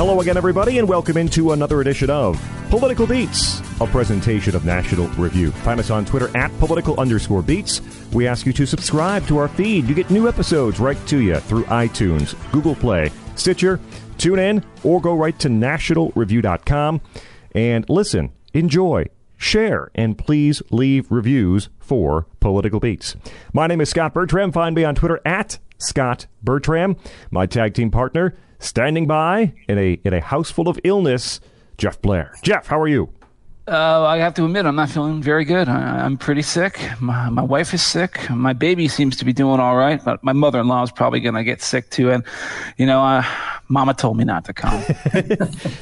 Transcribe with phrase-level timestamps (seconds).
[0.00, 5.08] Hello again, everybody, and welcome into another edition of Political Beats, a presentation of National
[5.08, 5.50] Review.
[5.50, 7.82] Find us on Twitter at political underscore beats.
[8.14, 9.84] We ask you to subscribe to our feed.
[9.84, 13.78] You get new episodes right to you through iTunes, Google Play, Stitcher,
[14.16, 17.02] tune in, or go right to nationalreview.com
[17.54, 19.04] and listen, enjoy,
[19.36, 23.16] share, and please leave reviews for Political Beats.
[23.52, 24.50] My name is Scott Bertram.
[24.50, 26.96] Find me on Twitter at Scott Bertram.
[27.30, 31.40] My tag team partner, standing by in a in a house full of illness,
[31.78, 32.34] Jeff Blair.
[32.42, 33.12] Jeff, how are you?
[33.70, 35.68] Uh, I have to admit, I'm not feeling very good.
[35.68, 36.80] I, am pretty sick.
[36.98, 38.28] My, my wife is sick.
[38.28, 41.44] My baby seems to be doing all right, but my mother-in-law is probably going to
[41.44, 42.10] get sick too.
[42.10, 42.24] And,
[42.78, 43.22] you know, uh,
[43.68, 44.80] Mama told me not to come.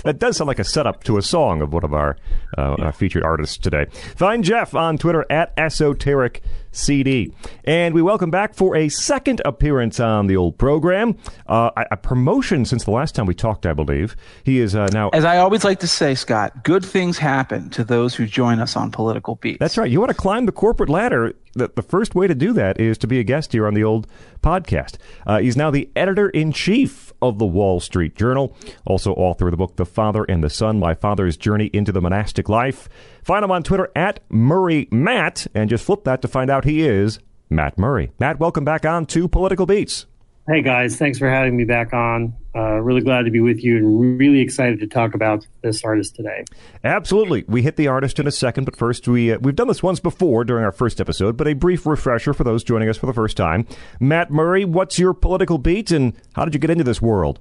[0.03, 2.19] that does sound like a setup to a song of one of our,
[2.59, 3.87] uh, our featured artists today.
[4.17, 7.33] Find Jeff on Twitter at esoteric CD.
[7.65, 11.17] And we welcome back for a second appearance on the old program.
[11.47, 14.17] Uh, a, a, promotion since the last time we talked, I believe.
[14.45, 15.11] He is uh, now.
[15.11, 18.77] As I always like to say, Scott, good things happen to those who join us
[18.77, 19.59] on Political Beats.
[19.59, 19.91] That's right.
[19.91, 21.35] You want to climb the corporate ladder.
[21.59, 23.83] The, the first way to do that is to be a guest here on the
[23.83, 24.07] old
[24.43, 24.97] podcast.
[25.27, 28.57] Uh, he's now the editor in chief of the Wall Street Journal,
[28.87, 32.01] also author of the book The Father and the Son My Father's Journey into the
[32.01, 32.89] Monastic Life.
[33.25, 36.83] Find him on Twitter at Murray Matt, and just flip that to find out he
[36.83, 37.19] is
[37.51, 38.13] Matt Murray.
[38.21, 40.07] Matt, welcome back on to Political Beats.
[40.49, 42.35] Hey guys, thanks for having me back on.
[42.59, 46.17] Uh, really glad to be with you and really excited to talk about this artist
[46.17, 46.45] today.
[46.83, 47.45] Absolutely.
[47.47, 50.01] We hit the artist in a second, but first we uh, we've done this once
[50.01, 53.13] before during our first episode, but a brief refresher for those joining us for the
[53.13, 53.65] first time.
[54.01, 57.39] Matt Murray, what's your political beat and how did you get into this world?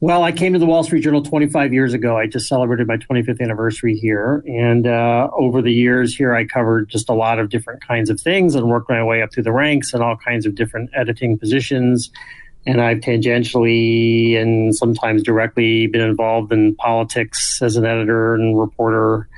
[0.00, 2.18] Well, I came to the Wall Street Journal 25 years ago.
[2.18, 4.44] I just celebrated my 25th anniversary here.
[4.46, 8.20] And uh, over the years here, I covered just a lot of different kinds of
[8.20, 11.38] things and worked my way up through the ranks and all kinds of different editing
[11.38, 12.10] positions.
[12.66, 19.28] And I've tangentially and sometimes directly been involved in politics as an editor and reporter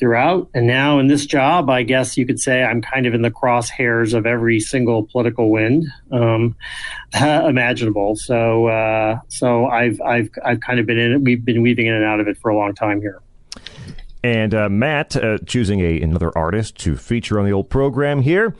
[0.00, 0.48] throughout.
[0.54, 3.30] And now in this job, I guess you could say I'm kind of in the
[3.30, 6.56] crosshairs of every single political wind um,
[7.14, 8.16] imaginable.
[8.16, 11.20] So, uh, so I've I've I've kind of been in it.
[11.20, 13.20] We've been weaving in and out of it for a long time here.
[14.22, 18.54] And uh, Matt uh, choosing a, another artist to feature on the old program here.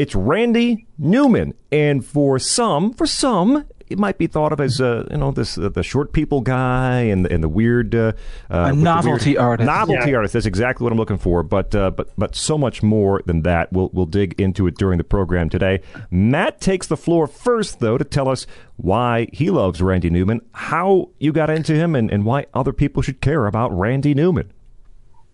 [0.00, 5.06] It's Randy Newman, and for some, for some, it might be thought of as uh,
[5.10, 8.12] you know this uh, the short people guy and and the weird uh,
[8.50, 9.66] uh a novelty weird, artist.
[9.66, 10.16] Novelty yeah.
[10.16, 10.32] artist.
[10.32, 11.42] That's exactly what I'm looking for.
[11.42, 13.74] But uh, but but so much more than that.
[13.74, 15.82] We'll we'll dig into it during the program today.
[16.10, 18.46] Matt takes the floor first, though, to tell us
[18.78, 23.02] why he loves Randy Newman, how you got into him, and, and why other people
[23.02, 24.50] should care about Randy Newman.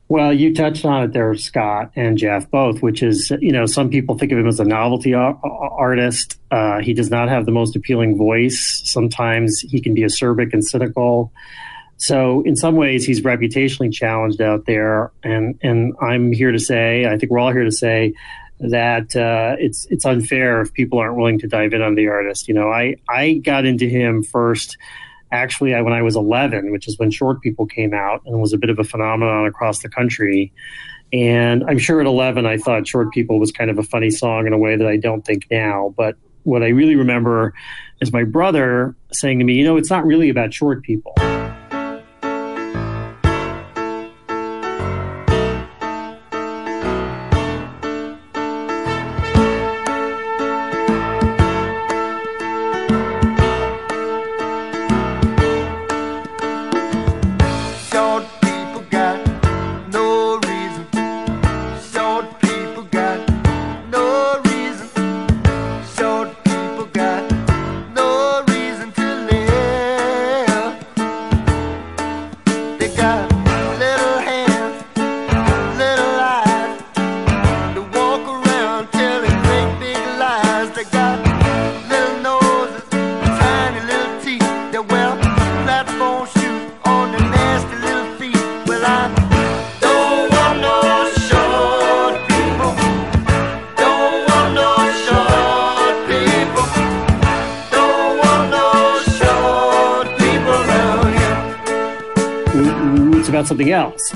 [0.08, 3.90] Well, you touched on it there, Scott and Jeff, both, which is, you know, some
[3.90, 6.38] people think of him as a novelty artist.
[6.52, 8.82] Uh, he does not have the most appealing voice.
[8.84, 11.32] Sometimes he can be acerbic and cynical.
[11.96, 15.10] So, in some ways, he's reputationally challenged out there.
[15.24, 18.14] And, and I'm here to say, I think we're all here to say,
[18.58, 22.48] that uh, it's it's unfair if people aren't willing to dive in on the artist.
[22.48, 24.78] You know, I I got into him first
[25.32, 28.58] actually when I was 11, which is when Short People came out and was a
[28.58, 30.52] bit of a phenomenon across the country.
[31.12, 34.46] And I'm sure at 11, I thought Short People was kind of a funny song
[34.46, 35.94] in a way that I don't think now.
[35.96, 37.54] But what I really remember
[38.00, 41.14] is my brother saying to me, you know, it's not really about short people.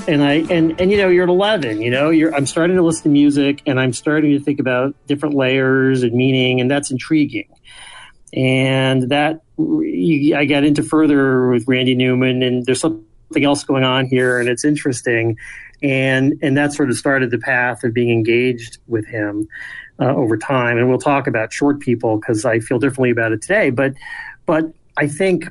[0.07, 1.81] And I and and you know, you're at 11.
[1.81, 4.95] You know, you're I'm starting to listen to music, and I'm starting to think about
[5.07, 7.49] different layers and meaning, and that's intriguing.
[8.33, 13.83] And that you, I got into further with Randy Newman, and there's something else going
[13.83, 15.37] on here, and it's interesting.
[15.81, 19.47] And and that sort of started the path of being engaged with him
[19.99, 20.77] uh, over time.
[20.77, 23.69] And we'll talk about short people because I feel differently about it today.
[23.69, 23.93] But
[24.45, 25.45] but I think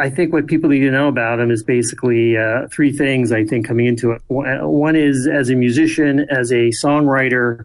[0.00, 3.32] I think what people need to know about him is basically uh, three things.
[3.32, 7.64] I think coming into it, one is as a musician, as a songwriter,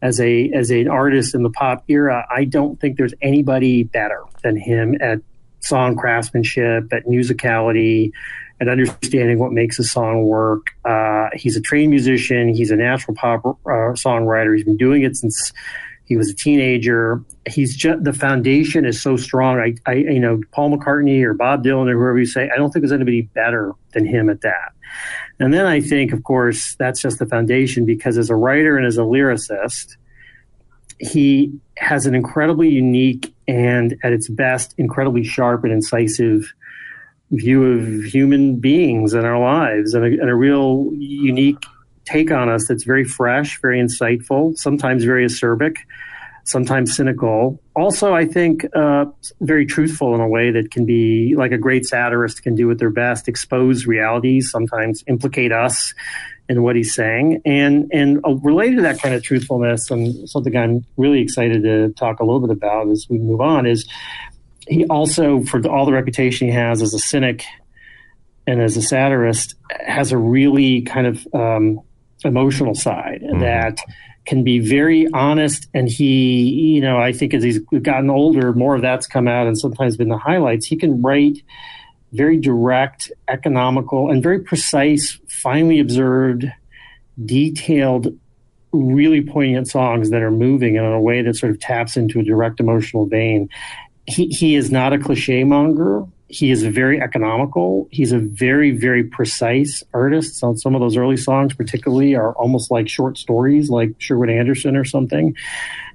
[0.00, 2.24] as a as an artist in the pop era.
[2.30, 5.18] I don't think there's anybody better than him at
[5.58, 8.12] song craftsmanship, at musicality,
[8.60, 10.68] at understanding what makes a song work.
[10.84, 12.54] Uh, he's a trained musician.
[12.54, 14.54] He's a natural pop uh, songwriter.
[14.54, 15.52] He's been doing it since
[16.12, 17.24] he was a teenager.
[17.48, 19.58] He's just the foundation is so strong.
[19.58, 22.70] I, I, you know, Paul McCartney or Bob Dylan or whoever you say, I don't
[22.70, 24.72] think there's anybody better than him at that.
[25.40, 28.84] And then I think, of course, that's just the foundation because as a writer and
[28.84, 29.96] as a lyricist,
[30.98, 36.52] he has an incredibly unique and at its best, incredibly sharp and incisive
[37.30, 41.64] view of human beings and our lives and a, and a real unique
[42.04, 45.76] take on us that's very fresh, very insightful, sometimes very acerbic,
[46.44, 47.60] sometimes cynical.
[47.74, 49.06] Also, I think uh,
[49.40, 52.78] very truthful in a way that can be like a great satirist can do at
[52.78, 55.94] their best, expose realities, sometimes implicate us
[56.48, 57.40] in what he's saying.
[57.44, 61.90] And and uh, related to that kind of truthfulness, and something I'm really excited to
[61.90, 63.86] talk a little bit about as we move on is
[64.68, 67.44] he also, for all the reputation he has as a cynic
[68.46, 69.54] and as a satirist,
[69.86, 71.80] has a really kind of um,
[72.24, 73.40] emotional side mm-hmm.
[73.40, 73.78] that
[74.24, 75.68] can be very honest.
[75.74, 79.46] And he, you know, I think as he's gotten older, more of that's come out
[79.46, 80.66] and sometimes been the highlights.
[80.66, 81.42] He can write
[82.12, 86.44] very direct, economical, and very precise, finely observed,
[87.24, 88.08] detailed,
[88.72, 92.22] really poignant songs that are moving in a way that sort of taps into a
[92.22, 93.48] direct emotional vein.
[94.06, 97.88] He, he is not a cliche monger he is very economical.
[97.90, 100.36] He's a very, very precise artist.
[100.36, 104.74] So some of those early songs, particularly, are almost like short stories, like Sherwood Anderson
[104.74, 105.36] or something.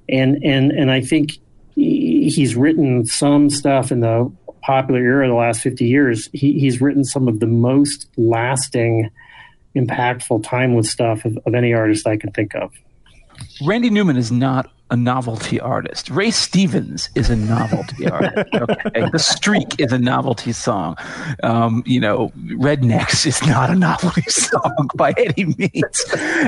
[0.07, 1.39] And and and I think
[1.73, 4.31] he's written some stuff in the
[4.61, 6.29] popular era, of the last fifty years.
[6.33, 9.09] He, he's written some of the most lasting,
[9.75, 12.71] impactful, timeless stuff of, of any artist I can think of.
[13.61, 16.09] Randy Newman is not a novelty artist.
[16.09, 18.53] Ray Stevens is a novelty artist.
[18.53, 19.09] Okay?
[19.11, 20.95] The Streak is a novelty song.
[21.43, 26.05] Um, you know, Rednecks is not a novelty song by any means.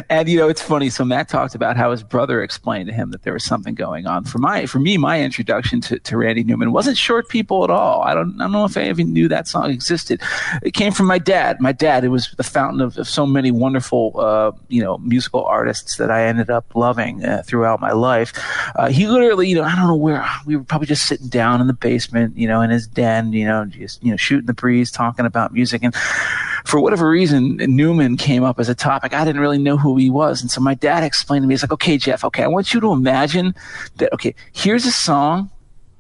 [0.10, 0.90] And you know, it's funny.
[0.90, 4.08] So Matt talked about how his brother explained to him that there was something going
[4.08, 4.24] on.
[4.24, 8.04] For my, for me, my introduction to, to Randy Newman wasn't Short People at all.
[8.04, 10.22] I don't, I don't know if I even knew that song existed.
[10.64, 11.60] It came from my dad.
[11.60, 12.04] My dad.
[12.04, 16.10] It was the fountain of, of so many wonderful, uh, you know, musical artists that
[16.10, 18.34] I ended up loving uh, throughout my life.
[18.76, 21.62] Uh, he literally, you know, I don't know where we were probably just sitting down
[21.62, 24.54] in the basement, you know, in his den, you know, just you know, shooting the
[24.54, 25.96] breeze, talking about music, and
[26.66, 29.14] for whatever reason, Newman came up as a topic.
[29.14, 31.64] I didn't really know who he was, and so my dad explained to me, he's
[31.64, 33.56] like, "Okay, Jeff, okay, I want you to imagine
[33.98, 34.14] that.
[34.14, 35.50] Okay, here's a song,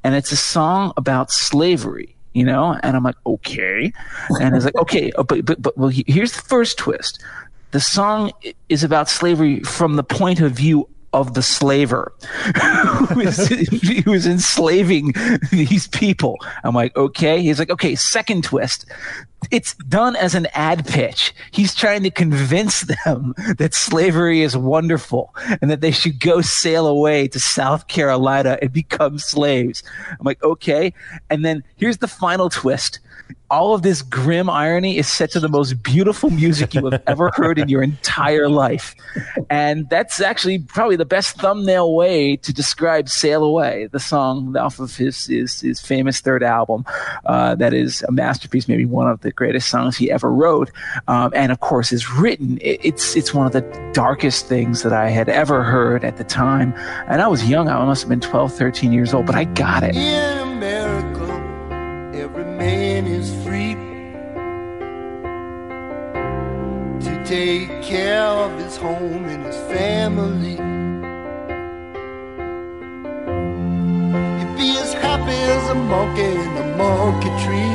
[0.04, 3.92] and it's a song about slavery." you know and i'm like okay
[4.40, 7.24] and he's like okay oh, but, but but well here's the first twist
[7.72, 8.32] the song
[8.70, 12.14] is about slavery from the point of view of the slaver
[13.10, 13.48] who, is,
[14.06, 15.14] who is enslaving
[15.52, 16.38] these people.
[16.64, 17.42] I'm like, okay.
[17.42, 18.86] He's like, okay, second twist.
[19.52, 21.34] It's done as an ad pitch.
[21.52, 26.86] He's trying to convince them that slavery is wonderful and that they should go sail
[26.86, 29.82] away to South Carolina and become slaves.
[30.12, 30.94] I'm like, okay.
[31.30, 33.00] And then here's the final twist
[33.52, 37.32] all of this grim irony is set to the most beautiful music you have ever
[37.36, 38.96] heard in your entire life.
[39.50, 44.80] And that's actually probably the best thumbnail way to describe Sail Away, the song off
[44.80, 46.86] of his, his, his famous third album.
[47.26, 50.70] Uh, that is a masterpiece, maybe one of the greatest songs he ever wrote.
[51.08, 52.60] Um, and of course, is written.
[52.62, 53.62] It, it's, it's one of the
[53.94, 56.74] darkest things that I had ever heard at the time.
[57.08, 59.84] And I was young, I must have been 12, 13 years old, but I got
[59.84, 59.96] it.
[67.30, 70.58] Take care of his home and his family.
[74.40, 77.74] He'd be as happy as a monkey in a monkey tree.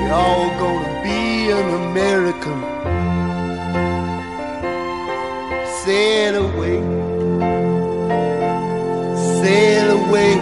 [0.00, 2.60] You're all gonna be an American.
[5.82, 6.78] Sail away,
[9.42, 10.32] sail away.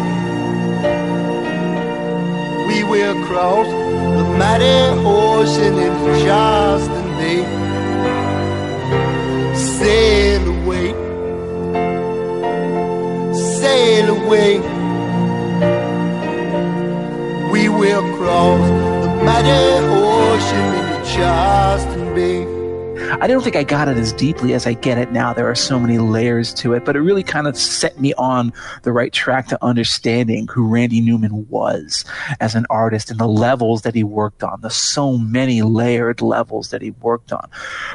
[2.68, 3.83] We will cross
[4.38, 4.74] mighty
[5.06, 7.42] ocean into Charleston Bay.
[9.54, 10.88] Sail away,
[13.60, 14.52] sail away.
[17.52, 18.68] We will cross
[19.04, 22.53] the mighty ocean into Charleston Bay.
[23.24, 25.32] I don't think I got it as deeply as I get it now.
[25.32, 28.52] There are so many layers to it, but it really kind of set me on
[28.82, 32.04] the right track to understanding who Randy Newman was
[32.40, 36.68] as an artist and the levels that he worked on, the so many layered levels
[36.68, 37.48] that he worked on.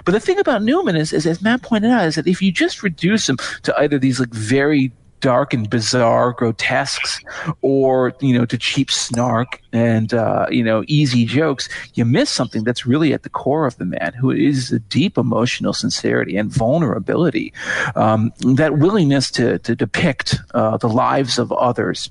[0.03, 2.51] But the thing about Newman is, is as Matt pointed out, is that if you
[2.51, 7.21] just reduce him to either these like very dark and bizarre grotesques
[7.61, 12.63] or you know to cheap snark and uh, you know easy jokes you miss something
[12.63, 16.51] that's really at the core of the man who is a deep emotional sincerity and
[16.51, 17.53] vulnerability
[17.95, 22.09] um, that willingness to, to depict uh, the lives of others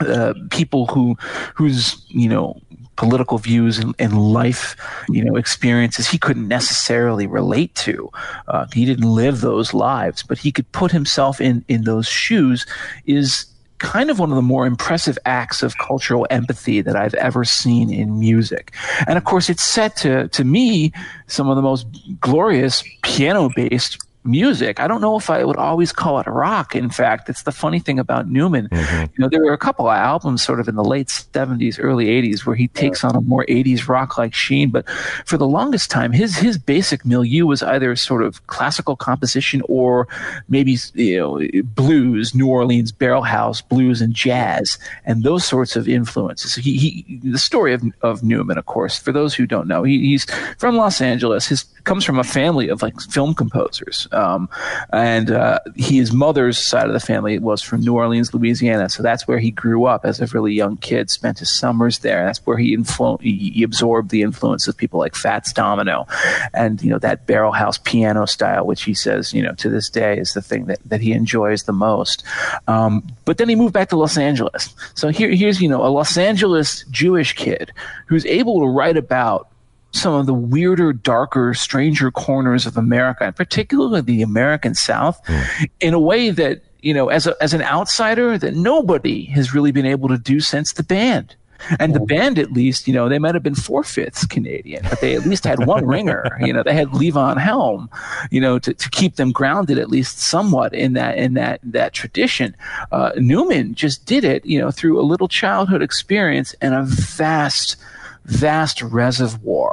[0.00, 1.16] uh, people who
[1.54, 2.60] whose you know
[2.98, 4.76] political views and, and, life,
[5.08, 8.10] you know, experiences he couldn't necessarily relate to.
[8.48, 12.66] Uh, he didn't live those lives, but he could put himself in in those shoes.
[13.06, 13.46] Is
[13.78, 17.92] kind of one of the more impressive acts of cultural empathy that I've ever seen
[17.92, 18.74] in music.
[19.06, 20.92] And of course, it's set to to me
[21.28, 21.86] some of the most
[22.20, 24.80] glorious piano based music.
[24.80, 26.76] I don't know if I would always call it rock.
[26.76, 28.68] In fact, it's the funny thing about Newman.
[28.68, 29.00] Mm-hmm.
[29.02, 32.06] You know, there were a couple of albums sort of in the late 70s, early
[32.06, 34.88] 80s where he takes on a more 80s rock like sheen, but
[35.24, 40.06] for the longest time his his basic milieu was either sort of classical composition or
[40.48, 45.88] maybe you know blues, New Orleans barrel house, blues and jazz and those sorts of
[45.88, 46.54] influences.
[46.54, 49.98] He, he the story of of Newman, of course, for those who don't know, he,
[50.00, 50.26] he's
[50.58, 51.46] from Los Angeles.
[51.46, 54.06] His comes from a family of like film composers.
[54.18, 54.48] Um,
[54.92, 58.88] and uh, his mother's side of the family was from New Orleans, Louisiana.
[58.88, 62.24] So that's where he grew up as a really young kid, spent his summers there.
[62.24, 66.06] That's where he, influ- he absorbed the influence of people like Fats Domino
[66.52, 69.88] and, you know, that barrel house piano style, which he says, you know, to this
[69.88, 72.24] day is the thing that, that he enjoys the most.
[72.66, 74.74] Um, but then he moved back to Los Angeles.
[74.94, 77.72] So here, here's, you know, a Los Angeles Jewish kid
[78.06, 79.48] who's able to write about
[79.92, 85.70] some of the weirder, darker, stranger corners of America, and particularly the American South, mm.
[85.80, 89.72] in a way that, you know, as, a, as an outsider, that nobody has really
[89.72, 91.34] been able to do since the band.
[91.80, 92.06] And the hmm.
[92.06, 95.26] band, at least, you know, they might have been four fifths Canadian, but they at
[95.26, 96.24] least had one ringer.
[96.40, 97.90] You know, they had Levon Helm,
[98.30, 101.92] you know, to, to keep them grounded at least somewhat in that in that that
[101.92, 102.54] tradition.
[102.92, 107.76] Uh, Newman just did it, you know, through a little childhood experience and a vast
[108.24, 109.67] vast reservoir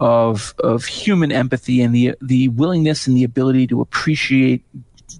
[0.00, 4.64] of of human empathy and the the willingness and the ability to appreciate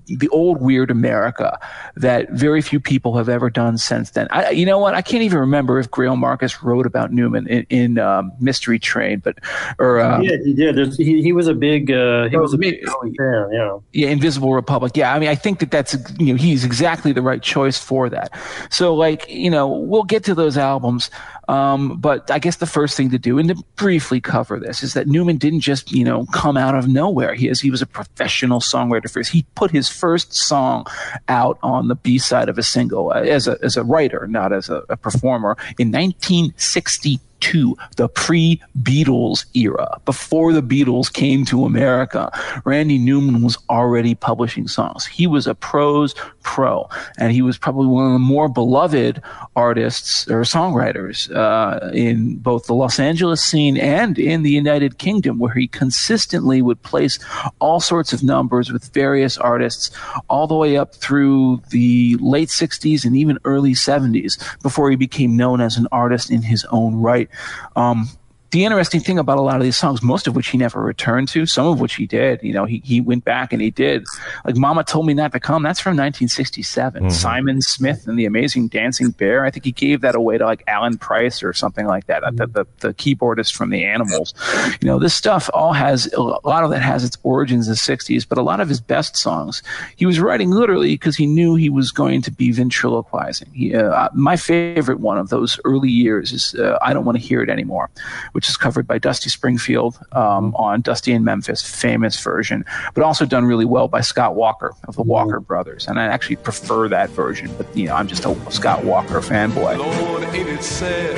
[0.07, 1.59] the old weird America
[1.97, 4.26] that very few people have ever done since then.
[4.31, 4.95] I, you know what?
[4.95, 9.21] I can't even remember if Greil Marcus wrote about Newman in, in um, Mystery Train,
[9.21, 9.38] but
[9.78, 10.40] or um, he did.
[10.45, 10.95] He did.
[10.95, 11.90] He, he was a big.
[11.90, 13.50] Uh, he oh, was a big fan.
[13.52, 13.78] Yeah.
[13.93, 14.09] Yeah.
[14.09, 14.93] Invisible Republic.
[14.95, 15.14] Yeah.
[15.14, 18.31] I mean, I think that that's you know he's exactly the right choice for that.
[18.71, 21.11] So like you know we'll get to those albums.
[21.48, 24.94] Um, but I guess the first thing to do, and to briefly cover this, is
[24.94, 27.34] that Newman didn't just, you know, come out of nowhere.
[27.34, 29.30] He is, he was a professional songwriter first.
[29.30, 30.86] He put his first song
[31.28, 34.52] out on the B side of a single uh, as a, as a writer, not
[34.52, 41.44] as a, a performer in 1962 to the pre Beatles era, before the Beatles came
[41.44, 42.30] to America,
[42.64, 45.04] Randy Newman was already publishing songs.
[45.04, 49.20] He was a prose pro, and he was probably one of the more beloved
[49.56, 55.38] artists or songwriters uh, in both the Los Angeles scene and in the United Kingdom,
[55.38, 57.18] where he consistently would place
[57.58, 59.90] all sorts of numbers with various artists
[60.28, 65.36] all the way up through the late 60s and even early 70s before he became
[65.36, 67.28] known as an artist in his own right.
[67.76, 68.08] Um,
[68.54, 71.26] the interesting thing about a lot of these songs, most of which he never returned
[71.26, 74.04] to, some of which he did, you know, he, he went back and he did.
[74.44, 77.02] Like Mama Told Me Not to Come, that's from 1967.
[77.02, 77.11] Mm-hmm.
[77.11, 80.62] Simon Smith and the Amazing Dancing Bear, I think he gave that away to like
[80.68, 82.37] Alan Price or something like that, mm-hmm.
[82.37, 84.34] the, the, the, keyboardist from the Animals.
[84.80, 87.76] You know, this stuff all has, a lot of it has its origins in the
[87.76, 89.64] 60s, but a lot of his best songs,
[89.96, 93.50] he was writing literally because he knew he was going to be ventriloquizing.
[93.52, 97.23] He, uh, my favorite one of those early years is uh, I Don't Want to
[97.23, 97.90] Hear It Anymore,
[98.30, 103.02] which which is covered by Dusty Springfield um, on Dusty in Memphis, famous version, but
[103.02, 105.88] also done really well by Scott Walker of the Walker Brothers.
[105.88, 109.78] And I actually prefer that version, but you know, I'm just a Scott Walker fanboy.
[109.78, 111.16] Lord, ain't it sad,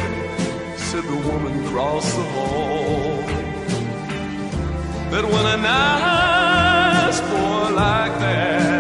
[0.79, 3.17] said the woman across the hall,
[5.11, 8.76] that when a nice boy like that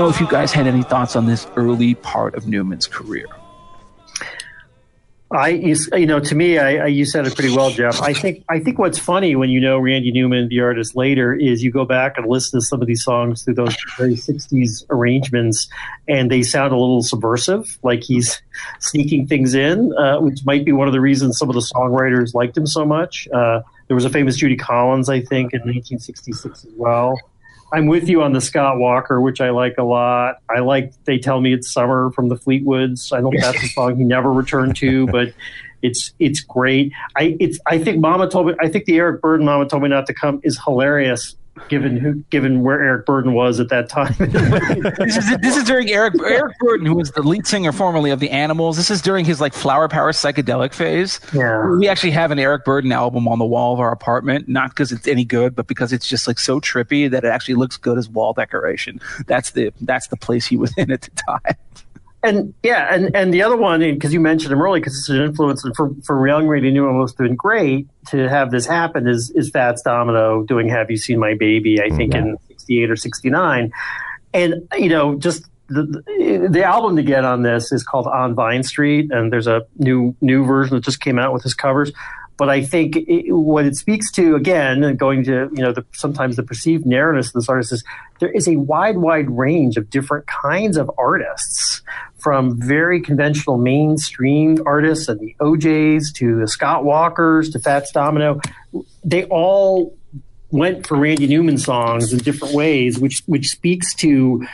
[0.00, 3.26] know if you guys had any thoughts on this early part of Newman's career.
[5.30, 8.00] I, you know, to me, I, I, you said it pretty well, Jeff.
[8.00, 11.62] I think, I think what's funny when you know Randy Newman, the artist, later, is
[11.62, 15.68] you go back and listen to some of these songs through those very '60s arrangements,
[16.08, 18.42] and they sound a little subversive, like he's
[18.80, 22.34] sneaking things in, uh, which might be one of the reasons some of the songwriters
[22.34, 23.28] liked him so much.
[23.32, 27.20] Uh, there was a famous Judy Collins, I think, in 1966 as well.
[27.72, 30.36] I'm with you on the Scott Walker, which I like a lot.
[30.48, 33.12] I like "They Tell Me It's Summer" from the Fleetwoods.
[33.12, 35.32] I don't know that's a song he never returned to, but
[35.82, 36.92] it's it's great.
[37.16, 38.54] I it's I think Mama told me.
[38.60, 41.36] I think the Eric Burdon "Mama Told Me Not to Come" is hilarious,
[41.68, 44.14] given who given where Eric Burdon was at that time.
[45.00, 48.20] This is this is during Eric Eric Burdon, who was the lead singer formerly of
[48.20, 48.76] the Animals.
[48.76, 51.20] This is during his like flower power psychedelic phase.
[51.32, 51.68] Yeah.
[51.68, 54.92] we actually have an Eric Burdon album on the wall of our apartment, not because
[54.92, 57.98] it's any good, but because it's just like so trippy that it actually looks good
[57.98, 59.00] as wall decoration.
[59.26, 61.56] That's the that's the place he was in at the time.
[62.22, 65.22] And yeah, and and the other one because you mentioned him early because it's an
[65.22, 69.30] influence and for for young Randy Newman was doing great to have this happen is
[69.30, 73.72] is Fats Domino doing "Have You Seen My Baby?" I think in '68 or '69,
[74.34, 75.46] and you know just.
[75.72, 79.46] The, the, the album to get on this is called On Vine Street, and there's
[79.46, 81.92] a new new version that just came out with his covers.
[82.40, 86.36] But I think it, what it speaks to, again, going to you know the, sometimes
[86.36, 87.84] the perceived narrowness of this artist is
[88.18, 91.82] there is a wide, wide range of different kinds of artists,
[92.16, 98.40] from very conventional mainstream artists and the O'Jays to the Scott Walkers to Fats Domino.
[99.04, 99.94] They all
[100.50, 104.46] went for Randy Newman songs in different ways, which which speaks to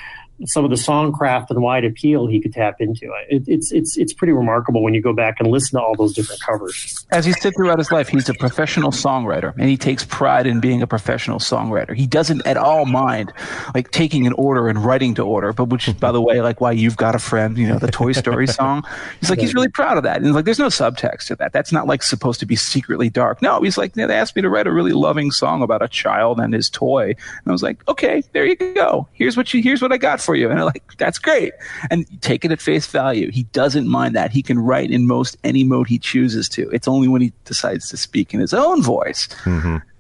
[0.45, 3.11] some of the songcraft and wide appeal he could tap into.
[3.29, 6.13] It, it's it's it's pretty remarkable when you go back and listen to all those
[6.13, 7.07] different covers.
[7.11, 10.61] As he said throughout his life, he's a professional songwriter, and he takes pride in
[10.61, 11.95] being a professional songwriter.
[11.95, 13.33] He doesn't at all mind
[13.75, 16.61] like taking an order and writing to order, but which is, by the way, like
[16.61, 18.85] why you've got a friend, you know, the Toy Story song.
[19.21, 21.53] He's like he's really proud of that, and like there's no subtext to that.
[21.53, 23.41] That's not like supposed to be secretly dark.
[23.41, 26.41] No, he's like they asked me to write a really loving song about a child
[26.41, 29.09] and his toy, and I was like, okay, there you go.
[29.13, 31.53] Here's what you here's what I got for you, and I'm like that's great,
[31.91, 33.31] and take it at face value.
[33.31, 34.33] He doesn't mind that.
[34.33, 36.69] He can write in most any mode he chooses to.
[36.71, 39.29] It's only when he decides to speak in his own voice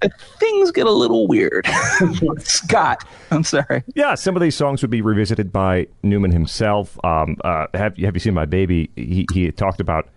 [0.02, 1.66] that things get a little weird.
[2.40, 3.82] Scott, I'm sorry.
[3.94, 7.02] Yeah, some of these songs would be revisited by Newman himself.
[7.04, 8.90] Um, uh, have, have you seen my baby?
[8.96, 10.08] He, he talked about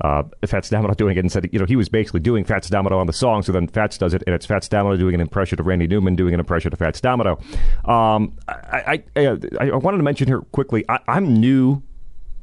[0.00, 2.98] uh, Fats Domino doing it and said, you know, he was basically doing Fats Domino
[2.98, 3.42] on the song.
[3.42, 6.16] So then Fats does it, and it's Fats Domino doing an impression of Randy Newman
[6.16, 7.38] doing an impression of Fats Domino.
[7.84, 9.20] Um, I, I,
[9.60, 10.84] I, I wanted to mention here quickly.
[10.88, 11.82] I, I'm new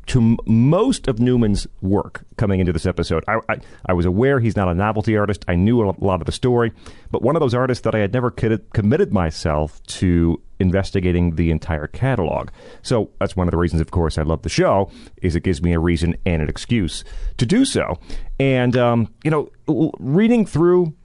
[0.07, 3.23] to m- most of Newman's work coming into this episode.
[3.27, 5.45] I, I, I was aware he's not a novelty artist.
[5.47, 6.73] I knew a lot of the story,
[7.11, 11.85] but one of those artists that I had never committed myself to investigating the entire
[11.85, 12.49] catalog.
[12.81, 14.89] So that's one of the reasons, of course, I love the show,
[15.21, 17.03] is it gives me a reason and an excuse
[17.37, 17.99] to do so.
[18.39, 19.51] And, um, you know,
[19.99, 20.95] reading through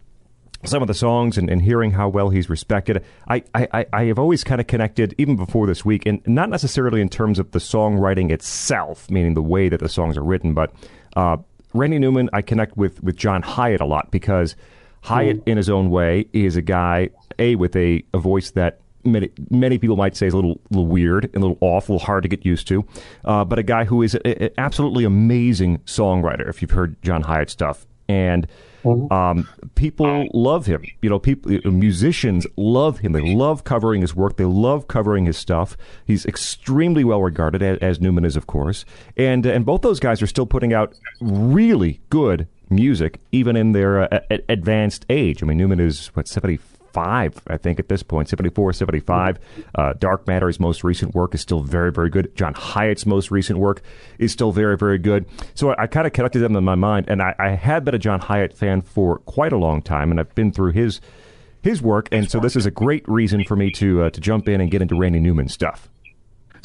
[0.64, 4.18] some of the songs and, and hearing how well he's respected, I, I, I have
[4.18, 7.59] always kind of connected, even before this week, and not necessarily in terms of the
[7.59, 10.73] songwriting itself, meaning the way that the songs are written, but
[11.14, 11.37] uh,
[11.75, 14.57] Randy Newman, I connect with, with John Hiatt a lot because
[15.05, 19.30] Hiatt, in his own way, is a guy, A, with a, a voice that many
[19.50, 22.06] many people might say is a little, little weird and a little off, a little
[22.06, 22.84] hard to get used to,
[23.24, 26.48] uh, but a guy who is an absolutely amazing songwriter.
[26.48, 28.46] If you've heard John Hiatt stuff, and
[29.11, 30.82] um, people love him.
[31.02, 33.12] You know, people musicians love him.
[33.12, 34.37] They love covering his work.
[34.37, 35.76] They love covering his stuff.
[36.06, 38.84] He's extremely well regarded, as, as Newman is, of course.
[39.16, 44.12] And and both those guys are still putting out really good music, even in their
[44.14, 45.42] uh, advanced age.
[45.42, 46.58] I mean, Newman is what seventy
[46.92, 49.38] five, I think, at this point, 74, 75.
[49.74, 52.35] Uh, Dark Matter, his most recent work, is still very, very good.
[52.37, 53.83] John Hiatt's most recent work
[54.18, 55.27] is still very, very good.
[55.55, 57.94] So I, I kind of connected them in my mind, and I, I had been
[57.94, 61.01] a John Hiatt fan for quite a long time, and I've been through his
[61.61, 64.48] his work, and so this is a great reason for me to uh, to jump
[64.48, 65.88] in and get into Randy Newman stuff.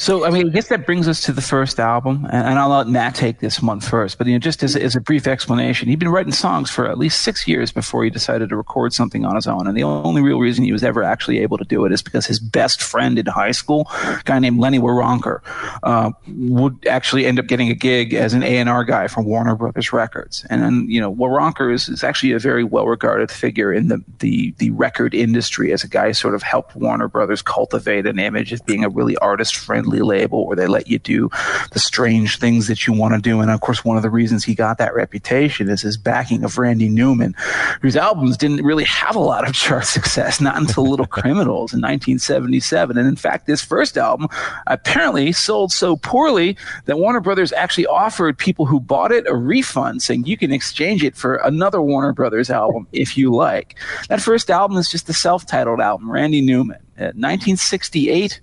[0.03, 2.89] So, I mean, I guess that brings us to the first album, and, I'll let
[2.89, 4.17] Matt take this one first.
[4.17, 6.97] But you know, just as, as a brief explanation, he'd been writing songs for at
[6.97, 9.65] least six years before he decided to record something on his own.
[9.65, 12.25] And the only real reason he was ever actually able to do it is because
[12.25, 15.39] his best friend in high school, a guy named Lenny Waronker,
[15.83, 19.23] uh, would actually end up getting a gig as an A and R guy for
[19.23, 20.45] Warner Brothers Records.
[20.49, 24.53] And you know, Waronker is, is actually a very well regarded figure in the, the
[24.57, 28.51] the record industry as a guy who sort of helped Warner Brothers cultivate an image
[28.51, 31.29] as being a really artist friendly label where they let you do
[31.71, 33.41] the strange things that you want to do.
[33.41, 36.57] And of course, one of the reasons he got that reputation is his backing of
[36.57, 37.35] Randy Newman,
[37.81, 41.81] whose albums didn't really have a lot of chart success, not until Little Criminals in
[41.81, 42.97] 1977.
[42.97, 44.27] And in fact, this first album
[44.67, 50.01] apparently sold so poorly that Warner Brothers actually offered people who bought it a refund
[50.01, 53.75] saying you can exchange it for another Warner Brothers album if you like.
[54.09, 56.82] That first album is just the self titled album, Randy Newman.
[56.97, 58.39] 1968.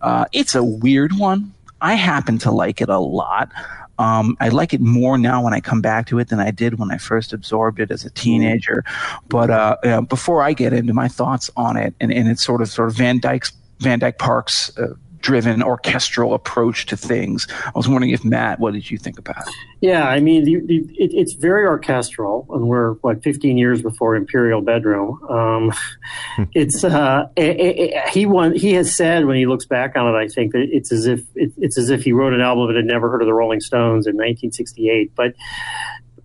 [0.00, 1.52] Uh, it's a weird one.
[1.80, 3.50] I happen to like it a lot.
[3.98, 6.78] Um, I like it more now when I come back to it than I did
[6.78, 8.84] when I first absorbed it as a teenager.
[9.28, 12.60] But uh, uh, before I get into my thoughts on it, and, and it's sort
[12.60, 14.94] of sort of Van Dyke's Van Dyke Parks uh,
[15.26, 17.48] driven orchestral approach to things.
[17.50, 19.54] I was wondering if Matt, what did you think about it?
[19.80, 24.14] Yeah, I mean, the, the, it, it's very orchestral, and we're what 15 years before
[24.14, 25.20] Imperial Bedroom.
[25.28, 25.72] Um,
[26.54, 30.16] it's uh, it, it, he won, he has said when he looks back on it,
[30.16, 32.84] I think that it's as if it's as if he wrote an album that had
[32.84, 35.34] never heard of the Rolling Stones in 1968, but.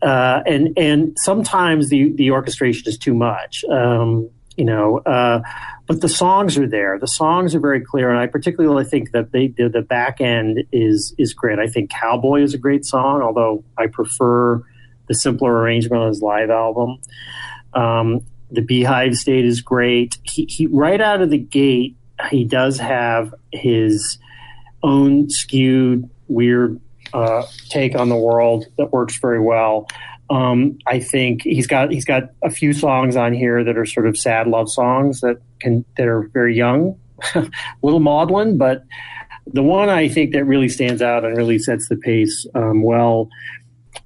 [0.03, 3.63] Uh, and and sometimes the the orchestration is too much.
[3.65, 5.41] Um, you know, uh,
[5.87, 6.97] but the songs are there.
[6.99, 10.63] The songs are very clear, and I particularly think that they, the, the back end
[10.71, 11.59] is is great.
[11.59, 14.63] I think Cowboy is a great song, although I prefer
[15.07, 16.99] the simpler arrangement on his live album.
[17.73, 20.17] Um, the Beehive State is great.
[20.23, 21.95] He, he right out of the gate,
[22.29, 24.17] he does have his
[24.83, 26.79] own skewed, weird
[27.13, 29.87] uh, take on the world that works very well.
[30.29, 34.07] Um, I think he's got he's got a few songs on here that are sort
[34.07, 36.97] of sad love songs that can that are very young,
[37.35, 37.49] a
[37.81, 38.83] little maudlin, but
[39.47, 43.29] the one I think that really stands out and really sets the pace um, well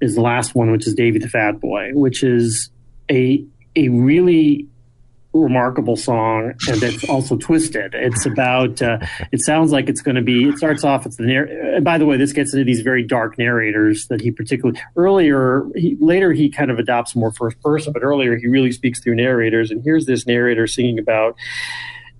[0.00, 2.70] is the last one, which is Davy the Fat Boy, which is
[3.10, 3.44] a
[3.76, 4.66] a really
[5.42, 7.94] remarkable song and it's also twisted.
[7.94, 8.98] It's about uh,
[9.32, 12.06] it sounds like it's going to be it starts off it's the narr- by the
[12.06, 16.48] way this gets into these very dark narrators that he particularly earlier he, later he
[16.48, 20.06] kind of adopts more first person but earlier he really speaks through narrators and here's
[20.06, 21.36] this narrator singing about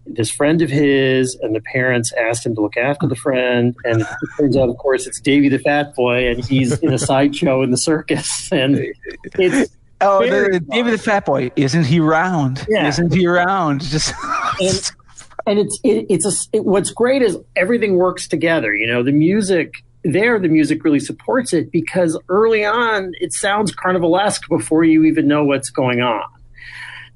[0.06, 4.02] this friend of his and the parents asked him to look after the friend and
[4.02, 7.62] it turns out of course it's davy the fat boy and he's in a sideshow
[7.62, 8.78] in the circus and
[9.34, 12.66] it's Oh, the, David the Fat Boy, isn't he round?
[12.68, 12.86] Yeah.
[12.88, 13.82] Isn't he round?
[13.82, 14.12] Just
[14.60, 14.92] and,
[15.46, 18.74] and it's it, it's a, it, what's great is everything works together.
[18.74, 23.74] You know, the music there, the music really supports it because early on it sounds
[23.74, 26.24] carnivalesque before you even know what's going on.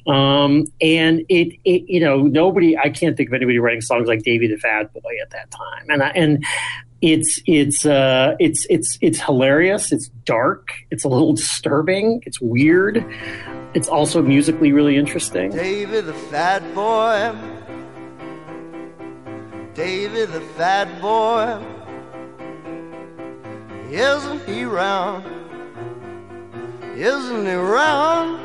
[0.06, 4.22] Um, and it, it, you know, nobody, I can't think of anybody writing songs like
[4.22, 5.86] Davy the Fat Boy at that time.
[5.88, 6.44] And I, and
[7.02, 9.92] it's it's uh, it's it's it's hilarious.
[9.92, 10.68] It's dark.
[10.90, 12.22] It's a little disturbing.
[12.26, 13.04] It's weird.
[13.74, 15.50] It's also musically really interesting.
[15.50, 17.34] David the fat boy.
[19.74, 21.58] David the fat boy.
[23.90, 25.24] Isn't he round?
[26.96, 28.38] Isn't he round?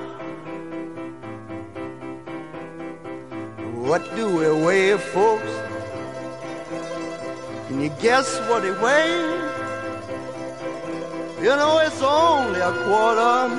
[3.85, 5.64] What do we weigh, folks?
[7.75, 9.51] Can you guess what he weighs?
[11.43, 13.49] You know it's only a quarter.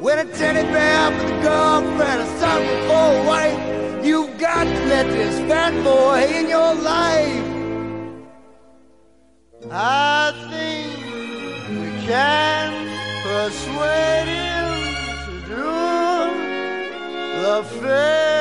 [0.00, 3.58] When a teddy bear with a girlfriend or something for a wife,
[4.06, 7.44] you've got to let this fat boy in your life.
[9.72, 10.94] I think
[11.70, 12.70] we can
[13.24, 14.68] persuade him
[15.24, 15.72] to do
[17.42, 18.33] the famous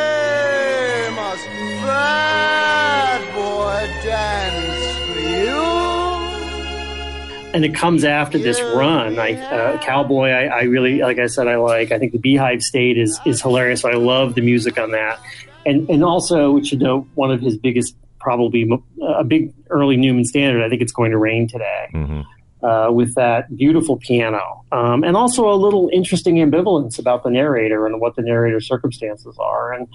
[7.54, 9.20] And it comes after this run.
[9.20, 11.92] I, uh, Cowboy, I, I really, like I said, I like.
[11.92, 13.86] I think the Beehive State is is hilarious.
[13.86, 15.20] I love the music on that,
[15.66, 18.68] and and also, we should know one of his biggest, probably
[19.02, 20.64] a big early Newman standard.
[20.64, 21.90] I think it's going to rain today.
[21.94, 22.22] Mm-hmm.
[22.64, 27.86] Uh, with that beautiful piano, um, and also a little interesting ambivalence about the narrator
[27.86, 29.74] and what the narrator's circumstances are.
[29.74, 29.86] And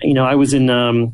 [0.00, 1.12] you know, I was in um,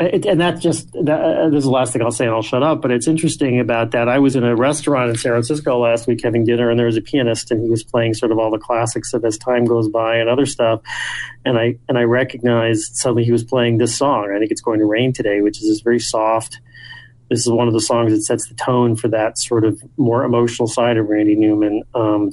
[0.00, 2.42] it, and that's just that, uh, this is the last thing I'll say, and I'll
[2.42, 2.82] shut up.
[2.82, 4.08] But it's interesting about that.
[4.08, 6.96] I was in a restaurant in San Francisco last week having dinner, and there was
[6.96, 9.88] a pianist, and he was playing sort of all the classics of as time goes
[9.88, 10.80] by and other stuff.
[11.44, 14.32] And I and I recognized suddenly he was playing this song.
[14.34, 16.60] I think it's going to rain today, which is this very soft.
[17.28, 20.24] This is one of the songs that sets the tone for that sort of more
[20.24, 21.82] emotional side of Randy Newman.
[21.94, 22.30] Um,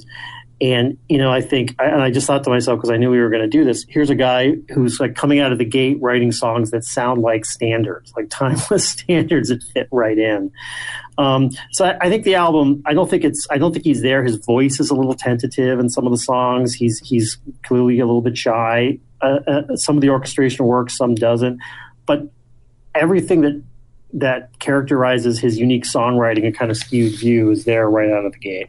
[0.60, 3.20] and you know, I think, and I just thought to myself because I knew we
[3.20, 3.84] were going to do this.
[3.88, 7.44] Here's a guy who's like coming out of the gate writing songs that sound like
[7.44, 10.52] standards, like timeless standards that fit right in.
[11.18, 12.82] Um, so I, I, think the album.
[12.86, 13.46] I don't think it's.
[13.50, 14.24] I don't think he's there.
[14.24, 16.74] His voice is a little tentative in some of the songs.
[16.74, 18.98] He's he's clearly a little bit shy.
[19.20, 21.60] Uh, uh, some of the orchestration works, some doesn't.
[22.06, 22.30] But
[22.94, 23.62] everything that
[24.14, 28.32] that characterizes his unique songwriting and kind of skewed view is there right out of
[28.32, 28.68] the gate.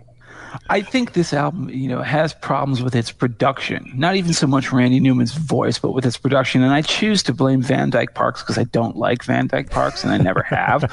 [0.70, 3.92] I think this album, you know, has problems with its production.
[3.96, 6.64] Not even so much Randy Newman's voice, but with its production.
[6.64, 10.04] And I choose to blame Van Dyke Parks because I don't like Van Dyke Parks,
[10.04, 10.86] and I never have.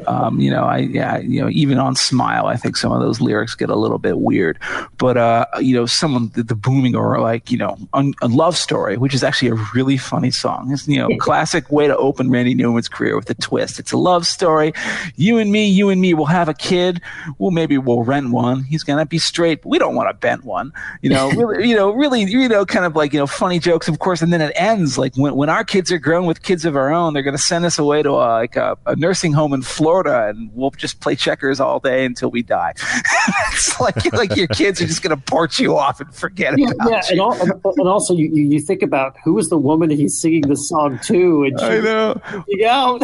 [0.06, 3.20] um, you know, I yeah, you know, even on Smile, I think some of those
[3.20, 4.58] lyrics get a little bit weird.
[4.98, 8.28] But uh, you know, some of the, the booming or like you know, un, a
[8.28, 10.72] love story, which is actually a really funny song.
[10.72, 13.78] It's you know, classic way to open Randy Newman's career with a twist.
[13.78, 14.72] It's a love story.
[15.16, 17.00] You and me, you and me will have a kid.
[17.38, 18.64] Well, maybe we'll rent one.
[18.64, 19.62] He's gonna be straight.
[19.62, 20.72] But we don't want to bent one.
[21.02, 23.88] You know, really, you know, really, you know, kind of like you know, funny jokes,
[23.88, 24.22] of course.
[24.22, 26.90] And then it ends like when when our kids are grown with kids of our
[26.90, 29.62] own, they're going to send us away to a, like a, a, nursing home in
[29.62, 32.72] Florida, and we'll just play checkers all day until we die.
[33.52, 36.70] it's like like your kids are just going to port you off and forget yeah,
[36.70, 37.30] about yeah, you.
[37.30, 40.98] And, and also you, you think about who is the woman he's singing the song
[41.04, 42.20] to, and I know.
[42.66, 43.02] out.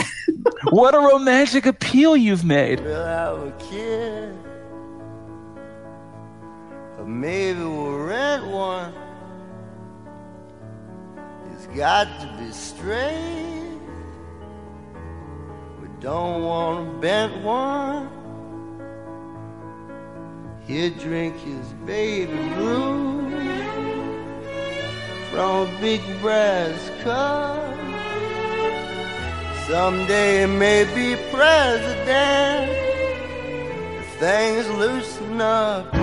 [0.71, 2.81] what a romantic appeal you've made.
[2.81, 4.46] We'll have a kid
[7.21, 8.93] maybe we'll rent one.
[11.53, 13.79] It's got to be straight.
[15.81, 18.11] We don't want a bent one.
[20.67, 23.31] He'll drink his baby blue
[25.31, 27.63] from a big brass cup.
[29.69, 32.71] Someday he may be president
[34.01, 35.95] if things loosen up.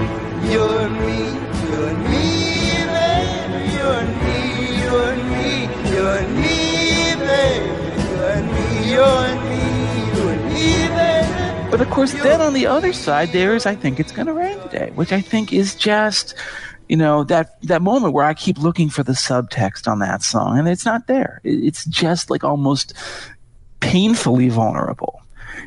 [0.54, 1.18] You and me,
[1.66, 3.74] you and me, baby.
[3.74, 4.38] You and me,
[4.84, 8.06] you and me, you and me, baby.
[8.08, 9.62] You and me, you and me,
[10.14, 11.72] you and me, baby.
[11.72, 14.34] But of course, then on the other side, there is I think it's going to
[14.34, 16.36] rain today, which I think is just
[16.88, 20.60] you know that that moment where I keep looking for the subtext on that song,
[20.60, 21.42] and it's not there.
[21.44, 22.94] It's just like almost
[23.80, 25.23] painfully vulnerable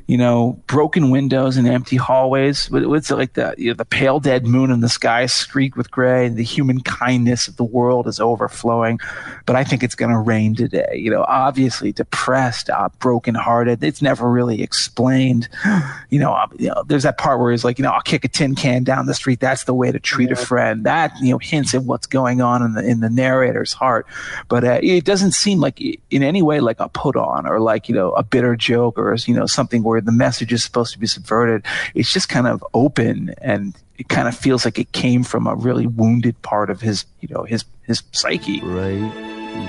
[0.06, 2.70] you know, broken windows and empty hallways.
[2.72, 6.26] It's like the you know, the pale dead moon in the sky streaked with gray,
[6.26, 9.00] and the human kindness of the world is overflowing.
[9.46, 10.94] But I think it's going to rain today.
[10.94, 13.82] You know, obviously depressed, uh, broken hearted.
[13.82, 15.48] It's never really explained.
[16.08, 18.24] You know, uh, you know, there's that part where he's like, you know, I'll kick
[18.24, 19.40] a tin can down the street.
[19.40, 20.34] That's the way to treat yeah.
[20.34, 20.84] a friend.
[20.84, 24.06] That you know hints at what's going on in the in the narrator's heart.
[24.48, 27.88] But uh, it doesn't seem like in any way like a put on or like
[27.88, 30.98] you know a bitter joke or you know something where the message is supposed to
[30.98, 31.64] be subverted.
[31.94, 35.54] It's just kind of open and it kind of feels like it came from a
[35.54, 38.60] really wounded part of his, you know, his his psyche.
[38.60, 39.12] Right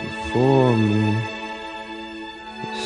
[0.03, 1.17] before me,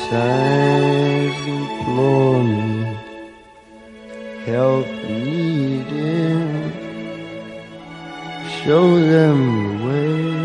[0.10, 2.98] signs implore me,
[4.46, 6.74] help needed,
[8.64, 10.41] show them the way.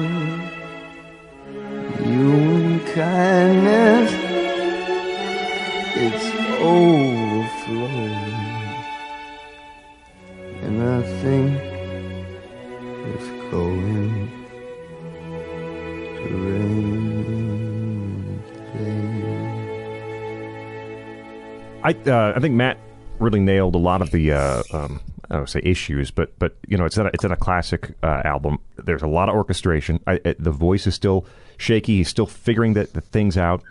[21.87, 22.79] I, uh, I think Matt
[23.21, 26.77] really nailed a lot of the uh, um, I don't say issues, but but you
[26.77, 28.59] know it's in a, it's in a classic uh, album.
[28.77, 30.01] There's a lot of orchestration.
[30.05, 31.27] I, it, the voice is still
[31.59, 31.99] shaky.
[31.99, 33.63] He's still figuring the, the things out.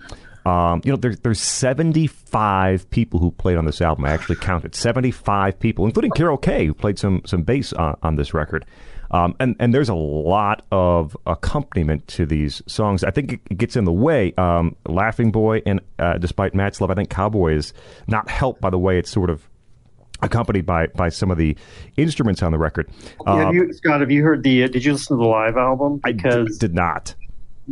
[0.45, 4.05] Um, you know, there's there's 75 people who played on this album.
[4.05, 8.15] I actually counted 75 people, including Carol Kaye, who played some some bass on, on
[8.15, 8.65] this record.
[9.11, 13.03] Um, and and there's a lot of accompaniment to these songs.
[13.03, 14.33] I think it gets in the way.
[14.37, 17.73] Um, Laughing Boy and uh, despite Matt's love, I think Cowboy is
[18.07, 19.47] not helped by the way it's sort of
[20.21, 21.55] accompanied by by some of the
[21.97, 22.89] instruments on the record.
[23.25, 24.63] Uh, have you, Scott, have you heard the?
[24.63, 25.99] Uh, did you listen to the live album?
[26.03, 27.15] Because I d- did not.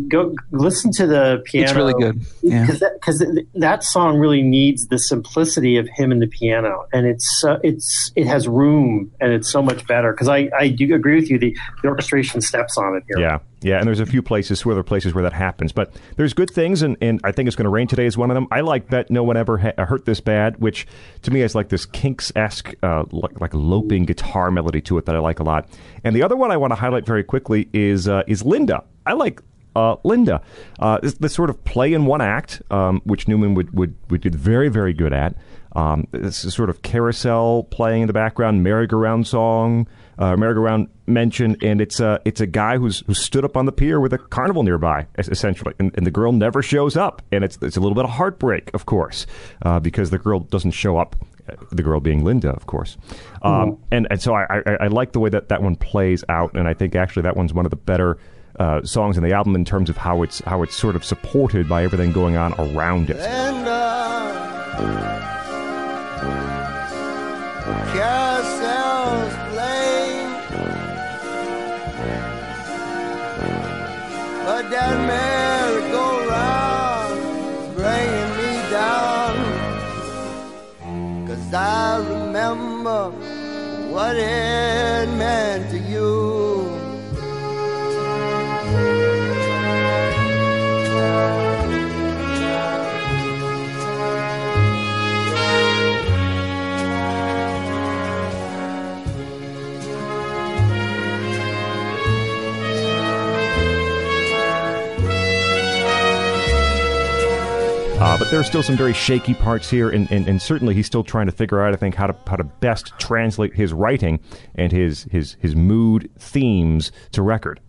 [0.08, 1.68] Go listen to the piano.
[1.68, 2.26] It's really good.
[2.42, 2.66] Yeah.
[2.66, 7.44] Because that, that, song really needs the simplicity of him and the piano, and it's
[7.44, 10.12] uh, it's it has room, and it's so much better.
[10.12, 11.38] Because I, I do agree with you.
[11.38, 13.20] The, the orchestration steps on it here.
[13.20, 15.72] Yeah, yeah, and there's a few places, two other places where that happens.
[15.72, 18.32] But there's good things, and, and I think it's going to rain today is one
[18.32, 18.48] of them.
[18.52, 20.88] I like that no one ever ha- hurt this bad, which
[21.22, 25.06] to me is like this Kinks esque, uh, like, like loping guitar melody to it
[25.06, 25.70] that I like a lot.
[26.04, 28.84] And the other one I want to highlight very quickly is uh, is Linda.
[29.06, 29.42] I like
[29.76, 30.42] uh, Linda.
[30.80, 34.22] Uh, this, this, sort of play in one act, um, which Newman would, would, would
[34.22, 35.36] did very, very good at.
[35.76, 39.88] Um, this is sort of carousel playing in the background, merry-go-round song,
[40.20, 43.72] uh, merry-go-round mention, and it's a it's a guy who's who stood up on the
[43.72, 47.58] pier with a carnival nearby, essentially, and, and the girl never shows up, and it's
[47.62, 49.26] it's a little bit of heartbreak, of course,
[49.64, 51.16] uh, because the girl doesn't show up.
[51.50, 52.96] Uh, the girl being Linda, of course,
[53.42, 53.84] um, mm-hmm.
[53.92, 56.68] and and so I, I, I like the way that that one plays out, and
[56.68, 58.18] I think actually that one's one of the better
[58.60, 61.68] uh, songs in the album in terms of how it's how it's sort of supported
[61.68, 63.18] by everything going on around it.
[63.18, 63.64] And,
[74.46, 79.34] but that merry-go-round bringing me down.
[81.28, 83.10] Cause I remember
[83.90, 86.43] what it meant to you.
[108.04, 110.86] Uh, but there are still some very shaky parts here, and, and, and, certainly he's
[110.86, 114.20] still trying to figure out, I think, how to how to best translate his writing
[114.56, 117.62] and his his his mood themes to record.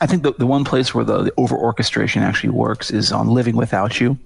[0.00, 3.28] I think the, the one place where the, the over orchestration actually works is on
[3.28, 4.18] Living Without You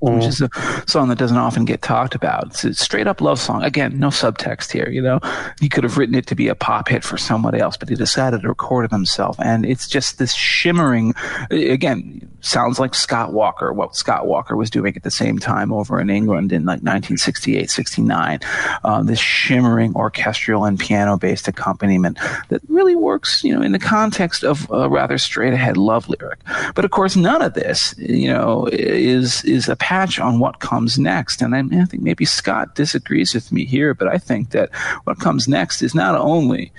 [0.00, 0.16] mm.
[0.16, 0.50] which is a
[0.86, 2.46] song that doesn't often get talked about.
[2.46, 3.62] It's a straight up love song.
[3.62, 4.88] Again, no subtext here.
[4.88, 5.20] You know,
[5.60, 7.94] he could have written it to be a pop hit for somebody else, but he
[7.94, 9.36] decided to record it himself.
[9.38, 11.14] And it's just this shimmering,
[11.50, 16.00] again, sounds like Scott Walker, what Scott Walker was doing at the same time over
[16.00, 18.40] in England in like 1968, 69.
[18.84, 23.78] Um, this shimmering orchestral and piano based accompaniment that really works, you know, in the
[23.78, 26.38] context of a rather straight ahead love lyric.
[26.74, 30.98] But of course, none of this, you know, is, is a patch on what comes
[30.98, 31.42] next.
[31.42, 35.20] And I, I think maybe Scott disagrees with me here, but I think that what
[35.20, 36.72] comes next is not only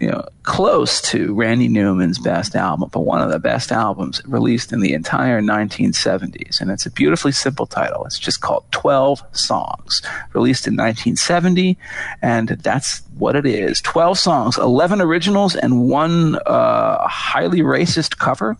[0.00, 4.72] you know, close to Randy Newman's best album, but one of the best albums released
[4.72, 6.60] in the entire 1970s.
[6.60, 8.04] And it's a beautifully simple title.
[8.04, 10.02] It's just called 12 Songs,
[10.34, 11.78] released in 1970.
[12.20, 18.56] And that's what it is 12 songs, 11 originals, and one uh, highly racist cover,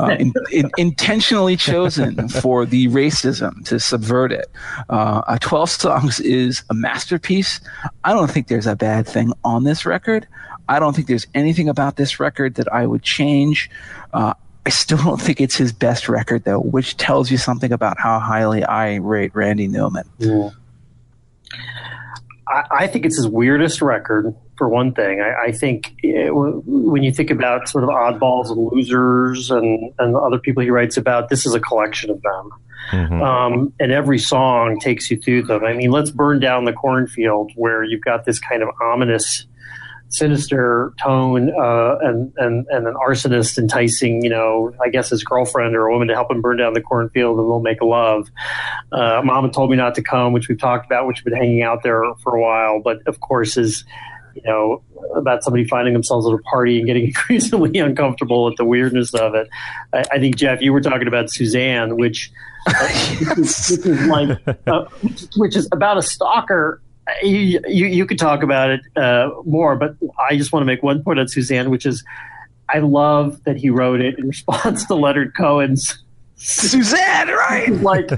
[0.00, 4.50] uh, in, in, intentionally chosen for the racism to subvert it.
[4.88, 7.60] Uh, 12 Songs is a masterpiece.
[8.04, 10.26] I don't think there's a bad thing on this record.
[10.68, 13.70] I don't think there's anything about this record that I would change.
[14.12, 14.34] Uh,
[14.66, 18.18] I still don't think it's his best record, though, which tells you something about how
[18.18, 20.04] highly I rate Randy Newman.
[20.18, 20.50] Yeah.
[22.48, 25.20] I, I think it's his weirdest record, for one thing.
[25.20, 30.16] I, I think it, when you think about sort of oddballs and losers and, and
[30.16, 32.50] other people he writes about, this is a collection of them.
[32.90, 33.22] Mm-hmm.
[33.22, 35.64] Um, and every song takes you through them.
[35.64, 39.46] I mean, let's burn down the cornfield where you've got this kind of ominous
[40.08, 45.76] sinister tone uh, and, and, and an arsonist enticing, you know, I guess his girlfriend
[45.76, 48.28] or a woman to help him burn down the cornfield and they'll make love.
[48.90, 51.62] Uh, Mama told me not to come, which we've talked about, which has been hanging
[51.62, 53.84] out there for a while, but of course is,
[54.34, 54.82] you know,
[55.14, 59.34] about somebody finding themselves at a party and getting increasingly uncomfortable at the weirdness of
[59.34, 59.48] it.
[59.92, 62.30] I, I think Jeff, you were talking about Suzanne, which,
[62.66, 64.84] uh, which, is, which is like, uh,
[65.36, 66.80] which is about a stalker
[67.22, 70.82] you, you, you could talk about it uh, more, but I just want to make
[70.82, 72.04] one point on Suzanne, which is
[72.68, 75.98] I love that he wrote it in response to Leonard Cohen's
[76.40, 77.70] Suzanne, right?
[77.82, 78.10] like,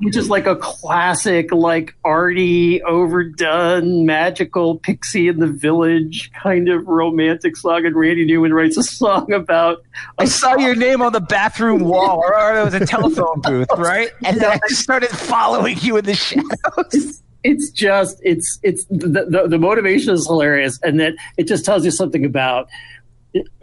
[0.00, 6.86] which is like a classic, like arty, overdone, magical pixie in the village kind of
[6.88, 7.86] romantic song.
[7.86, 9.84] And Randy Newman writes a song about.
[10.18, 14.10] I saw your name on the bathroom wall, or it was a telephone booth, right?
[14.24, 19.48] And then I started following you in the shadows it's just it's it's the, the,
[19.48, 22.68] the motivation is hilarious and that it just tells you something about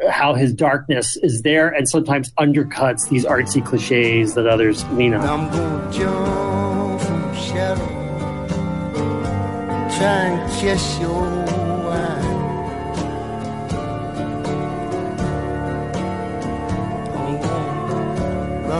[0.09, 5.27] how his darkness is there and sometimes undercuts these artsy cliches that others lean on.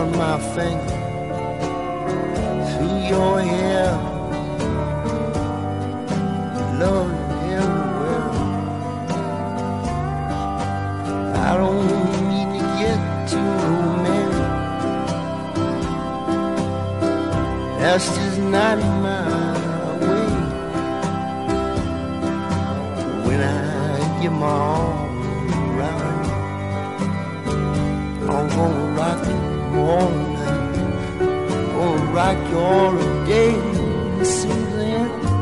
[0.08, 1.08] My finger
[2.76, 4.17] through your hair.
[6.78, 8.30] Love you everywhere.
[11.34, 11.86] I don't
[12.30, 14.52] need to get too romantic.
[17.80, 19.22] That's just not my
[20.06, 20.30] way.
[23.26, 26.26] When I get my arms around
[28.30, 30.76] I'm gonna rock you all night.
[31.74, 32.92] Gonna rock you all
[33.26, 33.52] day,
[34.22, 35.37] Suzanne.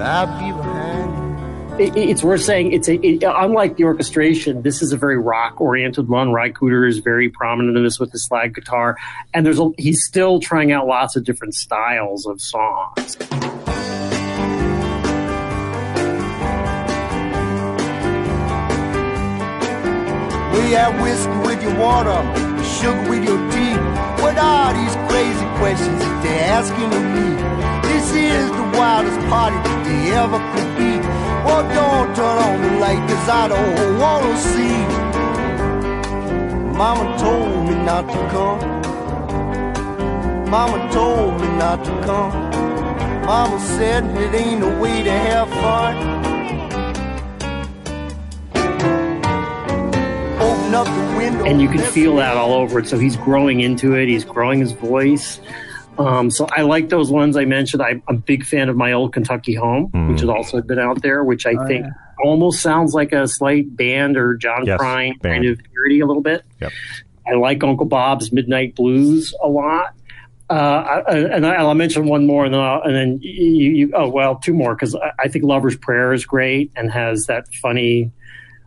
[0.00, 1.20] It, but I'll be behind you.
[1.78, 4.62] It, it's worth saying it's a it, unlike the orchestration.
[4.62, 6.32] This is a very rock oriented one.
[6.32, 8.96] Ry Cooder is very prominent in this with the slide guitar,
[9.32, 13.16] and there's a, he's still trying out lots of different styles of songs.
[20.52, 22.20] We have whiskey with your water,
[22.62, 23.76] sugar with your tea.
[24.22, 27.79] What are these crazy questions that they're asking of me?
[28.00, 30.92] This is the wildest party that they ever could be.
[31.44, 34.78] Well, don't turn on the light, cause I don't wanna see.
[36.78, 38.58] Mama told me not to come.
[40.48, 42.32] Mama told me not to come.
[43.26, 45.94] Mama said it ain't a way to have fun.
[50.40, 51.44] Open up the window.
[51.44, 52.86] and you can feel that all over it.
[52.86, 54.08] So he's growing into it.
[54.08, 55.38] He's growing his voice.
[56.00, 57.82] Um, so I like those ones I mentioned.
[57.82, 61.22] I'm a big fan of my old Kentucky Home, which has also been out there,
[61.24, 61.86] which I think
[62.24, 65.42] almost sounds like a slight band or John Yes, Prine band.
[65.42, 66.42] kind of parody a little bit.
[66.60, 66.72] Yep.
[67.26, 69.94] I like Uncle Bob's Midnight Blues a lot.
[70.48, 73.92] Uh, I, and I, I'll mention one more, and then I'll, and then you, you
[73.94, 77.46] oh well, two more because I, I think Lover's Prayer is great and has that
[77.62, 78.10] funny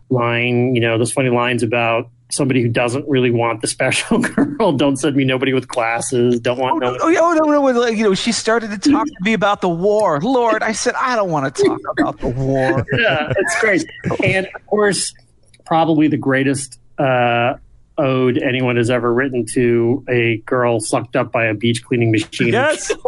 [0.08, 4.72] line, you know, those funny lines about somebody who doesn't really want the special girl.
[4.72, 6.40] Don't send me nobody with glasses.
[6.40, 6.96] Don't want no.
[7.00, 9.32] Oh, yeah, oh, no, no, no, like, you know, she started to talk to me
[9.32, 10.20] about the war.
[10.20, 12.84] Lord, I said, I don't want to talk about the war.
[12.92, 13.84] yeah, it's great.
[14.22, 15.12] And of course,
[15.64, 17.54] probably the greatest uh,
[17.98, 22.48] ode anyone has ever written to a girl sucked up by a beach cleaning machine.
[22.48, 22.92] Yes.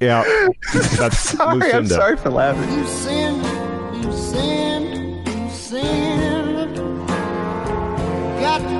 [0.00, 0.48] yeah,
[0.96, 1.76] that's Sorry, Lucinda.
[1.76, 3.79] I'm sorry for laughing.
[4.30, 6.70] Sin, sin.
[8.40, 8.79] Got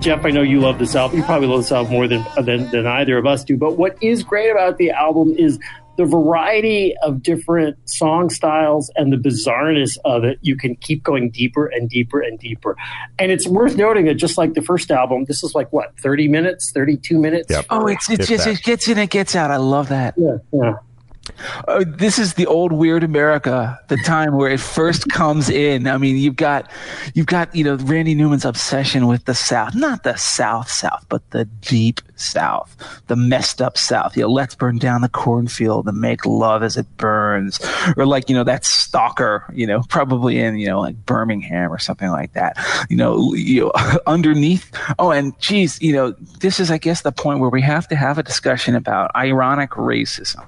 [0.00, 1.18] Jeff, I know you love this album.
[1.18, 3.58] You probably love this album more than, than than either of us do.
[3.58, 5.58] But what is great about the album is
[5.98, 10.38] the variety of different song styles and the bizarreness of it.
[10.40, 12.76] You can keep going deeper and deeper and deeper.
[13.18, 16.28] And it's worth noting that just like the first album, this is like what thirty
[16.28, 17.50] minutes, thirty two minutes.
[17.50, 17.66] Yep.
[17.68, 18.54] Oh, it's, it's just, that.
[18.58, 19.50] it gets in, it gets out.
[19.50, 20.14] I love that.
[20.16, 20.76] Yeah, yeah.
[21.68, 25.86] Uh, this is the old weird America, the time where it first comes in.
[25.86, 26.70] I mean, you've got,
[27.14, 31.28] you've got, you know, Randy Newman's obsession with the South, not the South South, but
[31.30, 32.76] the deep South,
[33.06, 34.16] the messed up South.
[34.16, 37.60] You know, let's burn down the cornfield and make love as it burns,
[37.96, 41.78] or like, you know, that stalker, you know, probably in, you know, like Birmingham or
[41.78, 42.56] something like that.
[42.88, 43.72] You know, you know,
[44.06, 44.70] underneath.
[44.98, 47.96] Oh, and geez, you know, this is, I guess, the point where we have to
[47.96, 50.46] have a discussion about ironic racism.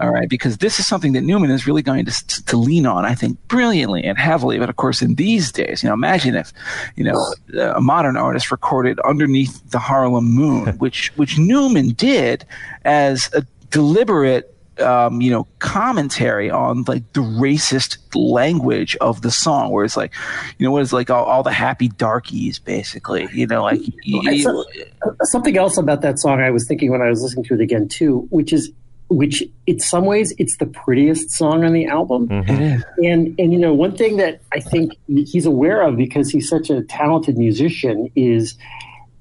[0.00, 3.04] All right, because this is something that Newman is really going to, to lean on,
[3.04, 4.58] I think, brilliantly and heavily.
[4.58, 6.52] But of course, in these days, you know, imagine if,
[6.96, 12.44] you know, a modern artist recorded underneath the Harlem Moon, which which Newman did
[12.84, 14.48] as a deliberate.
[14.78, 20.14] Um, you know, commentary on like the racist language of the song, where it's like,
[20.56, 24.46] you know, what is like all, all the happy darkies, basically, you know, like It's
[24.46, 27.60] a- something else about that song I was thinking when I was listening to it
[27.60, 28.72] again too, which is
[29.12, 32.28] which in some ways it's the prettiest song on the album.
[32.28, 32.50] Mm-hmm.
[32.50, 32.84] it is.
[33.04, 36.70] And and you know one thing that I think he's aware of because he's such
[36.70, 38.56] a talented musician is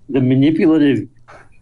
[0.09, 1.07] the manipulative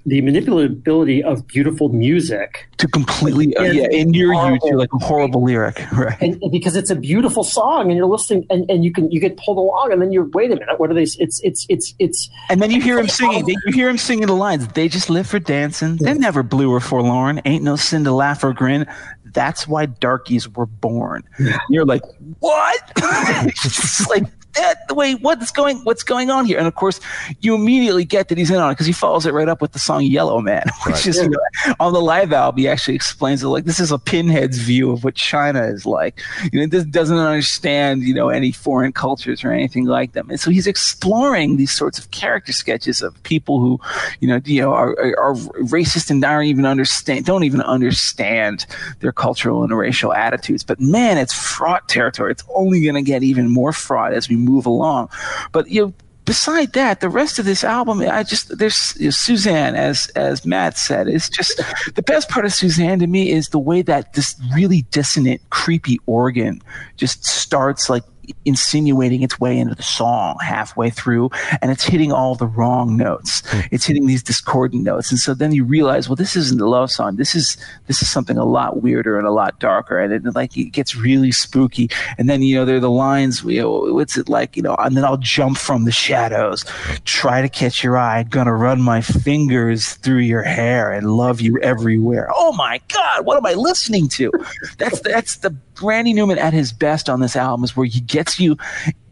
[0.06, 4.78] the manipulability of beautiful music to completely uh, yeah endear you to horrible.
[4.78, 6.18] like a horrible lyric right.
[6.22, 9.20] And and because it's a beautiful song and you're listening and, and you can you
[9.20, 11.94] get pulled along and then you're wait a minute what are they it's it's it's
[12.00, 14.88] it's and then you hear him singing they, you hear him singing the lines they
[14.88, 18.54] just live for dancing they're never blue or forlorn ain't no sin to laugh or
[18.54, 18.88] grin.
[19.32, 21.24] That's why darkies were born.
[21.70, 22.02] You're like
[22.40, 22.92] what?
[23.46, 24.26] It's like
[24.56, 26.58] that the way what's going what's going on here?
[26.58, 27.00] And of course,
[27.40, 29.72] you immediately get that he's in on it because he follows it right up with
[29.74, 31.08] the song Yellow Man, which Right.
[31.08, 31.40] is you know,
[31.80, 32.60] on the live album.
[32.60, 36.22] He actually explains it like this is a pinhead's view of what China is like.
[36.52, 40.40] You know, this doesn't understand you know any foreign cultures or anything like them, and
[40.40, 43.80] so he's exploring these sorts of character sketches of people who,
[44.20, 45.36] you know, you know are, are, are
[45.66, 48.66] racist and don't even understand don't even understand
[49.00, 50.64] their cultural and racial attitudes.
[50.64, 52.32] But man, it's fraught territory.
[52.32, 55.10] It's only going to get even more fraught as we move along.
[55.52, 55.94] But you know,
[56.26, 60.46] beside that, the rest of this album, I just there's you know, Suzanne, as as
[60.46, 61.62] Matt said, is just
[61.96, 66.00] the best part of Suzanne to me is the way that this really dissonant, creepy
[66.06, 66.62] organ
[66.98, 68.04] just starts like
[68.46, 71.30] insinuating its way into the song halfway through
[71.62, 73.42] and it's hitting all the wrong notes.
[73.48, 73.62] Hmm.
[73.72, 75.12] It's hitting these discordant notes.
[75.12, 77.18] And so then you realize well this isn't a love song.
[77.18, 77.58] This is
[77.88, 80.00] this is something a lot weirder and a lot darker.
[80.00, 81.90] And it like it gets really spooky.
[82.18, 84.76] And then you know there are the lines you know what's it like you know
[84.80, 86.66] and then i'll jump from the shadows
[87.06, 91.60] try to catch your eye gonna run my fingers through your hair and love you
[91.62, 92.30] everywhere.
[92.34, 94.32] Oh my god what am i listening to?
[94.78, 98.40] That's that's the randy newman at his best on this album is where he gets
[98.40, 98.58] you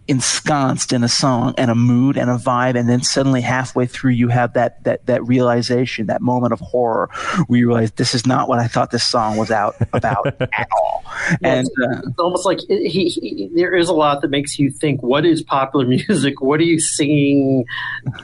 [0.07, 4.11] ensconced in a song and a mood and a vibe and then suddenly halfway through
[4.11, 7.09] you have that that that realization that moment of horror
[7.47, 10.67] where you realize this is not what i thought this song was out about at
[10.75, 11.03] all.
[11.41, 15.01] And uh, it's almost like he, he- there is a lot that makes you think
[15.01, 16.41] what is popular music?
[16.41, 17.65] What are you singing?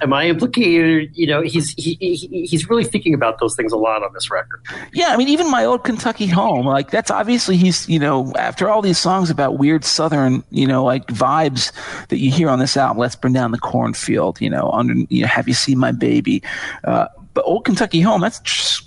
[0.02, 1.10] Am i implicated?
[1.14, 4.30] You know he's he, he, he's really thinking about those things a lot on this
[4.30, 4.62] record.
[4.94, 8.70] Yeah, I mean, even my old Kentucky home, like that's obviously he's, you know, after
[8.70, 11.72] all these songs about weird Southern, you know, like vibes
[12.10, 15.22] that you hear on this album, Let's Burn Down the Cornfield, you know, under, you
[15.22, 16.44] know, Have You Seen My Baby?
[16.84, 18.40] Uh, but Old Kentucky Home, that's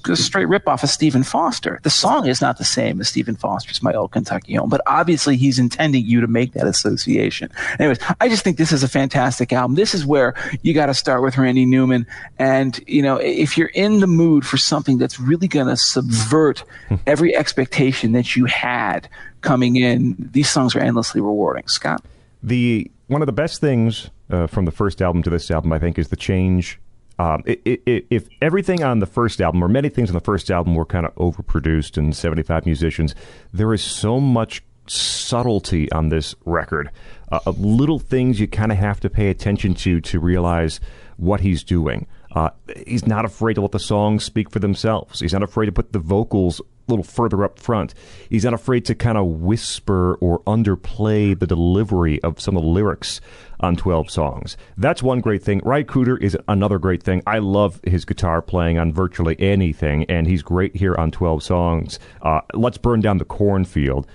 [0.08, 1.80] a straight ripoff of Stephen Foster.
[1.82, 5.36] The song is not the same as Stephen Foster's My Old Kentucky Home, but obviously
[5.36, 7.50] he's intending you to make that association.
[7.80, 9.74] Anyways, I just think this is a fantastic album.
[9.74, 12.06] This is where you got to start with Randy Newman.
[12.38, 16.62] And, you know, if you're in the mood for something that's really going to subvert
[17.04, 19.08] every expectation that you had
[19.40, 21.66] coming in, these songs are endlessly rewarding.
[21.66, 22.04] Scott?
[22.46, 25.80] The one of the best things uh, from the first album to this album, I
[25.80, 26.80] think, is the change.
[27.18, 30.20] Um, i i i if everything on the first album, or many things on the
[30.20, 33.16] first album, were kind of overproduced and 75 musicians,
[33.52, 36.90] there is so much subtlety on this record.
[37.32, 40.78] Uh, of little things you kind of have to pay attention to to realize
[41.16, 42.06] what he's doing.
[42.36, 42.50] Uh,
[42.86, 45.18] he's not afraid to let the songs speak for themselves.
[45.18, 47.94] He's not afraid to put the vocals little further up front.
[48.28, 52.68] He's not afraid to kind of whisper or underplay the delivery of some of the
[52.68, 53.20] lyrics
[53.60, 54.56] on 12 songs.
[54.76, 55.60] That's one great thing.
[55.64, 57.22] Ry Cooder is another great thing.
[57.26, 61.98] I love his guitar playing on virtually anything, and he's great here on 12 songs.
[62.22, 64.06] Uh, Let's Burn Down the Cornfield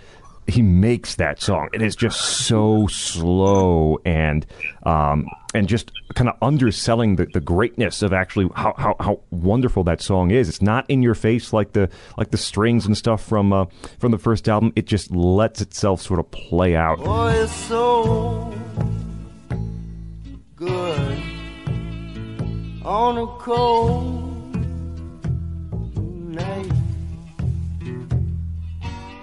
[0.47, 1.69] he makes that song.
[1.73, 4.45] It is just so slow and
[4.83, 9.83] um, and just kind of underselling the, the greatness of actually how, how, how wonderful
[9.85, 10.49] that song is.
[10.49, 13.65] It's not in your face like the like the strings and stuff from uh,
[13.99, 14.73] from the first album.
[14.75, 16.99] It just lets itself sort of play out.
[17.35, 18.53] It's so
[20.55, 21.21] good
[22.83, 24.55] on a cold
[26.33, 26.71] night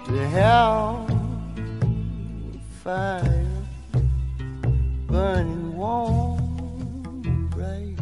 [0.09, 1.07] to have
[2.81, 3.45] fire
[5.05, 7.95] burning warm, bright.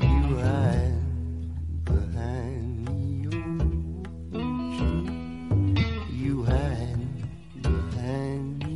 [0.00, 0.96] You hide
[1.84, 2.96] behind the.
[6.10, 7.06] You hide
[7.60, 8.72] behind the.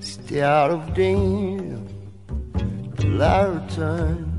[0.00, 1.80] Stay out of danger
[2.98, 4.33] till I return.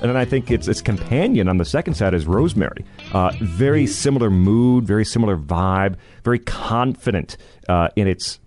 [0.00, 2.84] And then I think its its companion on the second side is Rosemary.
[3.12, 7.36] Uh, very similar mood, very similar vibe, very confident
[7.68, 8.40] uh, in its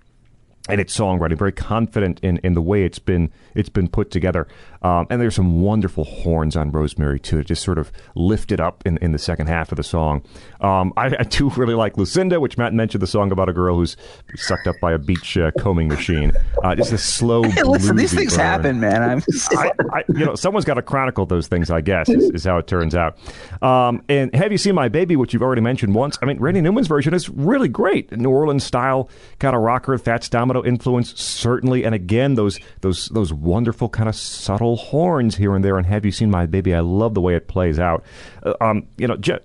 [0.70, 4.48] in its songwriting, very confident in, in the way it's been it's been put together.
[4.84, 8.60] Um, and there's some wonderful horns on Rosemary too, to just sort of lift it
[8.60, 10.24] up in, in the second half of the song.
[10.62, 13.76] Um, I, I do really like Lucinda, which Matt mentioned the song about a girl
[13.76, 13.96] who's
[14.36, 16.32] sucked up by a beach uh, combing machine.
[16.64, 17.44] Uh, just a slow.
[17.44, 18.46] Hey, listen, these things burn.
[18.46, 19.02] happen, man.
[19.04, 19.22] I'm
[19.52, 22.58] I, I, you know, someone's got to chronicle those things, I guess, is, is how
[22.58, 23.18] it turns out.
[23.62, 26.18] Um, and have you seen my baby, which you've already mentioned once?
[26.22, 29.10] I mean, Randy Newman's version is really great, New Orleans style
[29.40, 31.86] kind of rocker, Fats Domino influence, certainly.
[31.86, 35.78] And again, those those those wonderful kind of subtle horns here and there.
[35.78, 36.74] And have you seen my baby?
[36.74, 38.04] I love the way it plays out.
[38.44, 39.40] Uh, um, you know, ju-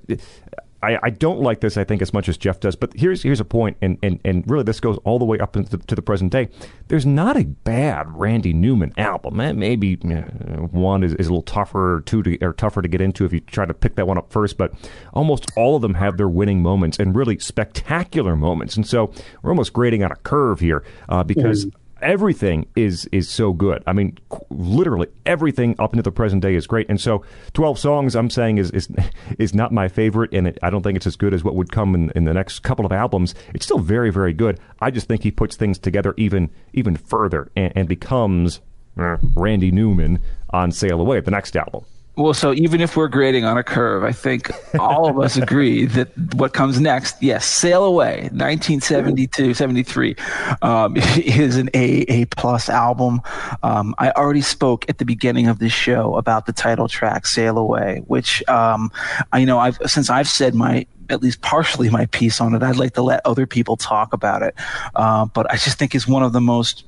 [0.80, 2.76] I, I don't like this, I think, as much as Jeff does.
[2.76, 5.56] But here's here's a point, and, and, and really this goes all the way up
[5.56, 6.48] into the, to the present day.
[6.86, 9.40] There's not a bad Randy Newman album.
[9.40, 13.00] Eh, maybe one is, is a little tougher, or two to, or tougher to get
[13.00, 14.56] into if you try to pick that one up first.
[14.56, 14.72] But
[15.12, 18.76] almost all of them have their winning moments and really spectacular moments.
[18.76, 19.12] And so
[19.42, 21.66] we're almost grading on a curve here uh, because.
[21.66, 23.82] Mm everything is is so good.
[23.86, 24.18] I mean,
[24.50, 26.88] literally everything up into the present day is great.
[26.88, 28.88] And so, twelve songs, I'm saying is is
[29.38, 31.72] is not my favorite, and it, I don't think it's as good as what would
[31.72, 33.34] come in, in the next couple of albums.
[33.54, 34.60] It's still very very good.
[34.80, 38.60] I just think he puts things together even even further and, and becomes
[38.96, 40.20] uh, Randy Newman
[40.50, 41.84] on Sail Away, the next album.
[42.18, 45.86] Well, so even if we're grading on a curve, I think all of us agree
[45.96, 50.16] that what comes next, yes, Sail Away, 1972, 73,
[50.60, 53.20] um, is an A, A plus album.
[53.62, 57.56] Um, I already spoke at the beginning of this show about the title track, Sail
[57.56, 58.90] Away, which, um,
[59.32, 62.74] I, know, I've, since I've said my, at least partially my piece on it, I'd
[62.74, 64.56] like to let other people talk about it.
[64.96, 66.84] Uh, but I just think it's one of the most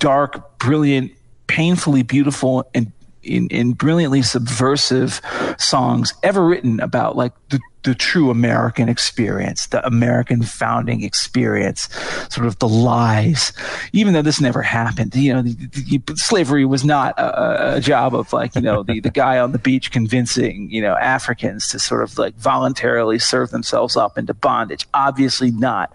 [0.00, 1.12] dark, brilliant,
[1.46, 2.92] painfully beautiful and
[3.22, 5.20] in, in brilliantly subversive
[5.58, 11.88] songs ever written about like the the true American experience, the American founding experience,
[12.28, 13.52] sort of the lies,
[13.92, 15.14] even though this never happened.
[15.14, 19.00] You know, the, the, slavery was not a, a, job of like, you know, the,
[19.00, 23.50] the guy on the beach convincing, you know, Africans to sort of like voluntarily serve
[23.50, 24.86] themselves up into bondage.
[24.92, 25.90] Obviously not.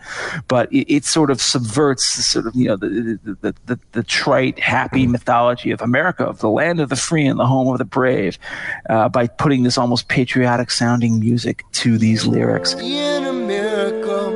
[0.47, 4.03] But it, it sort of subverts the sort of, you know, the, the, the, the,
[4.03, 7.77] trite, happy mythology of America, of the land of the free and the home of
[7.77, 8.39] the brave,
[8.89, 12.73] uh, by putting this almost patriotic sounding music to these lyrics.
[12.75, 14.31] In America,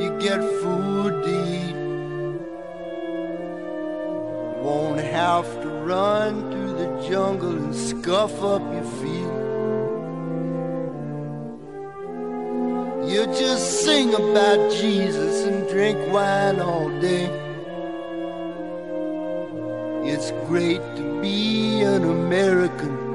[0.00, 0.96] you get food.
[4.66, 9.32] Won't have to run through the jungle and scuff up your feet.
[13.08, 17.26] You just sing about Jesus and drink wine all day.
[20.02, 23.05] It's great to be an American.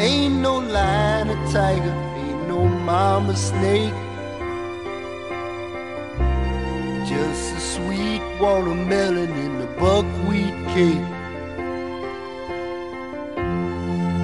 [0.00, 3.92] Ain't no lion or tiger, ain't no mama snake.
[7.08, 11.08] Just a sweet watermelon in the buckwheat cake.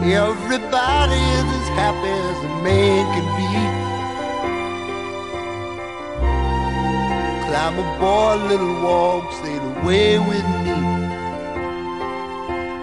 [0.05, 3.49] Everybody is as happy as a man can be.
[7.49, 10.77] Climb aboard, little walk, sail away with me.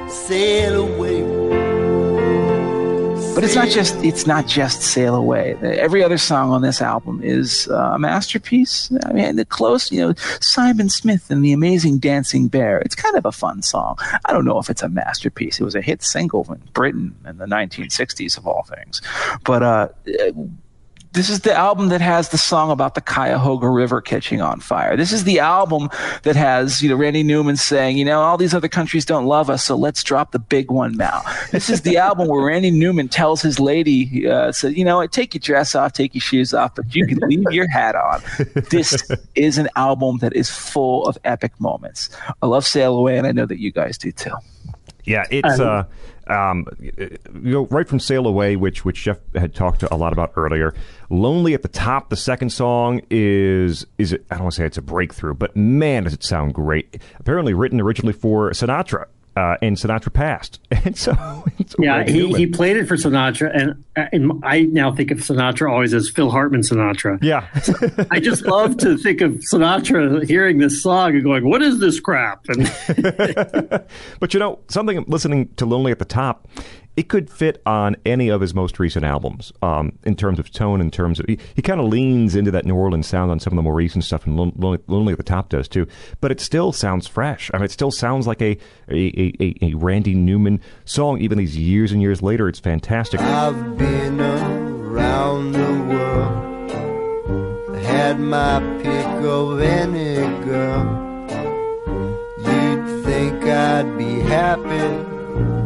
[0.09, 1.40] Sail away
[3.33, 5.55] but it's not just it's not just sail away.
[5.61, 8.91] Every other song on this album is uh, a masterpiece.
[9.05, 12.79] I mean the close you know simon smith and the amazing dancing bear.
[12.79, 13.97] It's kind of a fun song.
[14.25, 15.59] I don't know if it's a masterpiece.
[15.59, 19.01] It was a hit single in britain in the 1960s of all things.
[19.43, 19.87] But uh,
[21.13, 24.95] this is the album that has the song about the Cuyahoga River catching on fire.
[24.95, 25.89] This is the album
[26.23, 29.49] that has, you know, Randy Newman saying, you know, all these other countries don't love
[29.49, 31.21] us, so let's drop the big one now.
[31.51, 35.33] This is the album where Randy Newman tells his lady, uh, says, you know, take
[35.33, 38.21] your dress off, take your shoes off, but you can leave your hat on.
[38.69, 42.09] This is an album that is full of epic moments.
[42.41, 44.31] I love Sail Away, and I know that you guys do too.
[45.03, 45.85] Yeah, it's uh,
[46.27, 50.31] um, you know, right from Sail Away, which which Jeff had talked a lot about
[50.35, 50.73] earlier.
[51.11, 54.65] Lonely at the top, the second song is is it, I don't want to say
[54.65, 57.01] it's a breakthrough, but man, does it sound great!
[57.19, 61.43] Apparently written originally for Sinatra, uh, and Sinatra passed, and so
[61.77, 63.83] yeah, he, he played it for Sinatra, and,
[64.13, 67.21] and I now think of Sinatra always as Phil Hartman Sinatra.
[67.21, 67.45] Yeah,
[68.09, 71.99] I just love to think of Sinatra hearing this song and going, "What is this
[71.99, 72.63] crap?" And
[74.21, 75.03] but you know something.
[75.07, 76.47] Listening to "Lonely at the Top,"
[76.97, 80.81] it could fit on any of his most recent albums um, in terms of tone,
[80.81, 83.53] in terms of he, he kind of leans into that New Orleans sound on some
[83.53, 85.87] of the more recent stuff, and Lonely, Lonely, at the Top does too.
[86.19, 87.49] But it still sounds fresh.
[87.53, 88.57] I mean, it still sounds like a
[88.89, 92.49] a, a, a Randy Newman song, even these years and years later.
[92.49, 93.21] It's fantastic.
[93.21, 101.09] I've been around the world, had my pick of any girl.
[102.39, 105.20] You'd think I'd be happy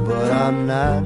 [0.06, 1.04] but I'm not.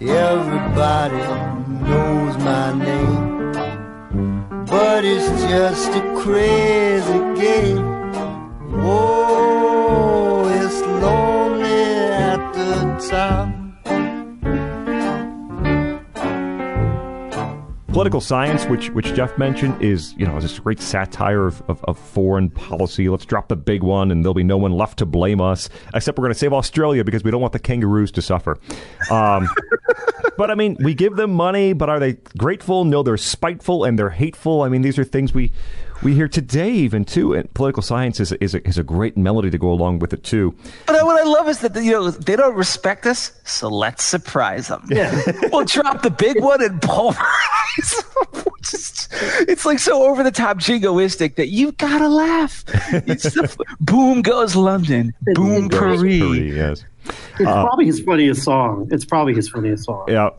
[0.00, 1.22] Everybody
[1.88, 3.52] knows my name,
[4.66, 7.86] but it's just a crazy game.
[8.72, 11.84] Oh, it's lonely
[12.30, 13.49] at the top.
[17.92, 21.98] Political science, which which Jeff mentioned, is you know this great satire of, of, of,
[21.98, 23.08] foreign policy.
[23.08, 26.18] Let's drop the big one, and there'll be no one left to blame us, except
[26.18, 28.58] we're going to save Australia because we don't want the kangaroos to suffer.
[29.10, 29.48] Um,
[30.36, 32.84] but I mean, we give them money, but are they grateful?
[32.84, 34.62] No, they're spiteful and they're hateful.
[34.62, 35.52] I mean, these are things we
[36.02, 37.34] we hear today even too.
[37.34, 40.24] And political science is is a, is a great melody to go along with it
[40.24, 40.54] too.
[40.86, 44.68] But what I love is that you know they don't respect us, so let's surprise
[44.68, 44.86] them.
[44.88, 45.20] Yeah,
[45.52, 48.04] we'll drop the big one and pulverize.
[49.48, 52.64] it's like so over the top jingoistic that you've gotta laugh.
[52.66, 56.02] The, boom goes London, boom Paris.
[56.02, 56.84] Paris yes.
[57.40, 58.88] It's uh, probably his funniest song.
[58.90, 60.04] It's probably his funniest song.
[60.08, 60.30] Yeah.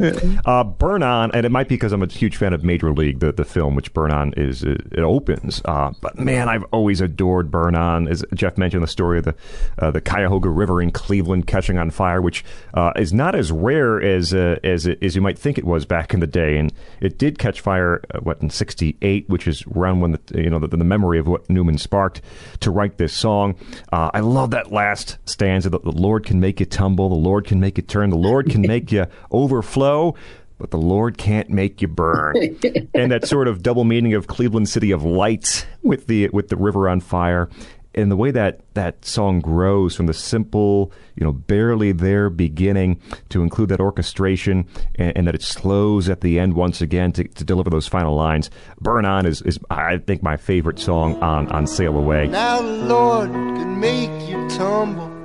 [0.46, 3.20] Uh, Burn On, and it might be because I'm a huge fan of Major League,
[3.20, 5.62] the, the film, which Burn On is, it, it opens.
[5.66, 8.08] Uh, but man, I've always adored Burn On.
[8.08, 9.36] As Jeff mentioned, the story of the,
[9.80, 14.02] uh, the Cuyahoga River in Cleveland catching on fire, which uh, is not as rare
[14.02, 16.58] as, uh, as, as you might think it was back in the day.
[16.58, 20.60] And it did catch fire, what, in 68, which is around when the, you know,
[20.60, 22.22] the, the memory of what Newman sparked
[22.60, 23.56] to write this song.
[23.92, 27.60] I love that last stanza that the Lord can make you tumble, the Lord can
[27.60, 30.16] make you turn, the Lord can make you overflow,
[30.58, 32.36] but the Lord can't make you burn.
[32.94, 36.56] and that sort of double meaning of Cleveland City of Lights with the with the
[36.56, 37.50] river on fire.
[37.94, 43.02] And the way that that song grows from the simple, you know, barely there beginning
[43.30, 47.26] to include that orchestration and, and that it slows at the end once again to,
[47.26, 48.50] to deliver those final lines.
[48.80, 52.28] Burn On is, is, I think, my favorite song on, on Sail Away.
[52.28, 55.21] Now the Lord can make you tumble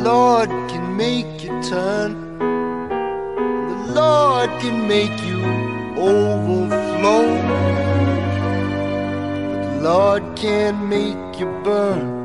[0.00, 2.38] Lord can make you turn.
[2.38, 5.42] The Lord can make you
[5.96, 7.26] overflow.
[9.48, 12.22] But the Lord can make you burn.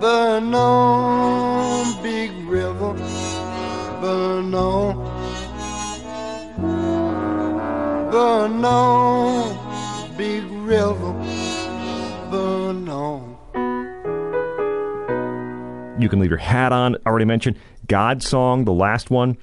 [0.00, 2.94] Burn on, big river.
[4.00, 4.96] Burn on.
[8.10, 11.12] Burn on, big river.
[12.30, 13.31] Burn on.
[16.02, 16.96] You can leave your hat on.
[17.06, 19.38] Already mentioned God's song, the last one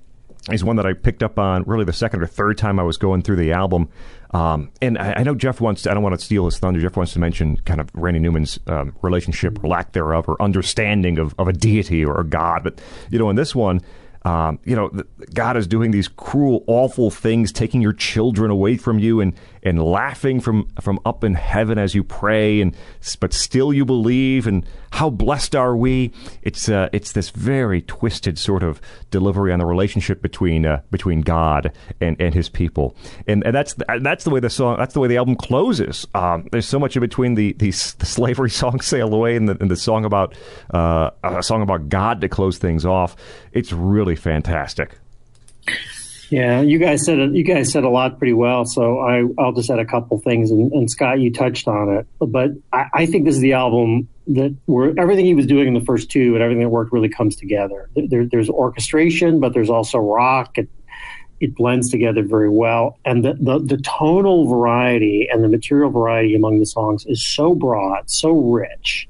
[0.52, 2.98] is one that I picked up on really the second or third time I was
[2.98, 3.90] going through the album.
[4.32, 6.80] Um, and I, I, know Jeff wants to, I don't want to steal his thunder.
[6.80, 11.18] Jeff wants to mention kind of Randy Newman's um, relationship or lack thereof or understanding
[11.18, 12.64] of, of a deity or a God.
[12.64, 12.80] But,
[13.10, 13.82] you know, in this one,
[14.24, 14.92] um, you know,
[15.34, 19.34] God is doing these cruel, awful things, taking your children away from you, and
[19.64, 22.76] and laughing from from up in heaven as you pray, and
[23.20, 24.48] but still you believe.
[24.48, 26.12] And how blessed are we?
[26.42, 28.82] It's uh, it's this very twisted sort of
[29.12, 32.96] delivery on the relationship between uh, between God and, and His people,
[33.28, 36.08] and and that's that's the way the song that's the way the album closes.
[36.14, 39.58] Um, there's so much in between the the, the slavery song "Sail Away" and the,
[39.60, 40.36] and the song about
[40.74, 43.16] uh, a song about God to close things off.
[43.52, 44.98] It's really fantastic.
[46.30, 48.66] Yeah, you guys said you guys said a lot pretty well.
[48.66, 52.08] So I I'll just add a couple things, and, and Scott, you touched on it.
[52.20, 55.74] But I, I, think this is the album that where everything he was doing in
[55.74, 57.90] the first two and everything that worked really comes together.
[57.96, 60.58] There, there's orchestration, but there's also rock.
[60.58, 60.70] It,
[61.40, 66.36] it blends together very well, and the, the the tonal variety and the material variety
[66.36, 69.08] among the songs is so broad, so rich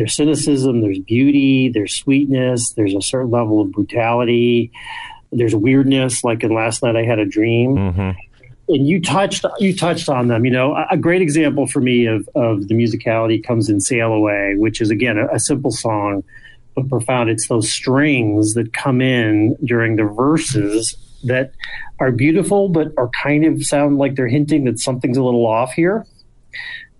[0.00, 4.72] there's cynicism, there's beauty, there's sweetness, there's a certain level of brutality,
[5.32, 6.24] there's weirdness.
[6.24, 7.76] Like in last night, I had a dream.
[7.76, 8.10] Mm-hmm.
[8.68, 10.44] And you touched you touched on them.
[10.44, 14.54] You know, a great example for me of of the musicality comes in "Sail Away,"
[14.56, 16.22] which is again a, a simple song,
[16.76, 17.30] but profound.
[17.30, 21.52] It's those strings that come in during the verses that
[21.98, 25.72] are beautiful, but are kind of sound like they're hinting that something's a little off
[25.72, 26.06] here.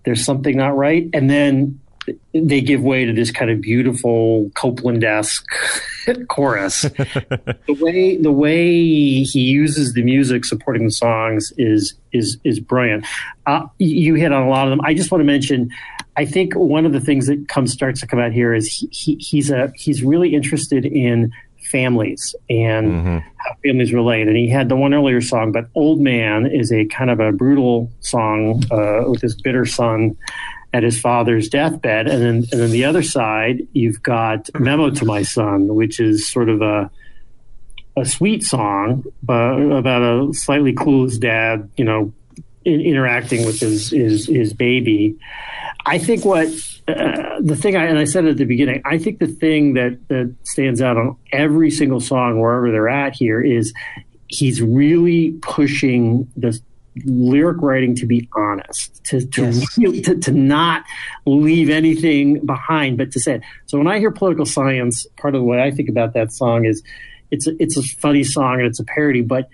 [0.03, 1.79] There's something not right, and then
[2.33, 5.45] they give way to this kind of beautiful Copland-esque
[6.29, 6.81] chorus.
[6.81, 8.67] the way the way
[9.23, 13.05] he uses the music supporting the songs is is is brilliant.
[13.45, 14.81] Uh, you hit on a lot of them.
[14.83, 15.69] I just want to mention.
[16.17, 18.87] I think one of the things that comes starts to come out here is he,
[18.91, 21.31] he, he's a he's really interested in
[21.71, 23.17] families and mm-hmm.
[23.37, 24.27] how families relate.
[24.27, 27.31] And he had the one earlier song, but "Old Man" is a kind of a
[27.31, 30.17] brutal song uh, with his bitter son
[30.73, 35.05] at his father's deathbed, and then and then the other side you've got "Memo to
[35.05, 36.89] My Son," which is sort of a
[37.97, 42.13] a sweet song about a slightly clueless dad, you know,
[42.63, 45.17] in, interacting with his, his his baby.
[45.85, 46.47] I think what
[46.87, 50.07] uh, the thing I and I said at the beginning, I think the thing that
[50.07, 53.73] that stands out on every single song wherever they're at here is
[54.27, 56.59] he's really pushing the
[57.05, 59.75] lyric writing to be honest, to to, yes.
[60.05, 60.83] to, to not
[61.25, 63.41] leave anything behind, but to say it.
[63.65, 66.65] So when I hear political science, part of the way I think about that song
[66.65, 66.83] is
[67.31, 69.49] it's a, it's a funny song and it's a parody, but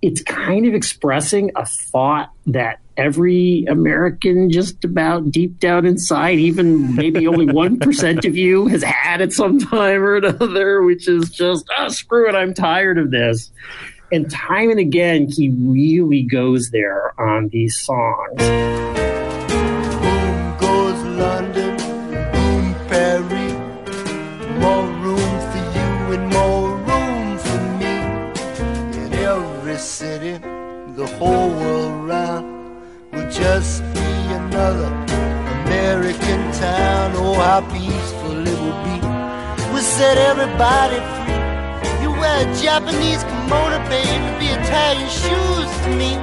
[0.00, 6.94] it's kind of expressing a thought that every American, just about deep down inside, even
[6.94, 7.46] maybe only
[7.78, 12.28] 1% of you has had at some time or another, which is just, oh, screw
[12.28, 13.50] it, I'm tired of this.
[14.10, 18.40] And time and again, he really goes there on these songs.
[20.00, 21.76] Boom goes London,
[22.32, 22.74] boom.
[24.60, 27.96] More room for you and more room for me.
[28.98, 30.38] In every city,
[30.96, 32.80] the whole world round
[33.12, 34.08] will just be
[34.40, 34.86] another
[35.66, 37.12] American town.
[37.14, 38.98] Oh, how peaceful it will be.
[39.70, 41.47] We'll set everybody free.
[42.38, 46.14] You wear a Japanese kimono, baby, be Italian shoes to me.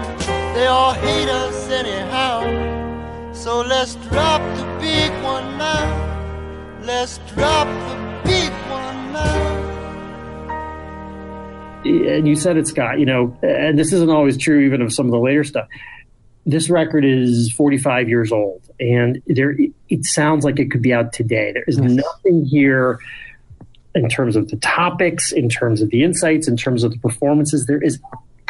[0.53, 3.33] They all hate us anyhow.
[3.33, 6.79] So let's drop the big one now.
[6.83, 9.55] Let's drop the big one now.
[11.83, 15.07] and you said it, Scott, you know, and this isn't always true even of some
[15.07, 15.67] of the later stuff.
[16.45, 19.57] This record is 45 years old, and there
[19.89, 21.51] it sounds like it could be out today.
[21.51, 22.99] There is nothing here
[23.95, 27.65] in terms of the topics, in terms of the insights, in terms of the performances.
[27.65, 27.99] There is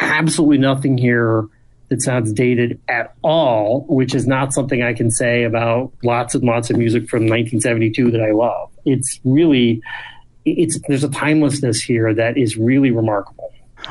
[0.00, 1.46] absolutely nothing here
[1.88, 6.42] that sounds dated at all, which is not something I can say about lots and
[6.42, 8.70] lots of music from 1972 that I love.
[8.84, 9.80] It's really,
[10.44, 13.35] it's there's a timelessness here that is really remarkable.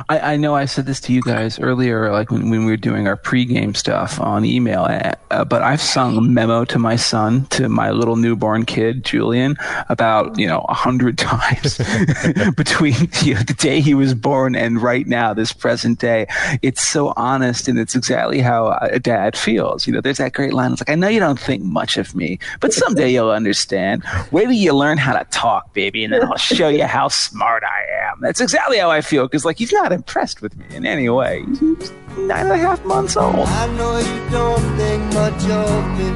[0.10, 2.78] I, I know I said this to you guys earlier, like when, when we were
[2.78, 4.88] doing our pregame stuff on email,
[5.32, 9.58] uh, but I've sung a memo to my son, to my little newborn kid, Julian,
[9.89, 11.78] about, you know, a hundred times
[12.56, 16.28] between you know, the day he was born and right now, this present day.
[16.62, 19.88] It's so honest and it's exactly how a dad feels.
[19.88, 20.72] You know, there's that great line.
[20.74, 24.04] It's like, I know you don't think much of me, but someday you'll understand.
[24.32, 27.64] Wait till you learn how to talk, baby, and then I'll show you how smart
[27.64, 28.20] I am.
[28.22, 31.44] That's exactly how I feel because, like, he's not impressed with me in any way.
[31.60, 33.36] He's nine and a half months old.
[33.36, 36.10] I know you don't think much of me.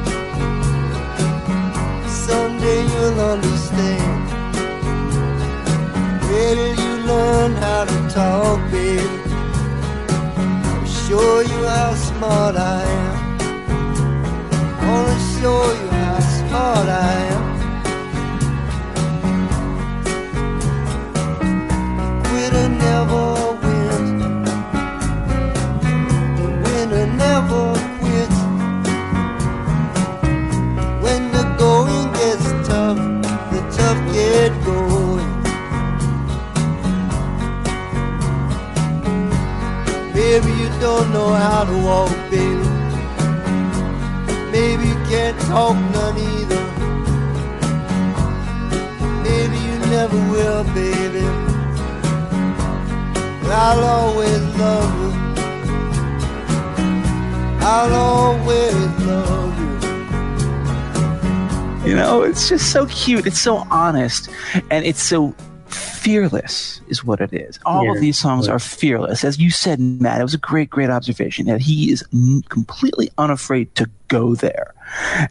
[2.09, 4.25] Someday you'll understand.
[6.29, 8.59] Wait till you learn how to talk.
[10.71, 13.15] I'll show you how smart I am.
[14.87, 17.38] Wanna show you how smart I am.
[40.79, 42.69] Don't know how to walk, baby.
[44.51, 46.63] Maybe you can't talk none either.
[49.23, 51.25] Maybe you never will, baby.
[53.41, 55.11] But I'll always love you.
[57.61, 58.75] I'll always
[59.05, 59.59] love
[61.83, 61.89] you.
[61.89, 63.25] You know, it's just so cute.
[63.27, 64.29] It's so honest,
[64.69, 65.35] and it's so
[65.99, 67.59] fearless, is what it is.
[67.65, 67.91] All Yeah.
[67.91, 70.21] of these songs are fearless, as you said, Matt.
[70.21, 74.73] It was a great, great observation that he is n- completely unafraid to go there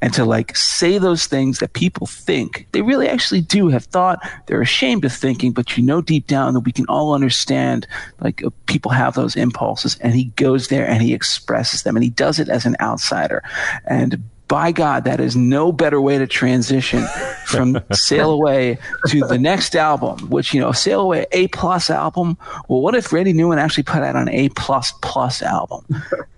[0.02, 4.18] and to like say those things that people think they really actually do have thought.
[4.46, 7.86] They're ashamed of thinking, but you know deep down that we can all understand.
[8.20, 12.04] Like uh, people have those impulses, and he goes there and he expresses them, and
[12.04, 13.42] he does it as an outsider,
[13.86, 17.06] and by God, that is no better way to transition
[17.46, 18.78] from Sail Away
[19.08, 22.36] to the next album, which, you know, Sail Away, A plus album.
[22.66, 25.84] Well, what if Randy Newman actually put out an A plus plus album?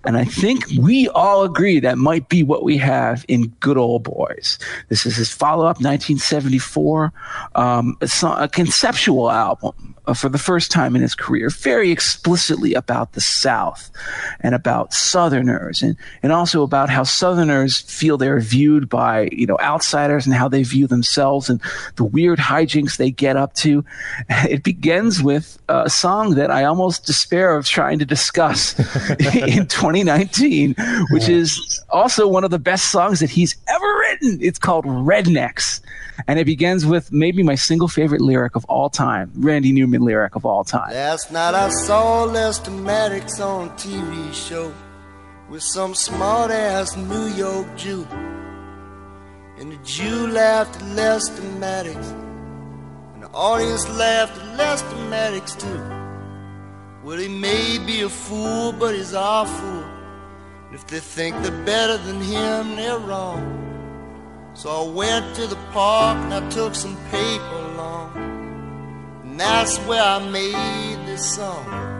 [0.04, 4.02] And I think we all agree that might be what we have in Good Old
[4.02, 4.58] Boys.
[4.88, 7.12] This is his follow up, 1974,
[7.54, 12.74] um, it's a conceptual album uh, for the first time in his career, very explicitly
[12.74, 13.90] about the South
[14.40, 19.58] and about Southerners and, and also about how Southerners feel they're viewed by, you know,
[19.60, 21.60] outsiders and how they view themselves and
[21.96, 23.84] the weird hijinks they get up to.
[24.50, 28.76] It begins with a song that I almost despair of trying to discuss
[29.20, 30.74] in 2019,
[31.10, 34.38] which is also one of the best songs that he's ever written.
[34.40, 35.80] It's called Rednecks.
[36.26, 40.34] And it begins with maybe my single favorite lyric of all time, Randy Newman lyric
[40.34, 40.92] of all time.
[40.92, 44.72] Last night I saw Lester Maddox on a TV show
[45.50, 48.06] with some smart ass New York Jew.
[49.58, 52.10] And the Jew laughed at Lester Maddox,
[53.14, 55.82] and the audience laughed at Lester Maddox too.
[57.02, 59.84] Well, he may be a fool, but he's our fool.
[60.66, 63.42] And if they think they're better than him, they're wrong.
[64.54, 68.12] So I went to the park and I took some paper along.
[69.24, 71.99] And that's where I made this song.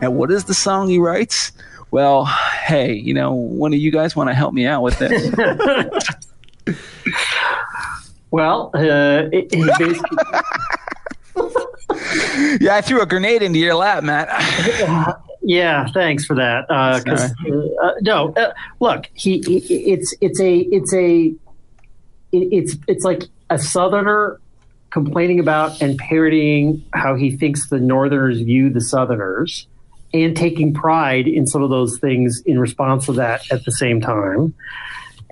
[0.00, 1.52] And what is the song he writes?
[1.90, 5.34] Well, hey, you know, one of you guys want to help me out with this?
[8.32, 10.18] Well, uh, it, he basically,
[12.64, 14.28] yeah, I threw a grenade into your lap, Matt.
[15.42, 16.64] yeah, thanks for that.
[16.70, 17.32] Uh, 'cause,
[17.82, 19.56] uh, no, uh, look, he, he
[19.92, 21.34] it's it's a it's a
[22.30, 24.38] it, it's it's like a southerner
[24.90, 29.66] complaining about and parodying how he thinks the northerners view the southerners
[30.12, 34.00] and taking pride in some of those things in response to that at the same
[34.00, 34.54] time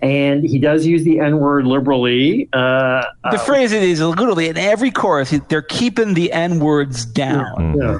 [0.01, 4.91] and he does use the n word liberally uh, the phrase is literally in every
[4.91, 7.77] chorus, they're keeping the N words down.
[7.79, 7.99] yeah.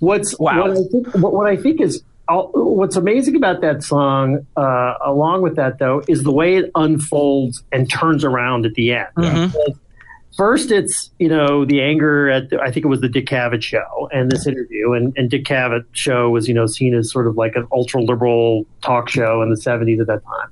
[0.00, 0.62] What's Wow.
[0.62, 4.94] what I think what, what I think is uh, what's amazing about that song, uh,
[5.04, 9.08] along with that though, is the way it unfolds and turns around at the end.
[9.16, 9.70] Mm-hmm.
[10.40, 13.62] First, it's you know the anger at the, I think it was the Dick Cavett
[13.62, 17.26] show and this interview, and, and Dick Cavett show was you know seen as sort
[17.26, 20.48] of like an ultra liberal talk show in the '70s at that time.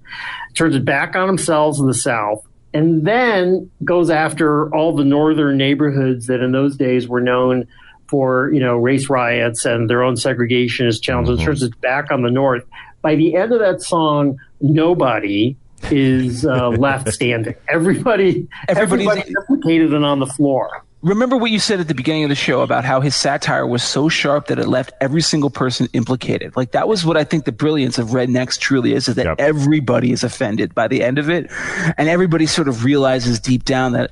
[0.53, 5.57] Turns it back on themselves in the South, and then goes after all the northern
[5.57, 7.66] neighborhoods that in those days were known
[8.09, 11.39] for you know race riots and their own segregationist challenges.
[11.39, 11.47] Mm-hmm.
[11.47, 12.62] Turns it back on the North.
[13.01, 15.57] By the end of that song, nobody
[15.91, 17.55] is uh, left standing.
[17.68, 20.85] Everybody, Everybody's- everybody's implicated and on the floor.
[21.01, 23.85] Remember what you said at the beginning of the show about how his satire was
[23.85, 26.57] so sharp that it left every single person implicated.
[26.57, 29.37] Like that was what I think the brilliance of Rednecks truly is, is that Yep.
[29.39, 31.49] everybody is offended by the end of it.
[31.97, 34.11] And everybody sort of realizes deep down that,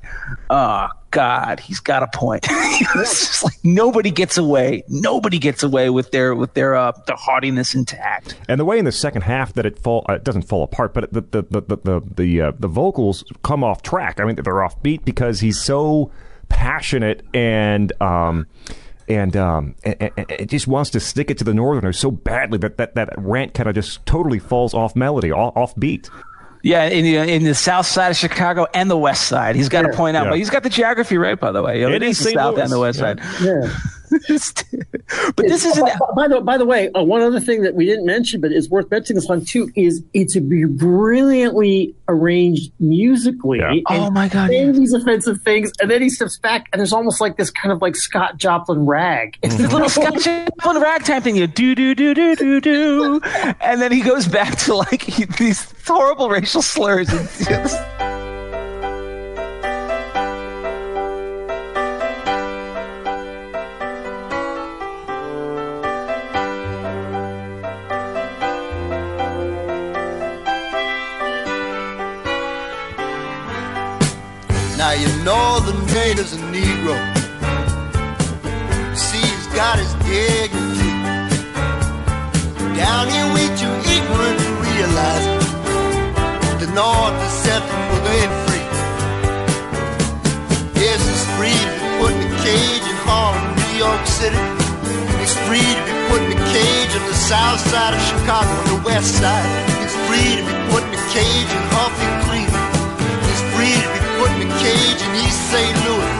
[0.48, 0.86] oh
[1.16, 2.44] God, he's got a point.
[2.50, 4.84] it's just like nobody gets away.
[4.86, 8.36] Nobody gets away with their, with their, uh, their haughtiness intact.
[8.50, 10.92] And the way in the second half that it fall, uh, it doesn't fall apart,
[10.92, 14.20] but the the the the the, the, uh, the vocals come off track.
[14.20, 16.12] I mean, they're off beat because he's so
[16.50, 18.46] passionate and um
[19.08, 22.76] and um and it just wants to stick it to the Northerners so badly that
[22.76, 26.10] that that rant kind of just totally falls off melody, off, off beat.
[26.66, 29.54] Yeah, in the in the south side of Chicago and the west side.
[29.54, 30.30] He's got to point out, Yeah.
[30.30, 31.80] but he's got the geography right, by the way.
[31.82, 32.34] It It is is the St.
[32.36, 32.62] south Louis.
[32.62, 33.04] and the west Yeah.
[33.14, 33.20] side.
[33.40, 33.68] Yeah.
[35.36, 35.84] but this isn't.
[35.84, 38.52] By, by the by the way, uh, one other thing that we didn't mention, but
[38.52, 43.58] is worth mentioning this one too, is it's a brilliantly arranged musically.
[43.58, 43.70] Yeah.
[43.70, 44.70] and Oh, my God, yeah.
[44.70, 47.82] these offensive things, and then he steps back, and there's almost like this kind of
[47.82, 49.38] like Scott Joplin rag.
[49.42, 53.20] It's This little Scott Joplin ragtime thing, you do do do do do do,
[53.60, 57.08] and then he goes back to like he, these horrible racial slurs.
[57.08, 58.15] And,
[76.06, 76.96] the native's a Negro.
[78.94, 80.92] See, he's got his dignity.
[82.78, 85.26] Down here we too ignorant to realize.
[86.62, 88.66] The North is set for being free.
[90.78, 94.42] Yes, it's free to be put in a cage in Harlem, New York City.
[95.22, 98.78] It's free to be put in a cage on the south side of Chicago, on
[98.78, 99.48] the west side.
[99.82, 102.25] It's free to be put in a cage in Huffing,
[104.62, 105.76] cage in East St.
[105.86, 106.16] Louis.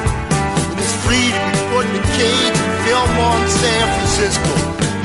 [0.71, 4.53] And it's free to be put in a cage in Fillmore and San Francisco.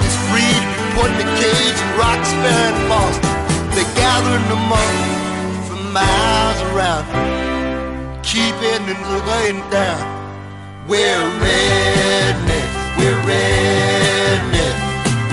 [0.06, 3.34] It's free to be put in a cage in Roxbury and Boston.
[3.74, 4.94] They're gathering them up
[5.68, 7.06] from miles around,
[8.24, 10.04] keeping and laying down.
[10.88, 14.78] We're redneck, we're redneck.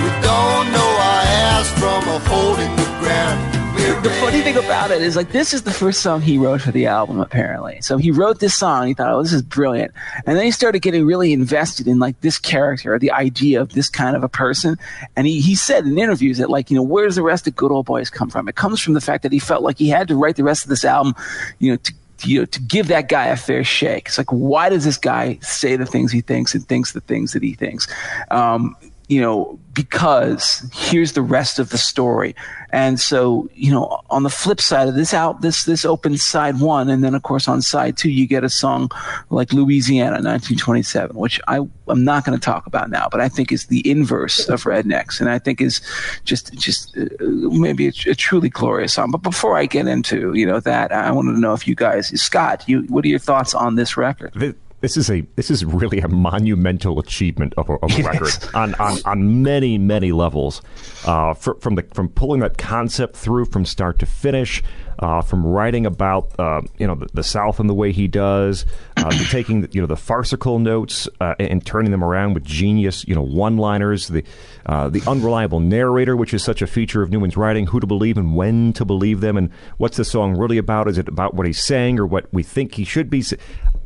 [0.01, 3.58] We don't know our ass from a hole in the ground.
[4.01, 6.71] The funny thing about it is like this is the first song he wrote for
[6.71, 7.81] the album apparently.
[7.81, 8.87] So he wrote this song.
[8.87, 9.91] He thought, oh, this is brilliant,
[10.25, 13.73] and then he started getting really invested in like this character, or the idea of
[13.73, 14.77] this kind of a person.
[15.17, 17.57] And he he said in interviews that like you know where does the rest of
[17.57, 18.47] Good Old Boys come from?
[18.47, 20.63] It comes from the fact that he felt like he had to write the rest
[20.63, 21.13] of this album,
[21.59, 21.93] you know, to
[22.23, 24.07] you know, to give that guy a fair shake.
[24.07, 27.33] It's like, why does this guy say the things he thinks and thinks the things
[27.33, 27.87] that he thinks?
[28.31, 28.75] Um,
[29.09, 32.35] you know, because here's the rest of the story.
[32.71, 36.59] And so, you know, on the flip side of this out, this, this opens side
[36.59, 36.89] one.
[36.89, 38.89] And then of course on side two, you get a song
[39.31, 43.51] like Louisiana, 1927, which I, I'm not going to talk about now, but I think
[43.51, 45.19] is the inverse of Rednecks.
[45.19, 45.81] And I think is
[46.23, 49.09] just, just uh, maybe a, a truly glorious song.
[49.09, 52.09] But before I get into, you know, that, I wanted to know if you guys,
[52.21, 54.33] Scott, you, what are your thoughts on this record?
[54.33, 58.31] Th- this is a this is really a monumental achievement of a, of a record
[58.53, 60.61] on, on on many many levels.
[61.05, 64.63] Uh, fr- from the from pulling that concept through from start to finish,
[64.99, 68.65] uh, from writing about uh, you know the, the, South and the way he does,
[68.97, 73.15] uh, taking you know the farcical notes uh, and turning them around with genius you
[73.15, 74.23] know one liners, the
[74.65, 78.17] uh, the unreliable narrator, which is such a feature of Newman's writing, who to believe
[78.17, 80.87] and when to believe them, and what's the song really about?
[80.87, 83.23] Is it about what he's saying or what we think he should be?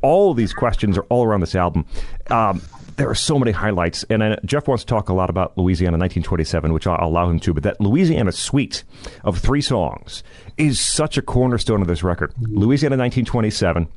[0.03, 1.85] All of these questions are all around this album.
[2.29, 2.61] Um,
[2.97, 5.97] there are so many highlights, and uh, Jeff wants to talk a lot about Louisiana
[5.97, 7.53] 1927, which I'll allow him to.
[7.53, 8.83] But that Louisiana suite
[9.23, 10.23] of three songs
[10.57, 12.33] is such a cornerstone of this record.
[12.39, 13.87] Louisiana 1927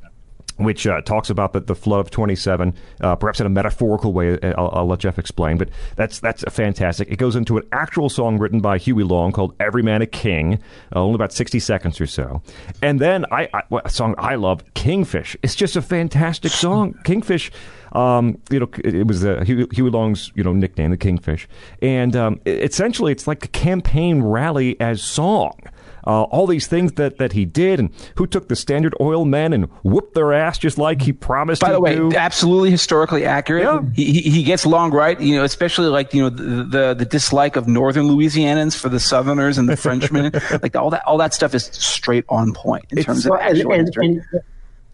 [0.56, 4.38] which uh, talks about the, the flood of 27, uh, perhaps in a metaphorical way.
[4.38, 7.08] Uh, I'll, I'll, let Jeff explain, but that's that's fantastic.
[7.10, 10.60] It goes into an actual song written by Huey Long called "Every Man a King,"
[10.94, 12.42] uh, only about 60 seconds or so,
[12.82, 16.94] and then I, I a song I love, "Kingfish." It's just a fantastic song.
[17.04, 17.50] Kingfish
[17.92, 21.48] um, you know, it was uh, Huey, Huey, Long's you know nickname, the Kingfish,
[21.80, 25.58] and um, essentially it's like a campaign rally as song.
[26.06, 29.52] Uh, all these things that, that he did, and who took the Standard Oil men
[29.52, 31.60] and whooped their ass just like he promised.
[31.60, 32.14] By the way, do.
[32.14, 33.64] absolutely historically accurate.
[33.64, 33.82] Yeah.
[33.94, 37.56] He, he gets Long right, you know, especially like you know the, the, the dislike
[37.56, 40.32] of Northern Louisianans for the Southerners and the Frenchmen,
[40.62, 43.72] like all that all that stuff is straight on point in it's, terms of actual
[43.72, 44.22] and, and,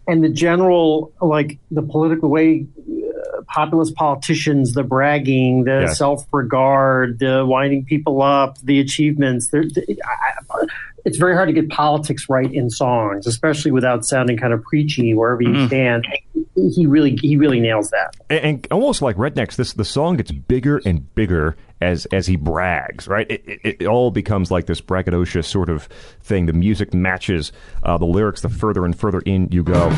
[0.07, 5.97] and the general like the political way uh, populist politicians the bragging the yes.
[5.97, 9.49] self-regard the winding people up the achievements
[11.05, 15.13] it's very hard to get politics right in songs especially without sounding kind of preachy
[15.13, 15.67] wherever you mm.
[15.67, 16.07] stand
[16.55, 20.31] he really he really nails that and, and, almost like rednecks this the song gets
[20.31, 23.29] bigger and bigger as as he brags, right?
[23.29, 25.89] It, it, it, all becomes like this braggadocious sort of
[26.21, 26.45] thing.
[26.45, 27.51] The music matches
[27.83, 29.89] uh, the lyrics the further and further in you go.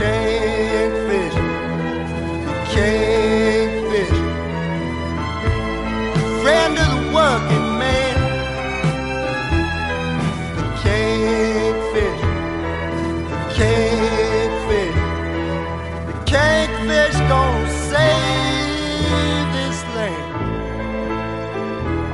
[0.00, 0.39] Yes,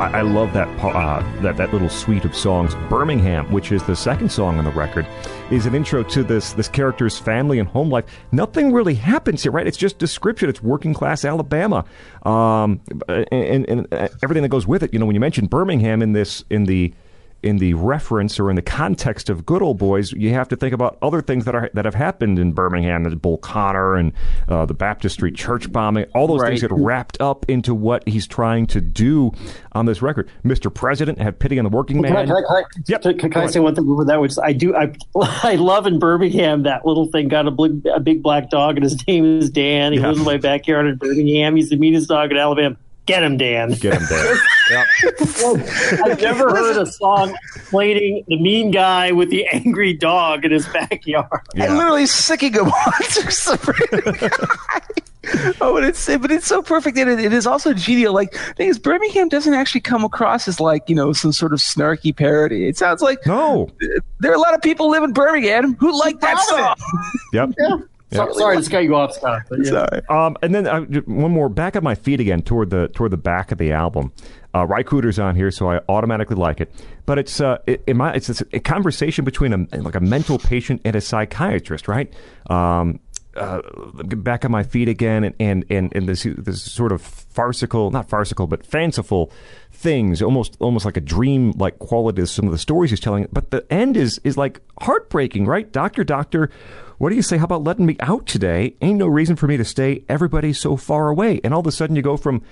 [0.06, 2.74] I, I love that uh, that that little suite of songs.
[2.88, 5.06] Birmingham, which is the second song on the record
[5.50, 8.04] is an intro to this this character's family and home life.
[8.32, 9.66] Nothing really happens here, right?
[9.66, 10.48] It's just description.
[10.48, 11.84] It's working class Alabama,
[12.22, 13.92] um, and, and, and
[14.22, 14.92] everything that goes with it.
[14.92, 16.92] You know, when you mention Birmingham in this in the
[17.42, 20.72] in the reference or in the context of Good Old Boys, you have to think
[20.72, 24.12] about other things that are that have happened in Birmingham, the Bull Connor and
[24.48, 26.06] uh, the Baptist Street church bombing.
[26.14, 26.48] All those right.
[26.48, 29.32] things get wrapped up into what he's trying to do
[29.72, 30.28] on this record.
[30.44, 30.72] Mr.
[30.72, 32.12] President, have pity on the working man.
[32.12, 33.02] Can I, can I, yep.
[33.02, 34.20] can, can I say one thing with that?
[34.20, 34.92] Which I do, I
[35.42, 38.84] I love in Birmingham that little thing got a, big, a big black dog, and
[38.84, 39.92] his name is Dan.
[39.92, 40.08] He yeah.
[40.08, 41.56] lives in my backyard in Birmingham.
[41.56, 42.76] He's the meanest dog in Alabama.
[43.06, 43.70] Get him, Dan.
[43.70, 44.36] Get him, Dan.
[44.70, 44.86] yep.
[46.04, 50.66] I've never heard a song explaining the mean guy with the angry dog in his
[50.66, 51.28] backyard.
[51.54, 51.66] Yeah.
[51.66, 52.92] And literally sicking him on
[55.60, 58.14] Oh, but it's but it's so perfect, and it, it is also genial.
[58.14, 61.58] Like, thing is, Birmingham doesn't actually come across as like you know some sort of
[61.58, 62.68] snarky parody.
[62.68, 63.68] It sounds like no,
[64.20, 66.76] there are a lot of people live in Birmingham who like that song.
[67.32, 67.50] Yep.
[67.58, 67.76] Yeah.
[68.12, 69.42] So, sorry to cut you off, Scott.
[69.50, 69.64] Yeah.
[69.64, 70.02] Sorry.
[70.08, 71.48] Um, and then uh, one more.
[71.48, 74.12] Back at my feet again toward the toward the back of the album.
[74.54, 74.84] Uh, Ry
[75.18, 76.72] on here, so I automatically like it.
[77.04, 80.80] But it's uh, it, it might, it's, a conversation between a like a mental patient
[80.84, 82.12] and a psychiatrist, right?
[82.48, 83.00] Um,
[83.36, 83.60] uh,
[83.92, 88.08] back on my feet again, and and and, and this this sort of farcical, not
[88.08, 89.30] farcical, but fanciful
[89.72, 93.28] things, almost almost like a dream like quality to some of the stories he's telling.
[93.32, 95.70] But the end is is like heartbreaking, right?
[95.70, 96.50] Doctor, doctor,
[96.98, 97.36] what do you say?
[97.36, 98.76] How about letting me out today?
[98.80, 100.04] Ain't no reason for me to stay.
[100.08, 101.40] Everybody's so far away.
[101.44, 102.42] And all of a sudden you go from,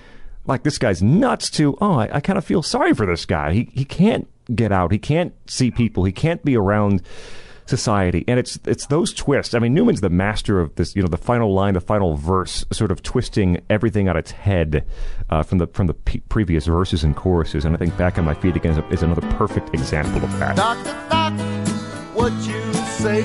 [0.45, 3.53] like, this guy's nuts to, oh, I, I kind of feel sorry for this guy.
[3.53, 4.91] He, he can't get out.
[4.91, 6.03] He can't see people.
[6.03, 7.01] He can't be around
[7.65, 8.23] society.
[8.27, 9.53] And it's it's those twists.
[9.53, 10.95] I mean, Newman's the master of this.
[10.95, 14.85] You know, the final line, the final verse, sort of twisting everything on its head
[15.29, 15.95] uh, from the from the
[16.29, 17.65] previous verses and choruses.
[17.65, 20.55] And I think "Back on My Feet Again" is, is another perfect example of that.
[20.55, 21.71] Doctor, doctor,
[22.13, 23.23] what you say?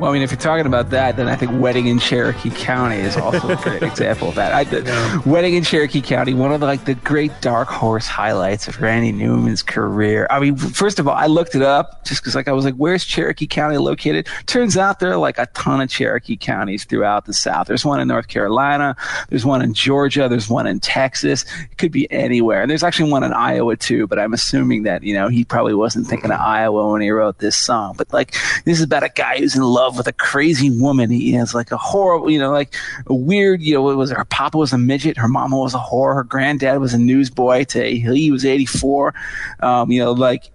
[0.00, 2.96] Well, I mean, if you're talking about that, then I think Wedding in Cherokee County
[2.96, 4.50] is also a great example of that.
[4.54, 5.20] I, yeah.
[5.26, 9.12] Wedding in Cherokee County, one of the, like the great dark horse highlights of Randy
[9.12, 10.26] Newman's career.
[10.30, 12.76] I mean, first of all, I looked it up just because like I was like,
[12.76, 14.26] where's Cherokee County located?
[14.46, 17.66] Turns out there are like a ton of Cherokee counties throughout the South.
[17.66, 18.96] There's one in North Carolina,
[19.28, 21.44] there's one in Georgia, there's one in Texas.
[21.70, 22.62] It could be anywhere.
[22.62, 25.74] And there's actually one in Iowa too, but I'm assuming that, you know, he probably
[25.74, 27.96] wasn't thinking of Iowa when he wrote this song.
[27.98, 31.10] But like, this is about a guy who's in love with a crazy woman.
[31.10, 32.74] He has like a horrible, you know, like
[33.06, 35.78] a weird, you know, it was her papa was a midget, her mama was a
[35.78, 37.64] whore, her granddad was a newsboy.
[37.64, 39.14] To he was 84,
[39.60, 40.50] um, you know, like.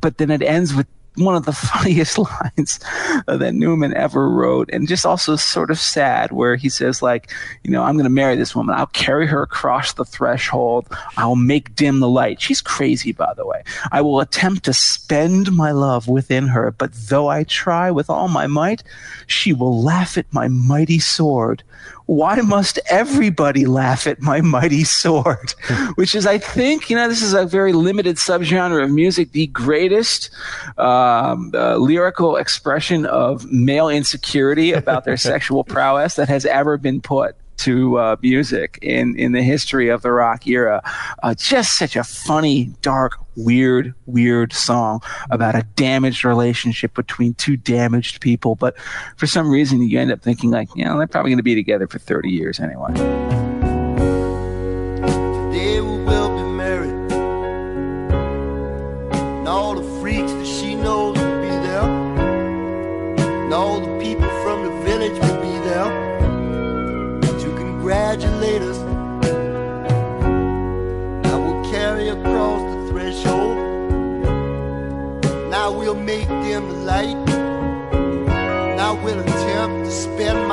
[0.00, 2.80] But then it ends with one of the funniest lines
[3.26, 7.30] that Newman ever wrote, and just also sort of sad, where he says, like,
[7.62, 8.74] you know, I'm going to marry this woman.
[8.74, 10.86] I'll carry her across the threshold.
[11.16, 12.40] I'll make dim the light.
[12.40, 13.62] She's crazy, by the way.
[13.92, 18.28] I will attempt to spend my love within her, but though I try with all
[18.28, 18.82] my might,
[19.26, 21.62] she will laugh at my mighty sword
[22.06, 25.54] why must everybody laugh at my mighty sword?
[25.96, 29.48] Which is, I think, you know, this is a very limited subgenre of music, the
[29.48, 30.30] greatest
[30.78, 37.00] um, uh, lyrical expression of male insecurity about their sexual prowess that has ever been
[37.00, 40.82] put to uh, music in, in the history of the rock era.
[41.22, 45.00] Uh, just such a funny, dark, weird, weird song
[45.30, 48.54] about a damaged relationship between two damaged people.
[48.54, 48.78] But
[49.16, 51.54] for some reason, you end up thinking, like, you know, they're probably going to be
[51.54, 53.25] together for 30 years anyway.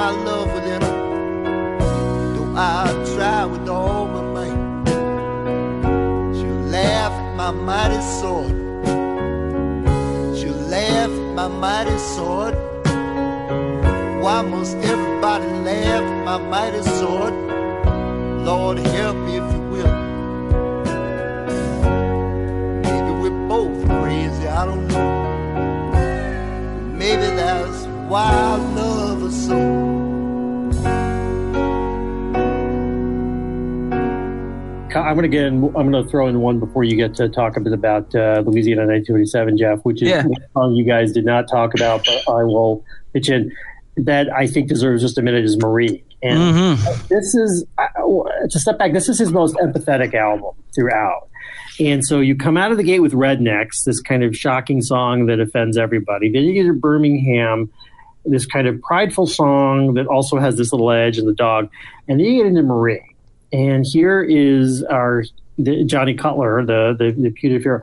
[0.03, 0.97] My love within her.
[2.35, 4.59] Though I'll try with all my might.
[6.35, 8.53] She'll laugh at my mighty sword.
[10.37, 12.53] She'll laugh at my mighty sword.
[14.23, 17.33] Why must everybody laugh at my mighty sword?
[18.49, 19.95] Lord, help me if you will.
[22.85, 25.11] Maybe we're both crazy, I don't know.
[27.01, 29.92] Maybe that's why I love her so.
[34.95, 35.45] I'm going to get.
[35.45, 38.13] In, I'm going to throw in one before you get to talk a bit about
[38.15, 40.23] uh, Louisiana 1927, Jeff, which is yeah.
[40.53, 42.83] song you guys did not talk about, but I will
[43.13, 43.51] pitch in
[43.97, 46.03] that I think deserves just a minute is Marie.
[46.21, 47.07] And mm-hmm.
[47.09, 51.29] this is, to step back, this is his most empathetic album throughout.
[51.79, 55.25] And so you come out of the gate with Rednecks, this kind of shocking song
[55.25, 56.31] that offends everybody.
[56.31, 57.71] Then you get to Birmingham,
[58.25, 61.69] this kind of prideful song that also has this little edge and the dog.
[62.07, 63.03] And then you get into Marie.
[63.53, 65.23] And here is our
[65.57, 67.81] the, Johnny Cutler, the, the, the putative hero.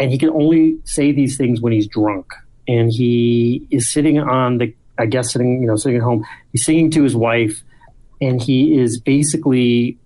[0.00, 2.32] And he can only say these things when he's drunk.
[2.66, 6.24] And he is sitting on the I guess sitting, you know, sitting at home.
[6.52, 7.62] He's singing to his wife,
[8.20, 9.98] and he is basically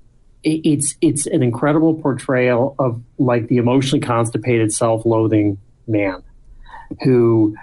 [0.42, 5.58] it's it's an incredible portrayal of like the emotionally constipated, self-loathing
[5.88, 6.22] man
[7.02, 7.56] who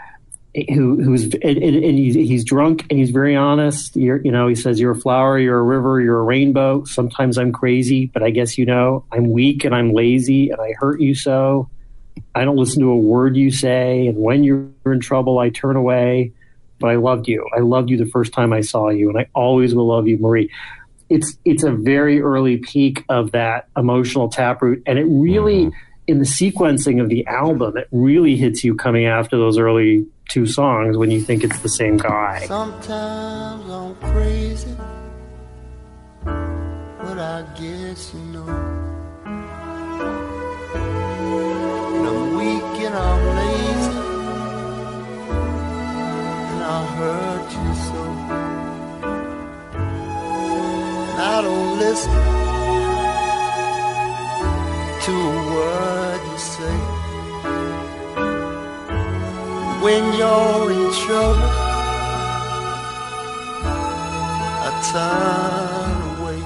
[0.69, 3.95] who who's and, and he's, he's, drunk and he's very honest.
[3.95, 6.83] You're, you know, he says, "You're a flower, you're a river, you're a rainbow.
[6.85, 10.73] Sometimes I'm crazy, but I guess you know I'm weak and I'm lazy and I
[10.77, 11.69] hurt you so.
[12.35, 15.75] I don't listen to a word you say, and when you're in trouble, I turn
[15.75, 16.33] away."
[16.83, 17.47] but I loved you.
[17.55, 20.17] I loved you the first time I saw you, and I always will love you,
[20.17, 20.51] Marie.
[21.09, 25.77] It's it's a very early peak of that emotional taproot, and it really, mm-hmm.
[26.07, 30.45] In the sequencing of the album, it really hits you coming after those early two
[30.45, 32.45] songs when you think it's the same guy.
[32.45, 34.75] Sometimes I'm crazy,
[36.23, 38.47] but I guess you know.
[41.95, 44.03] And I'm weak and I'm lazy.
[46.65, 48.03] I hurt you so.
[51.11, 52.42] And I don't listen
[55.05, 56.77] to a word you say.
[59.83, 61.51] When you're in trouble,
[64.65, 66.41] I turn away.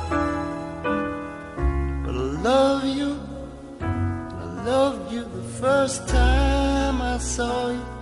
[2.04, 3.20] But I love you,
[3.80, 7.98] I loved you the first time I saw you.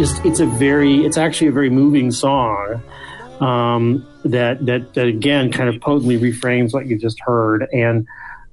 [0.00, 2.82] Just it's a very it's actually a very moving song
[3.40, 8.06] um, that that that again kind of potently reframes what you just heard and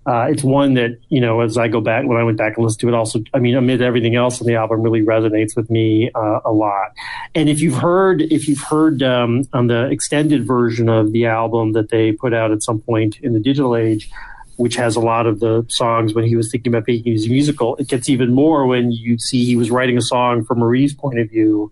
[0.05, 2.65] uh, it's one that you know as I go back when I went back and
[2.65, 2.93] listened to it.
[2.93, 6.51] Also, I mean, amid everything else on the album, really resonates with me uh, a
[6.51, 6.93] lot.
[7.35, 11.73] And if you've heard, if you've heard um, on the extended version of the album
[11.73, 14.09] that they put out at some point in the digital age,
[14.57, 17.75] which has a lot of the songs when he was thinking about making his musical,
[17.77, 21.19] it gets even more when you see he was writing a song from Marie's point
[21.19, 21.71] of view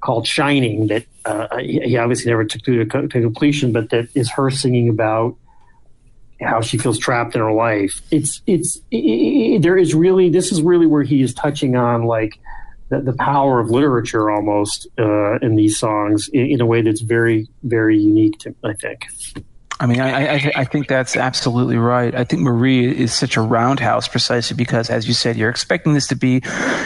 [0.00, 4.50] called "Shining" that uh, he obviously never took to, to completion, but that is her
[4.50, 5.36] singing about
[6.40, 8.00] how she feels trapped in her life.
[8.10, 12.38] It's it's it, there is really this is really where he is touching on like
[12.88, 17.02] the, the power of literature almost uh, in these songs in, in, a way that's
[17.02, 19.06] very very unique to I think.
[19.80, 22.14] I mean, I, I, I, think that's absolutely right.
[22.14, 26.06] I think Marie is such a roundhouse precisely because, as you said, you're expecting this
[26.08, 26.42] to be,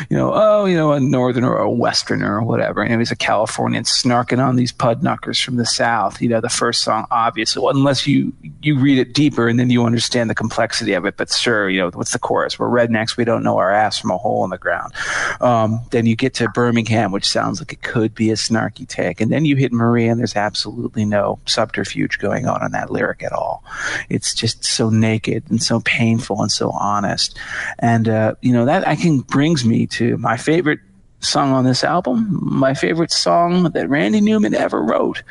[0.08, 2.82] you know, oh, you know, a northerner or a westerner or whatever.
[2.82, 6.22] And he's a Californian snarking on these pudknuckers from the South.
[6.22, 9.70] You know, the first song, obviously, well, unless you, you read it deeper and then
[9.70, 11.16] you understand the complexity of it.
[11.16, 12.60] But sure, you know, what's the chorus?
[12.60, 13.16] We're rednecks.
[13.16, 14.92] We don't know our ass from a hole in the ground.
[15.40, 19.20] Um, then you get to Birmingham, which sounds like it could be a snarky take.
[19.20, 22.92] And then you hit Marie and there's absolutely no subterfuge going on on that that
[22.92, 23.64] lyric at all.
[24.08, 27.38] It's just so naked and so painful and so honest.
[27.78, 30.80] And, uh, you know, that I think brings me to my favorite
[31.20, 35.22] song on this album, my favorite song that Randy Newman ever wrote.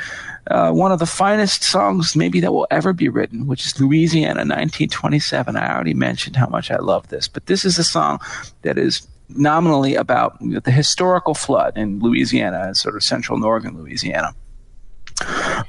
[0.47, 4.39] Uh, one of the finest songs maybe that will ever be written, which is Louisiana
[4.39, 5.55] 1927.
[5.55, 8.19] I already mentioned how much I love this, but this is a song
[8.63, 14.35] that is nominally about the historical flood in Louisiana, sort of central northern Louisiana.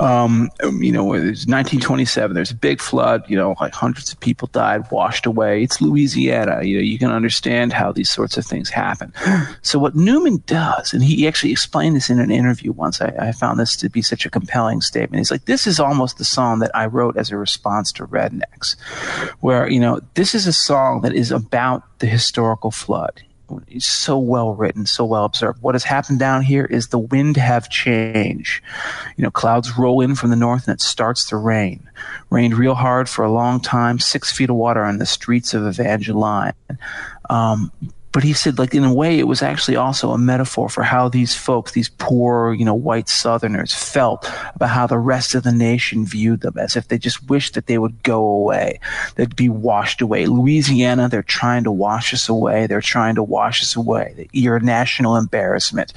[0.01, 0.51] Um,
[0.81, 2.35] you know, it was 1927.
[2.35, 3.25] There's a big flood.
[3.29, 5.63] You know, like hundreds of people died, washed away.
[5.63, 6.63] It's Louisiana.
[6.63, 9.13] You know, you can understand how these sorts of things happen.
[9.63, 13.01] So what Newman does, and he actually explained this in an interview once.
[13.01, 15.19] I, I found this to be such a compelling statement.
[15.19, 18.77] He's like, "This is almost the song that I wrote as a response to Rednecks,
[19.41, 23.23] where you know, this is a song that is about the historical flood."
[23.79, 25.63] So well written, so well observed.
[25.63, 28.63] What has happened down here is the wind have changed.
[29.17, 31.89] You know, clouds roll in from the north and it starts to rain.
[32.31, 35.67] Rained real hard for a long time, six feet of water on the streets of
[35.67, 36.55] Evangeline.
[37.31, 37.73] Um,
[38.15, 41.09] but he said like in a way it was actually also a metaphor for how
[41.09, 45.53] these folks these poor you know white southerners felt about how the rest of the
[45.53, 48.79] nation viewed them as if they just wished that they would go away
[49.17, 50.27] they'd be washed away.
[50.27, 54.29] Louisiana they're trying to wash us away they're trying to wash us away.
[54.33, 55.93] Your national embarrassment.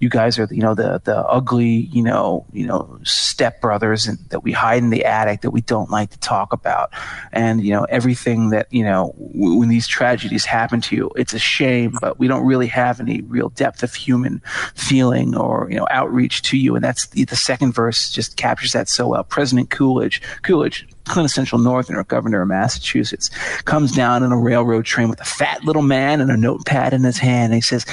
[0.00, 4.42] You guys are you know the the ugly you know you know stepbrothers and that
[4.42, 6.90] we hide in the attic that we don't like to talk about.
[7.32, 11.38] And you know everything that you know when these tragedies happen to you it's a
[11.60, 14.40] shame, but we don't really have any real depth of human
[14.74, 16.74] feeling or you know outreach to you.
[16.74, 19.24] And that's the, the second verse just captures that so well.
[19.24, 23.28] President Coolidge, Coolidge, quintessential Northerner, governor of Massachusetts,
[23.64, 27.04] comes down in a railroad train with a fat little man and a notepad in
[27.04, 27.52] his hand.
[27.52, 27.84] And he says,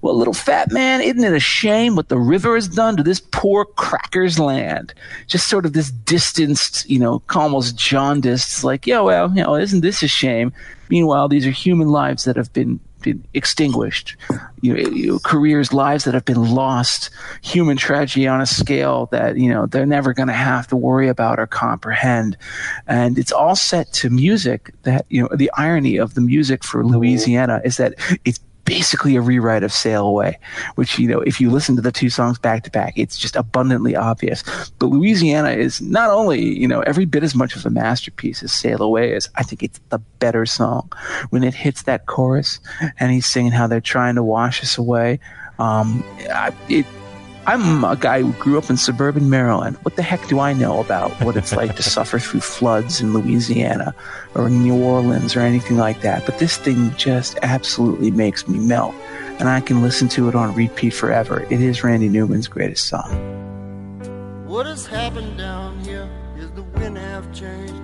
[0.00, 3.20] Well, little fat man, isn't it a shame what the river has done to this
[3.20, 4.94] poor cracker's land?
[5.26, 9.82] Just sort of this distanced, you know, almost jaundiced, like, yeah, well, you know, isn't
[9.82, 10.54] this a shame?
[10.88, 12.80] Meanwhile, these are human lives that have been been
[13.34, 14.16] extinguished,
[14.60, 17.10] you know, you know, careers, lives that have been lost,
[17.42, 21.08] human tragedy on a scale that you know they're never going to have to worry
[21.08, 22.36] about or comprehend,
[22.86, 26.84] and it's all set to music that you know the irony of the music for
[26.84, 27.94] Louisiana is that
[28.24, 28.40] it's
[28.70, 30.38] basically a rewrite of Sail Away,
[30.76, 33.34] which, you know, if you listen to the two songs back to back, it's just
[33.34, 34.44] abundantly obvious.
[34.78, 38.52] But Louisiana is not only, you know, every bit as much of a masterpiece as
[38.52, 40.88] Sail Away is, I think it's the better song.
[41.30, 42.60] When it hits that chorus
[43.00, 45.18] and he's singing how they're trying to wash us away,
[45.58, 46.86] um, I, it,
[47.50, 49.76] I'm a guy who grew up in suburban Maryland.
[49.82, 53.12] What the heck do I know about what it's like to suffer through floods in
[53.12, 53.92] Louisiana
[54.36, 56.24] or New Orleans or anything like that?
[56.26, 58.94] But this thing just absolutely makes me melt,
[59.40, 61.44] and I can listen to it on repeat forever.
[61.50, 63.10] It is Randy Newman's greatest song.
[64.46, 66.08] What has happened down here
[66.38, 67.74] is the wind have changed.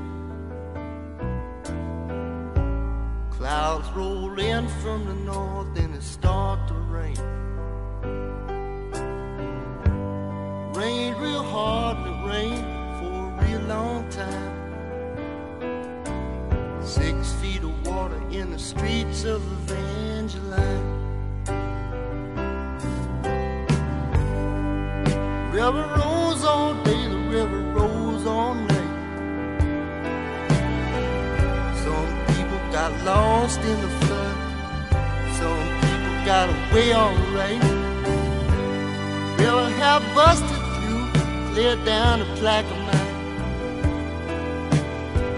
[3.32, 7.45] Clouds roll in from the north and it start to rain.
[10.76, 12.66] Rained real hard and it rained
[12.98, 14.52] for a real long time.
[16.84, 20.84] Six feet of water in the streets of Evangeline.
[25.50, 28.92] River rolls all day, the river rolls all night.
[31.84, 34.36] Some people got lost in the flood,
[35.38, 37.62] some people got away alright.
[39.40, 40.65] River have busted
[41.56, 43.12] clear down a plaque of mine.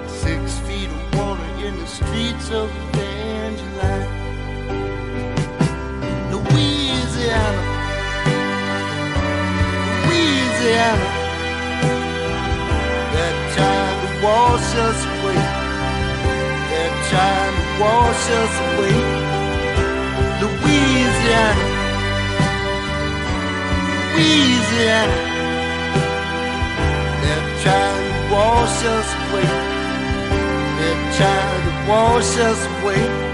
[0.08, 4.10] Six feet of water in the streets of Evangeline.
[6.32, 7.62] Louisiana.
[10.06, 11.08] Louisiana.
[13.12, 15.40] They're trying to wash us away.
[16.68, 18.98] They're trying to wash us away.
[20.42, 21.64] Louisiana.
[24.16, 25.37] Louisiana.
[28.80, 29.42] Us away.
[32.40, 33.28] Us away.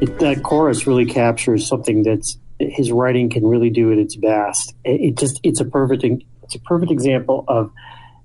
[0.00, 4.74] It, that chorus really captures something that's his writing can really do at its best.
[4.84, 7.70] It, it just it's a perfect it's a perfect example of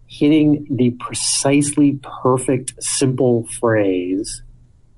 [0.08, 4.44] hitting the precisely perfect simple phrase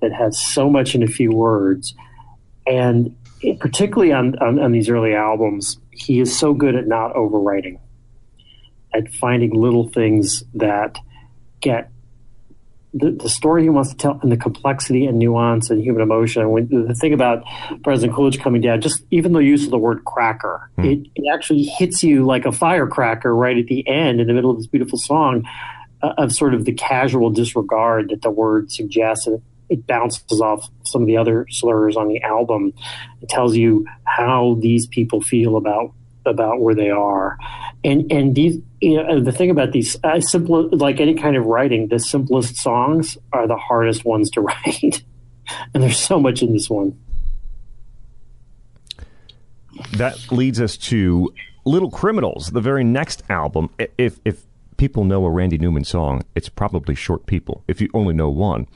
[0.01, 1.95] that has so much in a few words,
[2.65, 3.15] and
[3.59, 7.79] particularly on, on on these early albums, he is so good at not overwriting,
[8.93, 10.97] at finding little things that
[11.61, 11.91] get
[12.93, 16.49] the, the story he wants to tell and the complexity and nuance and human emotion.
[16.49, 17.43] When the thing about
[17.83, 20.85] President Coolidge coming down, just even the use of the word cracker, Hmm.
[20.85, 24.49] it, it actually hits you like a firecracker right at the end in the middle
[24.51, 25.43] of this beautiful song
[26.01, 29.27] uh, of sort of the casual disregard that the word suggests.
[29.27, 32.73] And it bounces off some of the other slurs on the album.
[33.21, 35.91] It tells you how these people feel about
[36.27, 37.37] about where they are,
[37.83, 41.45] and and these you know the thing about these uh, simple like any kind of
[41.45, 45.03] writing, the simplest songs are the hardest ones to write,
[45.73, 46.97] and there's so much in this one.
[49.93, 51.33] that leads us to
[51.65, 53.69] Little Criminals, the very next album.
[53.97, 54.43] If if
[54.77, 57.63] people know a Randy Newman song, it's probably Short People.
[57.67, 58.67] If you only know one,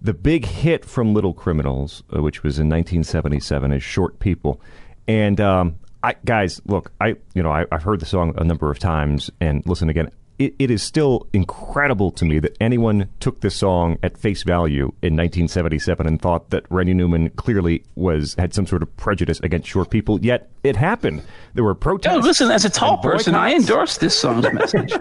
[0.00, 4.60] the big hit from Little Criminals, uh, which was in 1977, is Short People.
[5.06, 8.70] And um, I, guys, look, I you know I, I've heard the song a number
[8.70, 10.10] of times, and listen again.
[10.38, 14.84] It, it is still incredible to me that anyone took this song at face value
[15.02, 19.66] in 1977 and thought that Randy Newman clearly was had some sort of prejudice against
[19.68, 20.20] short people.
[20.24, 21.22] Yet it happened.
[21.54, 22.14] There were protests.
[22.14, 24.92] No, listen, as a tall person, I endorse this song's message.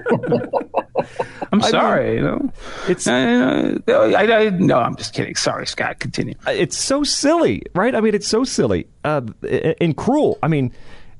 [1.51, 2.51] I'm sorry, you know.
[2.89, 5.35] It's- Uh, I, I, no, I'm just kidding.
[5.35, 5.99] Sorry, Scott.
[5.99, 6.33] Continue.
[6.47, 7.93] it's so silly, right?
[7.95, 9.21] I mean, it's so silly uh,
[9.79, 10.39] and cruel.
[10.41, 10.73] I mean,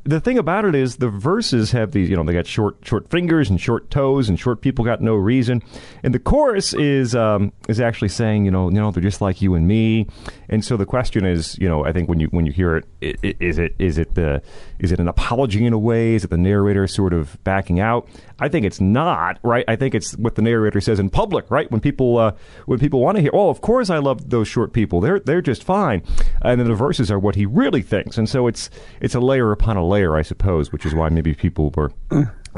[0.08, 3.10] the thing about it is the verses have these, you know, they got short, short
[3.10, 5.62] fingers and short toes, and short people got no reason.
[6.04, 9.42] And the chorus is um, is actually saying, you know, you know, they're just like
[9.42, 10.08] you and me.
[10.50, 12.86] And so the question is, you know, I think when you when you hear it,
[13.04, 14.42] i- i- is it is it the
[14.80, 16.16] is it an apology in a way?
[16.16, 18.08] Is it the narrator sort of backing out?
[18.40, 19.66] I think it's not, right?
[19.68, 21.70] I think it's what the narrator says in public, right?
[21.72, 22.32] When people uh,
[22.66, 25.02] when people want to hear, oh, of course I love those short people.
[25.02, 26.04] They're they're just fine.
[26.42, 28.18] And then the verses are what he really thinks.
[28.18, 28.70] And so it's
[29.02, 31.92] it's a layer upon a layer, I suppose, which is why maybe people were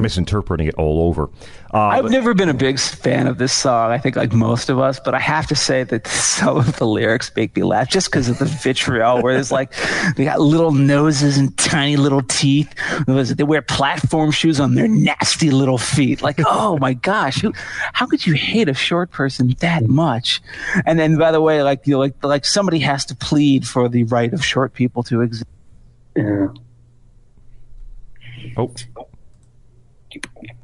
[0.00, 1.30] misinterpreting it all over.
[1.72, 3.92] Uh, I've but- never been a big fan of this song.
[3.92, 6.86] I think like most of us, but I have to say that some of the
[6.86, 9.22] lyrics make me laugh just because of the vitriol.
[9.22, 9.72] Where there's like
[10.16, 12.72] they got little noses and tiny little teeth.
[13.04, 13.38] What was it?
[13.38, 16.22] They wear platform shoes on their nasty little feet.
[16.22, 17.52] Like, oh my gosh, who,
[17.92, 20.40] how could you hate a short person that much?
[20.86, 23.88] And then, by the way, like you know, like like somebody has to plead for
[23.88, 25.46] the right of short people to exist.
[26.16, 26.48] Yeah.
[28.56, 28.72] Oh,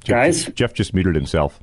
[0.05, 1.61] Guys, Jeff just muted himself.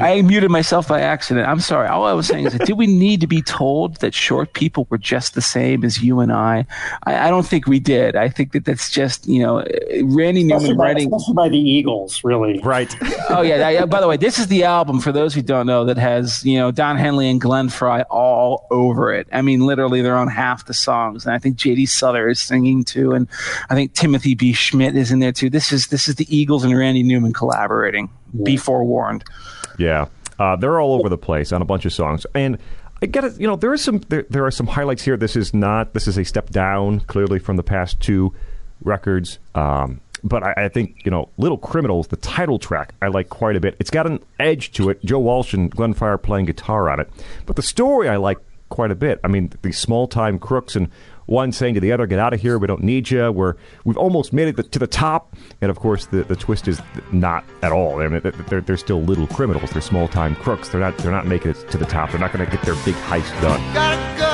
[0.00, 1.48] I muted myself by accident.
[1.48, 1.88] I'm sorry.
[1.88, 4.86] All I was saying is that do we need to be told that short people
[4.90, 6.66] were just the same as you and I?
[7.04, 8.16] I, I don't think we did.
[8.16, 9.64] I think that that's just, you know,
[10.04, 11.14] Randy especially Newman by, writing.
[11.14, 12.60] especially by the Eagles, really.
[12.60, 12.94] Right.
[13.30, 13.86] Oh, yeah, yeah.
[13.86, 16.58] By the way, this is the album, for those who don't know, that has, you
[16.58, 19.26] know, Don Henley and Glenn Frey all over it.
[19.32, 21.24] I mean, literally, they're on half the songs.
[21.24, 21.86] And I think J.D.
[21.86, 23.12] Souther is singing too.
[23.12, 23.28] And
[23.70, 24.52] I think Timothy B.
[24.52, 25.50] Schmit is in there too.
[25.50, 28.10] This is, this is the Eagles and Randy Newman collaborating.
[28.42, 29.24] Be forewarned.
[29.78, 30.06] Yeah,
[30.38, 32.58] uh, they're all over the place on a bunch of songs, and
[33.02, 33.38] I get it.
[33.40, 35.16] You know, there are some there, there are some highlights here.
[35.16, 38.34] This is not this is a step down clearly from the past two
[38.82, 39.38] records.
[39.54, 43.56] Um, but I, I think you know, "Little Criminals," the title track, I like quite
[43.56, 43.76] a bit.
[43.80, 45.04] It's got an edge to it.
[45.04, 47.10] Joe Walsh and Glenn Fryer playing guitar on it,
[47.46, 48.38] but the story I like
[48.68, 49.20] quite a bit.
[49.22, 50.88] I mean, these small time crooks and
[51.26, 52.58] one saying to the other, "Get out of here!
[52.58, 53.54] We don't need you." We're
[53.84, 56.80] we've almost made it to the top, and of course, the, the twist is
[57.12, 58.00] not at all.
[58.00, 59.70] I mean, they're, they're still little criminals.
[59.70, 60.68] They're small time crooks.
[60.68, 62.10] They're not they're not making it to the top.
[62.10, 64.31] They're not going to get their big heist done.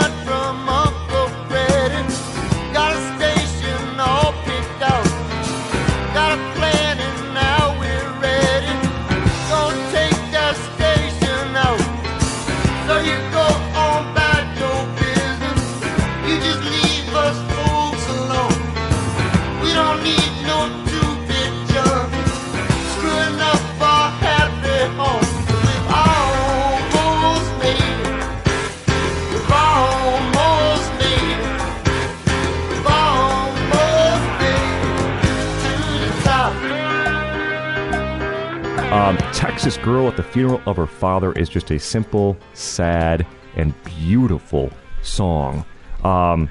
[38.90, 43.74] Um, Texas Girl at the Funeral of Her Father is just a simple, sad, and
[43.85, 44.70] beautiful
[45.02, 45.66] song.
[46.05, 46.51] Um,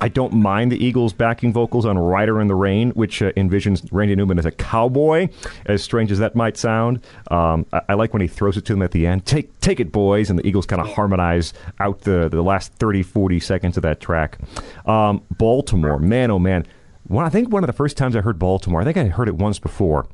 [0.00, 3.86] I don't mind the Eagles' backing vocals on Rider in the Rain, which uh, envisions
[3.92, 5.28] Randy Newman as a cowboy,
[5.66, 7.04] as strange as that might sound.
[7.30, 9.26] Um, I, I, like when he throws it to them at the end.
[9.26, 10.30] Take, take it, boys.
[10.30, 14.00] And the Eagles kind of harmonize out the, the last 30, 40 seconds of that
[14.00, 14.38] track.
[14.86, 16.66] Um, Baltimore, man, oh man.
[17.12, 19.34] I think one of the first times I heard Baltimore, I think I heard it
[19.34, 20.06] once before.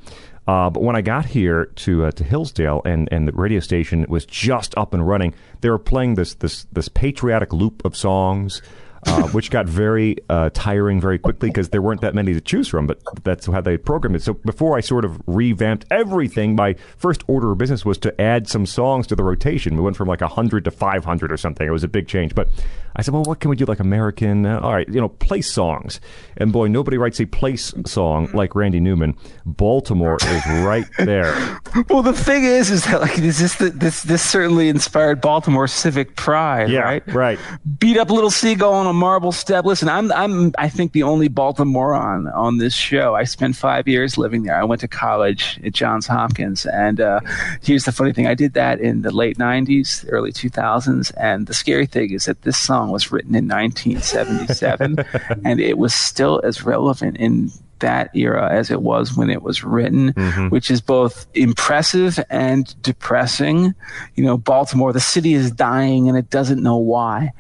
[0.47, 4.07] Uh, but when I got here to uh, to Hillsdale and, and the radio station
[4.09, 8.63] was just up and running, they were playing this this this patriotic loop of songs
[9.07, 12.69] uh, which got very uh, tiring very quickly because there weren't that many to choose
[12.69, 12.87] from.
[12.87, 14.23] But that's how they programmed it.
[14.23, 18.49] So before I sort of revamped everything, my first order of business was to add
[18.49, 19.77] some songs to the rotation.
[19.77, 21.67] We went from like hundred to five hundred or something.
[21.67, 22.35] It was a big change.
[22.35, 22.49] But
[22.97, 23.67] I said, well, what can we do?
[23.67, 26.01] Like American, uh, all right, you know, place songs.
[26.39, 29.15] And boy, nobody writes a place song like Randy Newman.
[29.45, 31.61] Baltimore is right there.
[31.91, 36.17] well, the thing is, is that like this this this this certainly inspired Baltimore civic
[36.17, 37.07] pride, yeah, right?
[37.07, 37.39] Right.
[37.79, 39.67] Beat up little seagull on a marble step.
[39.67, 43.15] Listen, I'm I'm I think the only Baltimorean on this show.
[43.15, 44.57] I spent five years living there.
[44.57, 47.21] I went to college at Johns Hopkins, and uh,
[47.63, 51.55] here's the funny thing: I did that in the late '90s, early 2000s, and the
[51.55, 54.97] scary thing is that this song was written in 1977,
[55.45, 57.51] and it was still as relevant in
[57.81, 60.49] that era as it was when it was written, mm-hmm.
[60.49, 63.75] which is both impressive and depressing.
[64.15, 67.33] You know, Baltimore, the city is dying and it doesn't know why.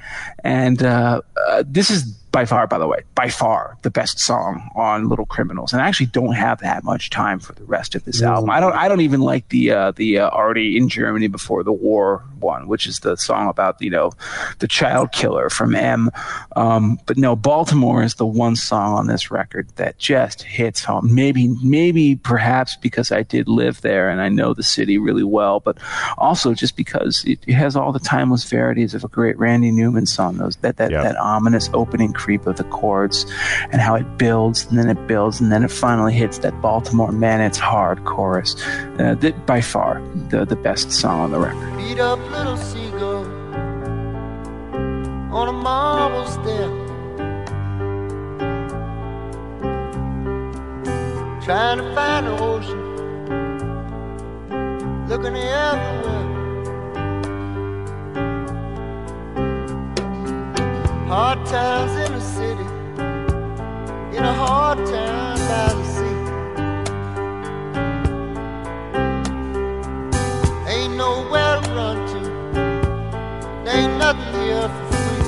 [0.44, 2.04] And uh, uh, this is
[2.36, 5.88] by far, by the way, by far the best song on Little Criminals, and I
[5.88, 8.50] actually don't have that much time for the rest of this album.
[8.50, 11.72] I don't, I don't even like the uh, the uh, already in Germany before the
[11.72, 14.12] war one, which is the song about you know
[14.58, 16.10] the child killer from M.
[16.54, 21.14] Um, but no, Baltimore is the one song on this record that just hits home.
[21.14, 25.60] Maybe, maybe perhaps because I did live there and I know the city really well,
[25.60, 25.78] but
[26.18, 30.06] also just because it, it has all the timeless verities of a great Randy Newman
[30.06, 30.36] song.
[30.36, 33.24] Those that that, that ominous opening creep of the chords
[33.70, 37.12] and how it builds and then it builds and then it finally hits that Baltimore
[37.12, 38.56] man it's hard chorus.
[38.98, 41.76] Uh, that, by far the, the best song on the record.
[41.76, 43.24] Beat up little seagull
[45.38, 46.70] on a marble step.
[51.44, 52.80] Trying to find the ocean,
[55.08, 56.45] looking everywhere.
[61.08, 62.66] Hard times in the city,
[64.16, 66.18] in a hard town by the sea.
[70.68, 72.20] Ain't nowhere to run to,
[73.70, 75.26] ain't nothing here for free.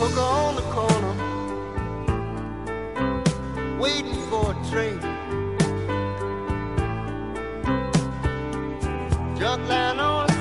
[0.00, 1.14] Hooker on the corner,
[3.78, 4.98] waiting for a train.
[9.38, 10.31] Junk line on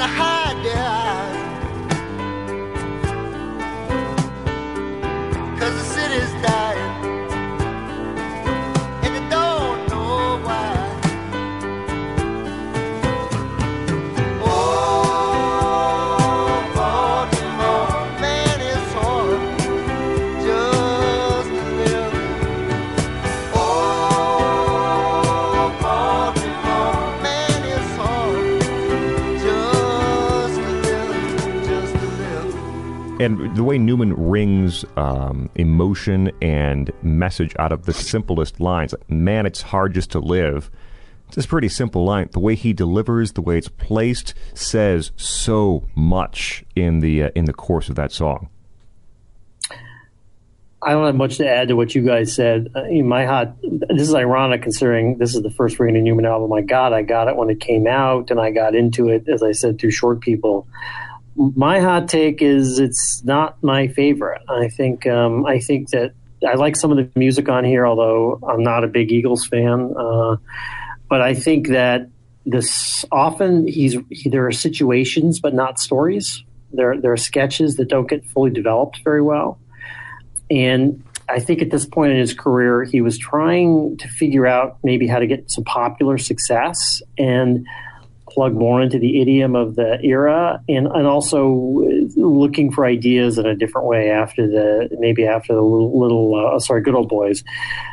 [0.00, 1.09] they hide their eyes.
[33.20, 39.10] And the way Newman wrings um, emotion and message out of the simplest lines, like,
[39.10, 40.70] man, it's hard just to live.
[41.28, 42.30] It's a pretty simple line.
[42.32, 47.44] The way he delivers, the way it's placed, says so much in the uh, in
[47.44, 48.48] the course of that song.
[50.82, 52.74] I don't have much to add to what you guys said.
[52.74, 53.54] Mean, my hot.
[53.62, 56.94] This is ironic considering this is the first Randy Newman album I got.
[56.94, 59.78] I got it when it came out, and I got into it, as I said,
[59.78, 60.66] through Short People.
[61.36, 64.42] My hot take is it's not my favorite.
[64.48, 66.12] I think um, I think that
[66.46, 69.94] I like some of the music on here, although I'm not a big Eagles fan.
[69.96, 70.36] Uh,
[71.08, 72.08] but I think that
[72.46, 76.42] this often he's he, there are situations, but not stories.
[76.72, 79.58] There there are sketches that don't get fully developed very well.
[80.50, 84.78] And I think at this point in his career, he was trying to figure out
[84.82, 87.02] maybe how to get some popular success.
[87.16, 87.66] And
[88.30, 91.48] plug more into the idiom of the era, and and also
[92.16, 96.82] looking for ideas in a different way after the maybe after the little, uh, sorry
[96.82, 97.42] good old boys.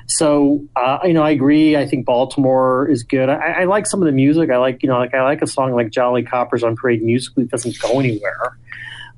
[0.07, 1.75] So uh, you know, I agree.
[1.75, 3.29] I think Baltimore is good.
[3.29, 4.49] I, I, like some of the music.
[4.49, 7.03] I like you know, like I like a song like Jolly Coppers on Parade.
[7.03, 8.57] Musically, doesn't go anywhere.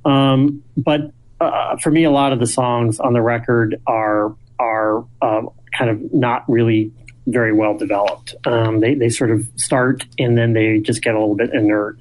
[0.06, 5.06] Um, but uh, for me, a lot of the songs on the record are are
[5.22, 6.92] um, kind of not really
[7.32, 8.36] very well developed.
[8.46, 11.98] Um, they they sort of start and then they just get a little bit inert.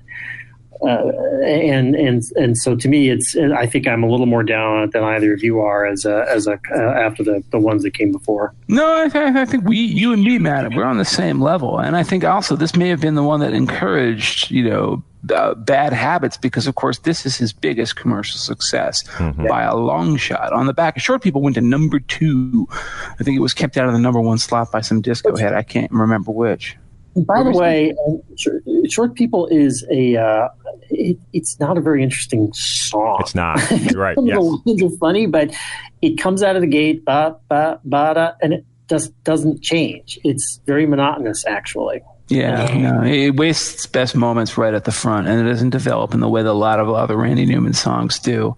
[0.82, 1.10] Uh,
[1.44, 4.84] and and and so to me, it's I think I'm a little more down on
[4.84, 7.82] it than either of you are as a as a uh, after the the ones
[7.82, 8.54] that came before.
[8.68, 11.78] No, I, th- I think we you and me, Matt, we're on the same level,
[11.78, 15.02] and I think also this may have been the one that encouraged you know
[15.34, 19.46] uh, bad habits because, of course, this is his biggest commercial success mm-hmm.
[19.46, 20.52] by a long shot.
[20.52, 22.68] On the back, Short People went to number two.
[22.70, 25.54] I think it was kept out of the number one slot by some disco head.
[25.54, 26.76] I can't remember which.
[27.24, 30.16] By the way, uh, Short People is a.
[30.16, 30.48] Uh,
[30.90, 33.18] it, it's not a very interesting song.
[33.20, 33.58] It's not.
[33.90, 34.16] You're right.
[34.22, 34.82] yes.
[34.82, 35.54] are funny, but
[36.02, 40.18] it comes out of the gate, ba ba ba da, and it just doesn't change.
[40.24, 42.00] It's very monotonous, actually.
[42.28, 46.20] Yeah, no, it wastes best moments right at the front, and it doesn't develop in
[46.20, 48.54] the way that a lot of other Randy Newman songs do.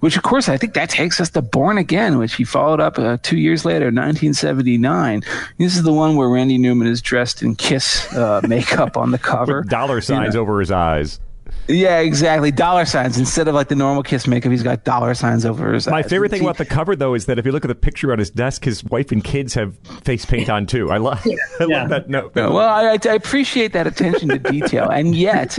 [0.00, 2.98] Which, of course, I think that takes us to "Born Again," which he followed up
[2.98, 5.22] uh, two years later, 1979.
[5.58, 9.18] This is the one where Randy Newman is dressed in Kiss uh, makeup on the
[9.18, 10.42] cover, with dollar signs you know?
[10.42, 11.20] over his eyes.
[11.68, 12.50] Yeah, exactly.
[12.50, 14.50] Dollar signs instead of like the normal Kiss makeup.
[14.50, 15.86] He's got dollar signs over his.
[15.86, 16.10] My eyes.
[16.10, 18.18] favorite thing about the cover, though, is that if you look at the picture on
[18.18, 20.90] his desk, his wife and kids have face paint on too.
[20.90, 21.24] I love,
[21.60, 21.82] I yeah.
[21.82, 22.34] love that note.
[22.34, 25.56] well, I, I, appreciate that attention to detail, and yet,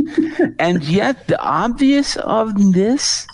[0.59, 3.25] and yet, the obvious of this,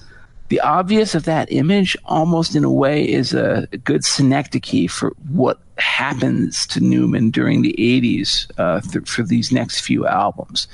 [0.50, 5.60] the obvious of that image, almost in a way, is a good synecdoche for what
[5.80, 10.68] happens to Newman during the 80s uh, th- for these next few albums,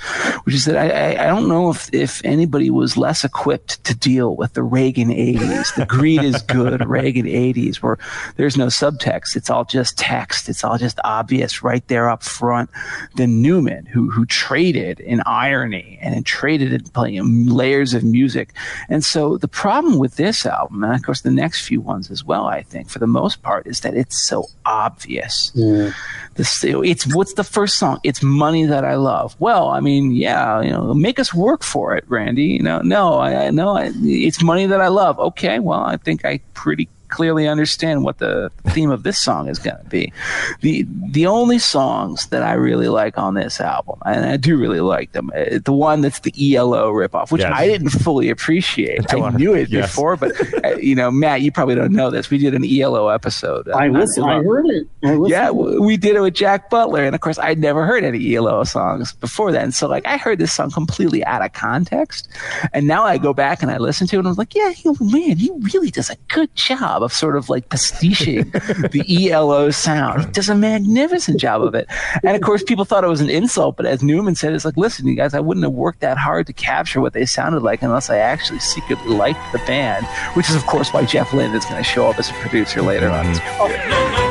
[0.44, 4.36] which is that I, I, don't know if, if anybody was less equipped to deal
[4.36, 7.98] with the Reagan 80s, the greed is good Reagan 80s, where
[8.36, 9.36] there's no subtext.
[9.36, 10.48] It's all just text.
[10.48, 12.70] It's all just obvious right there up front.
[13.14, 18.52] Than Newman, who, who traded in irony and traded in playing layers of music.
[18.88, 22.24] And so the problem with this album, and of course the next few ones as
[22.24, 25.52] well, I think, for the most part, is that it's so obvious obvious.
[25.54, 25.92] Yeah.
[26.36, 28.00] it's what's the first song?
[28.02, 29.36] It's money that I love.
[29.38, 32.44] Well, I mean, yeah, you know, make us work for it, Randy.
[32.44, 35.18] You know, no, I know it's money that I love.
[35.18, 39.58] Okay, well, I think I pretty clearly understand what the theme of this song is
[39.58, 40.12] going to be.
[40.60, 44.80] The the only songs that I really like on this album, and I do really
[44.80, 47.52] like them, uh, the one that's the ELO ripoff, which yes.
[47.54, 48.98] I didn't fully appreciate.
[48.98, 49.90] Until I knew it yes.
[49.90, 50.32] before, but
[50.64, 52.30] uh, you know, Matt, you probably don't know this.
[52.30, 53.68] We did an ELO episode.
[53.68, 54.26] I listened.
[54.26, 54.86] I, heard it.
[55.04, 58.34] I yeah, we did it with Jack Butler, and of course, I'd never heard any
[58.34, 59.72] ELO songs before then.
[59.72, 62.28] So like, I heard this song completely out of context,
[62.72, 65.36] and now I go back and I listen to it, and I'm like, yeah, man,
[65.36, 68.50] he really does a good job job of sort of like pastiching
[68.90, 70.24] the ELO sound.
[70.24, 71.86] He does a magnificent job of it.
[72.22, 74.76] And of course, people thought it was an insult, but as Newman said, it's like,
[74.76, 77.82] listen, you guys, I wouldn't have worked that hard to capture what they sounded like
[77.82, 81.64] unless I actually secretly liked the band, which is, of course, why Jeff Lynne is
[81.64, 83.26] going to show up as a producer later on.
[83.26, 84.22] Mm-hmm.
[84.22, 84.25] Oh.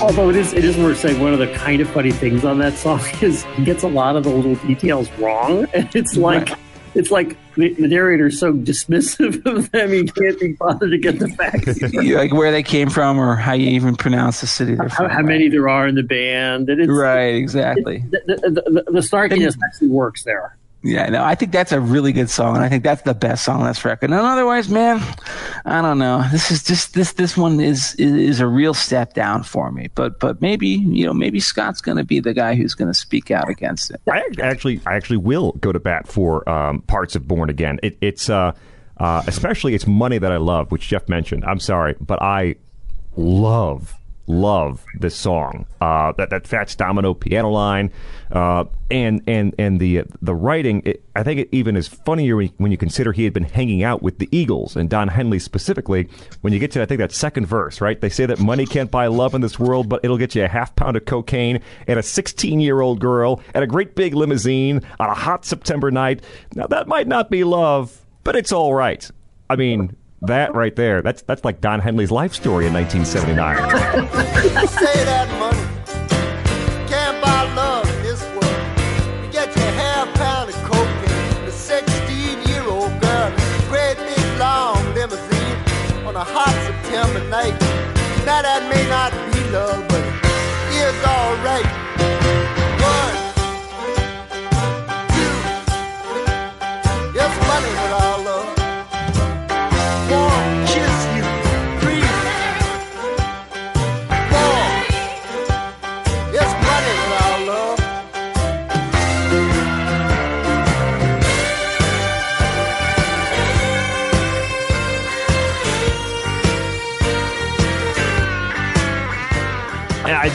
[0.00, 2.58] Although it is it is worth saying one of the kind of funny things on
[2.58, 5.66] that song is he gets a lot of the little details wrong.
[5.74, 6.58] And it's like right.
[6.94, 10.98] it's like the, the narrator is so dismissive of them he can't be bothered to
[10.98, 11.80] get the facts.
[11.92, 14.74] Like where they came from or how you even pronounce the city.
[14.74, 16.68] They're from how, how many there are in the band.
[16.68, 18.04] Right exactly.
[18.12, 21.80] it, the, the, the, the snarkiness actually works there yeah, no, I think that's a
[21.80, 24.10] really good song, and I think that's the best song on this record.
[24.10, 25.02] And otherwise, man,
[25.66, 26.24] I don't know.
[26.32, 29.88] This is just this this one is is, a real step down for me.
[29.94, 32.98] But but maybe you know maybe Scott's going to be the guy who's going to
[32.98, 34.00] speak out against it.
[34.10, 37.78] I actually I actually will go to bat for um, parts of Born Again.
[37.82, 38.52] It, it's uh,
[38.96, 41.44] uh, especially it's money that I love, which Jeff mentioned.
[41.44, 42.56] I'm sorry, but I
[43.16, 45.66] love love this song.
[45.80, 47.90] Uh, that that Fats Domino piano line,
[48.30, 50.82] uh, and and and the the writing.
[50.84, 53.82] It, I think it even is funnier when, when you consider he had been hanging
[53.82, 56.08] out with the Eagles and Don Henley specifically.
[56.40, 58.00] When you get to I think that second verse, right?
[58.00, 60.48] They say that money can't buy love in this world, but it'll get you a
[60.48, 64.82] half pound of cocaine and a 16 year old girl and a great big limousine
[64.98, 66.22] on a hot September night.
[66.54, 69.08] Now that might not be love, but it's all right.
[69.48, 73.56] I mean, that right there, that's that's like Don Henley's life story in 1979.
[74.68, 75.80] Say that money
[76.88, 79.24] can't buy love in this world.
[79.24, 83.30] You get your half pound of cocaine, the 16 year old girl,
[83.68, 85.56] great big long limousine
[86.04, 87.58] on a hot September night.
[88.26, 90.02] Now that may not be love, but
[90.74, 91.64] it's alright.
[91.64, 91.89] One,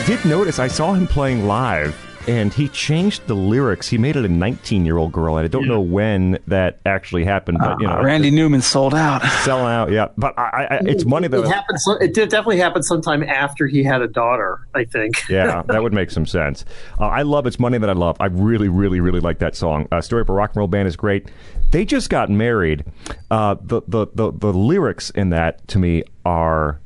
[0.06, 2.00] did notice I saw him playing live.
[2.28, 3.86] And he changed the lyrics.
[3.88, 7.24] He made it a 19 year old girl, and I don't know when that actually
[7.24, 7.58] happened.
[7.60, 9.22] But you know, Uh, Randy Newman sold out.
[9.44, 9.92] selling out.
[9.92, 11.80] Yeah, but I, I, it's money that It that happened.
[11.80, 14.58] so- It did definitely happen sometime after he had a daughter.
[14.74, 15.14] I think.
[15.28, 16.64] yeah, that would make some sense.
[16.98, 18.16] Uh, I love It's Money That I Love.
[18.18, 19.86] I really, really, really like that song.
[19.92, 21.28] Uh, Story of a Rock and Roll Band is great.
[21.70, 22.84] They just got married.
[23.30, 26.80] Uh, the, the, the, the lyrics in that, to me, are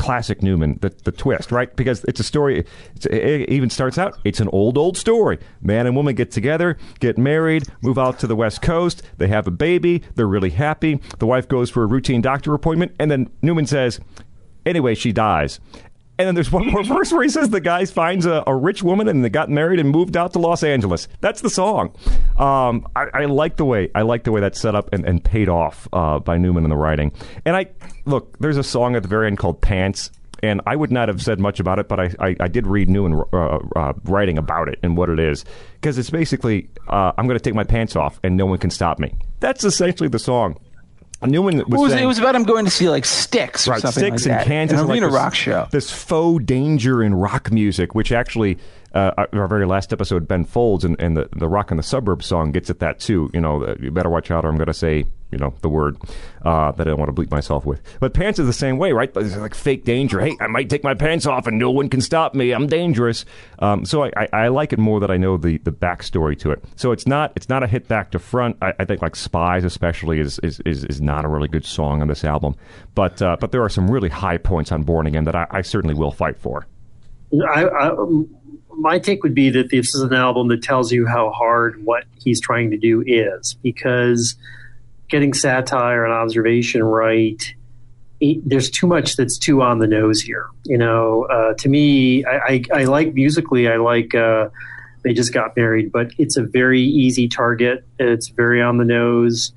[0.00, 1.76] classic Newman, the, the twist, right?
[1.76, 2.64] Because it's a story,
[2.96, 5.38] it's, it even starts out, it's an old, old story.
[5.60, 9.46] Man and woman get together, get married, move out to the West Coast, they have
[9.46, 11.00] a baby, they're really happy.
[11.18, 14.00] The wife goes for a routine doctor appointment, and then Newman says,
[14.64, 15.60] anyway, she dies.
[16.20, 18.82] And then there's one more verse where he says the guy finds a, a rich
[18.82, 21.08] woman and they got married and moved out to Los Angeles.
[21.22, 21.94] That's the song.
[22.36, 25.24] Um, I, I like the way I like the way that's set up and, and
[25.24, 27.12] paid off uh, by Newman in the writing.
[27.46, 27.68] And I
[28.04, 30.10] look, there's a song at the very end called Pants.
[30.42, 32.90] And I would not have said much about it, but I, I, I did read
[32.90, 35.44] Newman uh, uh, writing about it and what it is.
[35.74, 38.70] Because it's basically, uh, I'm going to take my pants off and no one can
[38.70, 39.14] stop me.
[39.40, 40.58] That's essentially the song.
[41.22, 43.72] Newman was, It was, saying, it was about him going to see like Styx or
[43.72, 44.46] right, something Styx like that.
[44.46, 45.68] Kansas, an and, like, this- rock show.
[45.70, 48.58] This faux danger in rock music, which actually,
[48.94, 52.26] uh, our very last episode, Ben Folds and, and the the Rock in the Suburbs
[52.26, 53.30] song gets at that too.
[53.32, 55.68] You know, uh, you better watch out, or I'm going to say, you know, the
[55.68, 55.96] word
[56.44, 57.80] uh, that I don't want to bleep myself with.
[58.00, 59.10] But pants is the same way, right?
[59.14, 60.20] It's like fake danger.
[60.20, 62.50] Hey, I might take my pants off and no one can stop me.
[62.50, 63.24] I'm dangerous.
[63.60, 66.50] Um, so I, I, I like it more that I know the the backstory to
[66.50, 66.64] it.
[66.74, 68.56] So it's not it's not a hit back to front.
[68.60, 72.02] I, I think like Spies especially is, is is is not a really good song
[72.02, 72.56] on this album.
[72.96, 75.62] But uh, but there are some really high points on Born Again that I, I
[75.62, 76.66] certainly will fight for.
[77.32, 77.90] I, I,
[78.76, 82.04] my take would be that this is an album that tells you how hard what
[82.22, 84.36] he's trying to do is because
[85.08, 87.54] getting satire and observation right
[88.20, 91.24] it, there's too much that's too on the nose here you know?
[91.24, 94.48] Uh, to me I, I, I like musically i like uh,
[95.02, 97.84] they just got married but it's a very easy target.
[97.98, 99.52] It's very on the nose.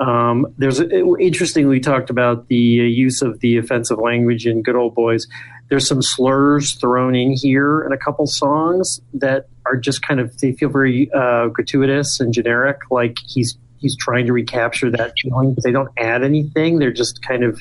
[0.00, 4.62] Um, there's a, interestingly we talked about the uh, use of the offensive language in
[4.62, 5.26] good old boys
[5.68, 10.36] there's some slurs thrown in here in a couple songs that are just kind of
[10.38, 15.54] they feel very uh, gratuitous and generic like he's he's trying to recapture that feeling
[15.54, 16.78] but they don't add anything.
[16.78, 17.60] They're just kind of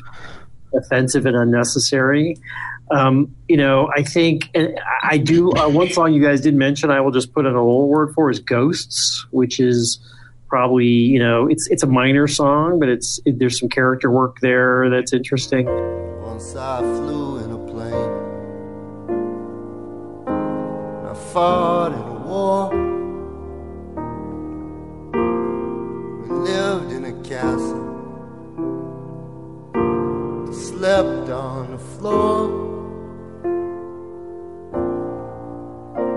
[0.73, 2.38] offensive and unnecessary.
[2.89, 6.89] Um, you know i think and i do uh, one song you guys did mention
[6.89, 9.99] i will just put in a little word for is ghosts which is
[10.47, 14.38] probably you know it's it's a minor song but it's it, there's some character work
[14.41, 15.65] there that's interesting.
[16.21, 17.36] Once I flew
[21.38, 22.61] fought in a war.
[26.22, 27.85] We lived in a castle.
[30.51, 32.39] Slept on the floor.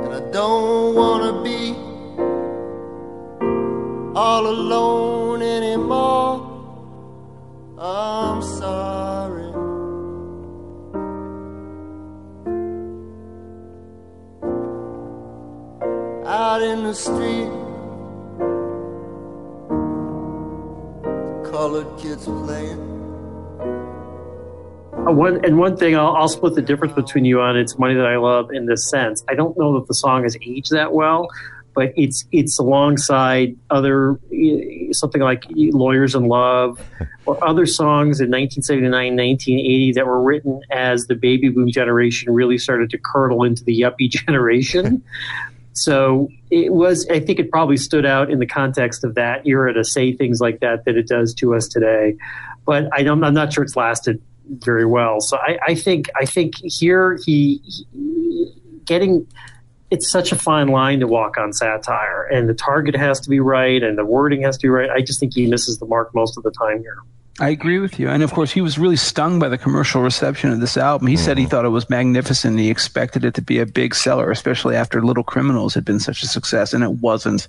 [0.03, 1.63] And I don't wanna be
[4.27, 6.33] all alone anymore.
[7.79, 8.10] I'm
[16.95, 17.51] Street,
[21.51, 22.79] colored kids playing.
[24.93, 27.95] Uh, one and one thing I'll, I'll split the difference between you on it's money
[27.95, 29.25] that I love in this sense.
[29.29, 31.29] I don't know that the song has aged that well,
[31.75, 34.19] but but it's it's alongside other
[34.93, 36.79] something like Lawyers in Love
[37.25, 42.59] or other songs in 1979, 1980 that were written as the baby boom generation really
[42.59, 45.03] started to curdle into the yuppie generation.
[45.73, 49.73] So it was, I think it probably stood out in the context of that era
[49.73, 52.17] to say things like that that it does to us today.
[52.67, 55.21] But I I'm not sure it's lasted very well.
[55.21, 58.53] So I, I think, I think here he, he
[58.85, 59.27] getting,
[59.91, 63.41] it's such a fine line to walk on satire and the target has to be
[63.41, 64.91] right and the wording has to be right.
[64.91, 66.99] I just think he misses the mark most of the time here.
[67.41, 68.11] I agree with you.
[68.11, 71.07] And of course, he was really stung by the commercial reception of this album.
[71.07, 71.25] He mm-hmm.
[71.25, 71.51] said he mm-hmm.
[71.51, 72.59] thought it was magnificent.
[72.59, 76.23] He expected it to be a big seller, especially after Little Criminals had been such
[76.23, 77.49] a success, and it wasn't.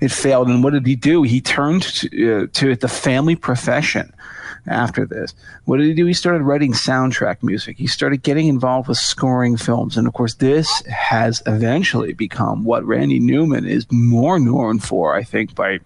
[0.00, 0.48] It failed.
[0.48, 1.24] And what did he do?
[1.24, 4.12] He turned to, uh, to the family profession
[4.68, 5.34] after this.
[5.64, 6.06] What did he do?
[6.06, 7.78] He started writing soundtrack music.
[7.78, 9.96] He started getting involved with scoring films.
[9.96, 15.24] And of course, this has eventually become what Randy Newman is more known for, I
[15.24, 15.80] think, by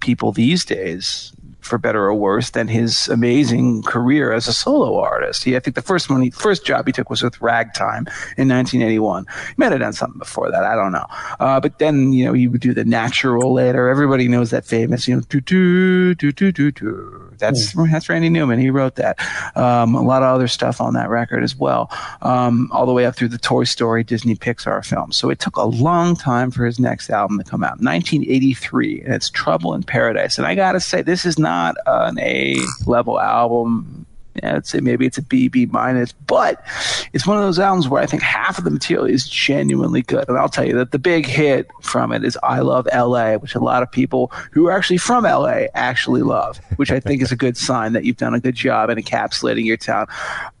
[0.00, 1.32] people these days
[1.68, 5.44] for better or worse, than his amazing career as a solo artist.
[5.44, 8.48] He, I think the first one, he, first job he took was with Ragtime in
[8.48, 9.26] 1981.
[9.48, 10.64] He might have done something before that.
[10.64, 11.06] I don't know.
[11.38, 13.88] Uh, but then, you know, he would do The Natural later.
[13.88, 17.27] Everybody knows that famous, you know, do, do, do, do, do, do.
[17.38, 17.90] That's, mm.
[17.90, 18.58] that's Randy Newman.
[18.58, 19.18] He wrote that.
[19.56, 21.90] Um, a lot of other stuff on that record as well.
[22.22, 25.16] Um, all the way up through the Toy Story, Disney Pixar films.
[25.16, 27.80] So it took a long time for his next album to come out.
[27.80, 30.38] 1983, and it's Trouble in Paradise.
[30.38, 34.06] And I gotta say, this is not an A level album.
[34.42, 36.64] Yeah, I'd say maybe it's a B, B minus, but
[37.12, 40.28] it's one of those albums where I think half of the material is genuinely good.
[40.28, 43.54] And I'll tell you that the big hit from it is I Love LA, which
[43.54, 47.32] a lot of people who are actually from LA actually love, which I think is
[47.32, 50.06] a good sign that you've done a good job in encapsulating your town.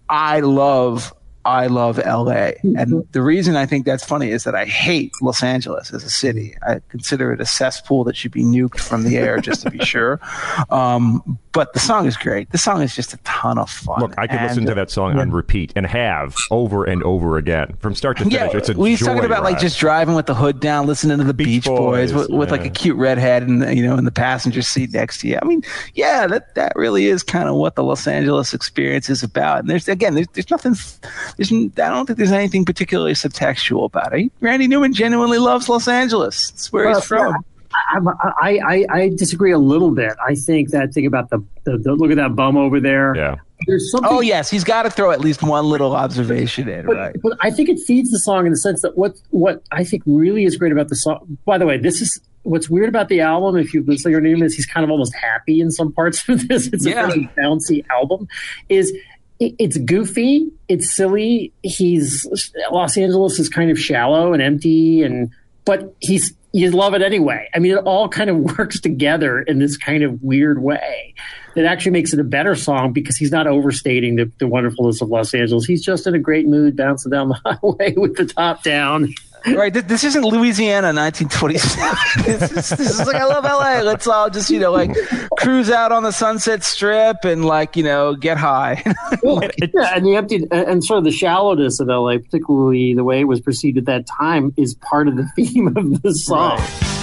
[0.08, 1.12] I love
[1.48, 2.50] I love LA.
[2.62, 3.00] And mm-hmm.
[3.12, 6.54] the reason I think that's funny is that I hate Los Angeles as a city.
[6.66, 9.78] I consider it a cesspool that should be nuked from the air just to be
[9.84, 10.20] sure.
[10.68, 12.50] Um, but the song is great.
[12.50, 14.00] The song is just a ton of fun.
[14.00, 15.22] Look, I could and, listen to that song yeah.
[15.22, 18.38] on repeat and have over and over again from start to finish.
[18.38, 19.52] Yeah, it's a we talking about ride.
[19.52, 22.38] like just driving with the hood down, listening to the Beach, Beach Boys, Boys, with,
[22.38, 25.38] with like a cute redhead and you know in the passenger seat next to you.
[25.40, 25.62] I mean,
[25.94, 29.60] yeah, that that really is kind of what the Los Angeles experience is about.
[29.60, 30.74] And there's again, there's, there's nothing.
[31.36, 34.30] There's I don't think there's anything particularly subtextual about it.
[34.40, 36.50] Randy Newman genuinely loves Los Angeles.
[36.50, 37.44] It's where well, he's from.
[38.40, 40.14] I, I, I, disagree a little bit.
[40.26, 43.14] I think that thing about the, the, the look at that bum over there.
[43.16, 43.36] Yeah.
[43.66, 44.10] There's something.
[44.10, 47.16] Oh yes, he's got to throw at least one little observation in, but, right?
[47.20, 50.02] But I think it feeds the song in the sense that what what I think
[50.06, 51.38] really is great about the song.
[51.44, 53.56] By the way, this is what's weird about the album.
[53.56, 56.28] If you listen to your name is he's kind of almost happy in some parts
[56.28, 56.68] of this.
[56.72, 57.04] It's yeah.
[57.04, 58.28] a very bouncy album.
[58.68, 58.96] Is
[59.40, 61.52] it's goofy, it's silly.
[61.62, 62.26] He's
[62.70, 65.30] Los Angeles is kind of shallow and empty, and
[65.68, 67.46] but he's you love it anyway.
[67.54, 71.14] I mean, it all kind of works together in this kind of weird way
[71.54, 75.10] that actually makes it a better song because he's not overstating the, the wonderfulness of
[75.10, 75.66] Los Angeles.
[75.66, 79.12] He's just in a great mood, bouncing down the highway with the top down
[79.56, 79.72] right.
[79.72, 82.24] This isn't Louisiana 1927.
[82.24, 83.82] this, is, this is like I love LA.
[83.82, 84.90] Let's all just you know like
[85.38, 88.82] cruise out on the Sunset Strip and like you know get high.
[89.22, 93.24] yeah, and the empty and sort of the shallowness of LA, particularly the way it
[93.24, 96.58] was perceived at that time, is part of the theme of the song.
[96.58, 96.97] Right.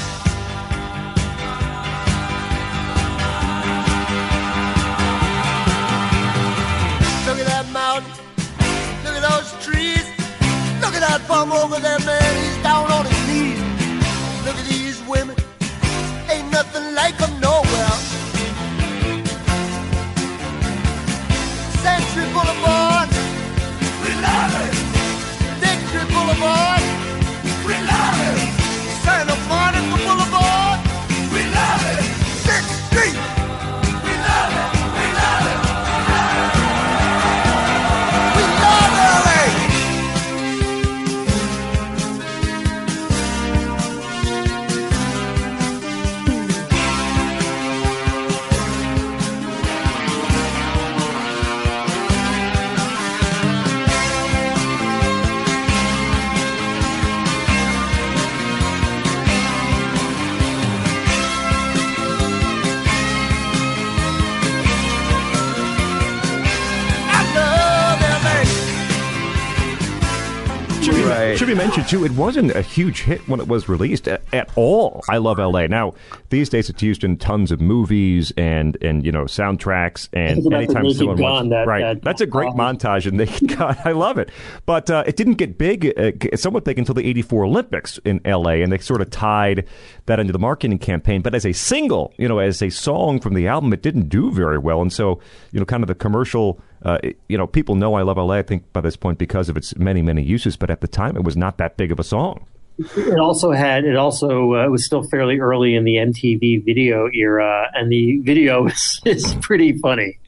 [71.46, 72.04] Should be mentioned too.
[72.04, 75.04] It wasn't a huge hit when it was released at, at, all.
[75.08, 75.68] I love L.A.
[75.68, 75.94] Now
[76.30, 80.92] these days it's used in tons of movies and and you know soundtracks and anytime
[80.92, 81.82] someone wants that, right.
[81.82, 83.78] That, That's a great um, montage and Naked Gun.
[83.86, 84.32] I love it.
[84.66, 88.64] But uh, it didn't get big, uh, somewhat big until the '84 Olympics in L.A.
[88.64, 89.68] and they sort of tied
[90.08, 91.22] that into the marketing campaign.
[91.22, 94.32] But as a single, you know, as a song from the album, it didn't do
[94.32, 94.82] very well.
[94.82, 95.20] And so
[95.52, 98.42] you know, kind of the commercial uh, you know, people know I Love LA, I
[98.44, 100.56] think, by this point because of its many, many uses.
[100.56, 102.46] But at the time, it was not that big of a song.
[102.78, 107.70] It also had, it also uh, was still fairly early in the MTV video era,
[107.74, 110.20] and the video is, is pretty funny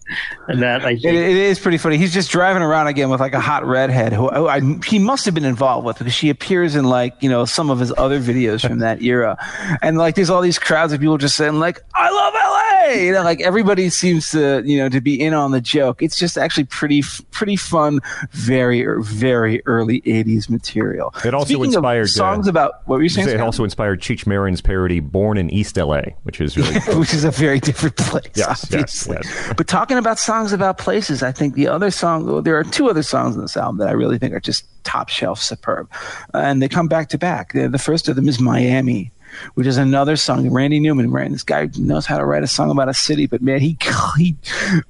[0.48, 1.98] and that I think it, it is pretty funny.
[1.98, 5.26] He's just driving around again with like a hot redhead who, who I, he must
[5.26, 8.20] have been involved with because she appears in like you know some of his other
[8.20, 9.38] videos from that era,
[9.82, 13.12] and like there's all these crowds of people just saying like I love LA, you
[13.12, 16.02] know, like everybody seems to you know to be in on the joke.
[16.02, 18.00] It's just actually pretty pretty fun,
[18.32, 21.14] very very early '80s material.
[21.26, 23.30] It also Speaking inspired songs uh, about what were you saying?
[23.30, 27.24] It also inspired Cheech Marin's parody "Born in East LA," which is really which is
[27.24, 28.26] a very different place.
[28.36, 29.16] Yes, obviously.
[29.18, 29.54] yes, yes.
[29.58, 33.04] But talking about songs about places, I think the other song, there are two other
[33.04, 35.90] songs in this album that I really think are just top shelf superb.
[36.34, 37.54] Uh, and they come back to back.
[37.54, 39.12] The first of them is Miami,
[39.56, 40.50] which is another song.
[40.50, 43.42] Randy Newman, man, this guy knows how to write a song about a city, but
[43.42, 43.78] man, he,
[44.18, 44.36] he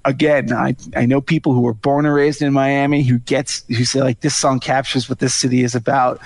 [0.05, 3.85] again, I, I know people who were born and raised in Miami who gets, who
[3.85, 6.19] say like, this song captures what this city is about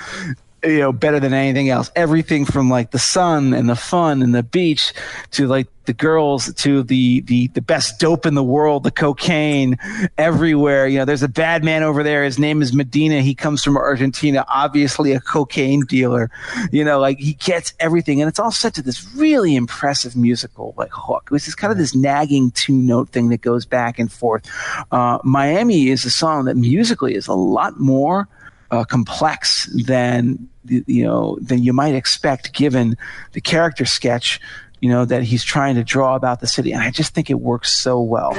[0.64, 1.92] you know better than anything else.
[1.96, 4.94] Everything from like the sun and the fun and the beach
[5.32, 9.78] to like the girls to the the the best dope in the world the cocaine
[10.18, 10.88] everywhere.
[10.88, 12.24] You know there's a bad man over there.
[12.24, 13.22] His name is medina.
[13.22, 16.30] He comes from argentina obviously a cocaine dealer.
[16.72, 18.22] You know like he gets everything.
[18.22, 21.30] And it's all set to this really impressive musical like hook.
[21.30, 24.48] Which is kind of this nagging two note thing that goes back and forth.
[24.92, 28.28] Uh, miami is a song that musically is a lot more
[28.72, 32.96] uh, complex than you know than you might expect given
[33.34, 34.40] the character sketch
[34.80, 36.72] you know that he's trying to draw about the city.
[36.72, 38.34] And i just think it works so well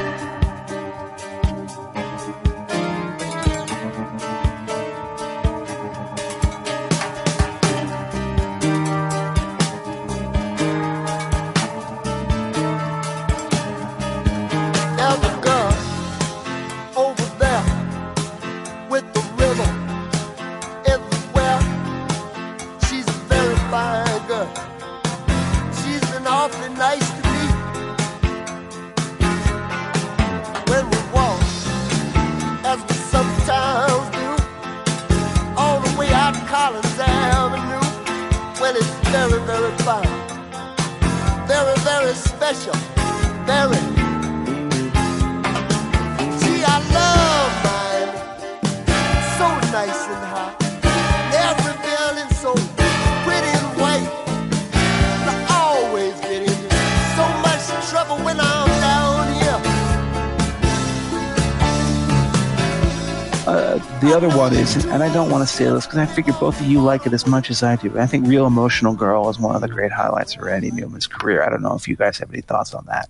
[64.76, 67.12] and I don't want to say this because I figure both of you like it
[67.12, 67.98] as much as I do.
[67.98, 71.42] I think Real Emotional Girl is one of the great highlights of Randy Newman's career.
[71.42, 73.08] I don't know if you guys have any thoughts on that.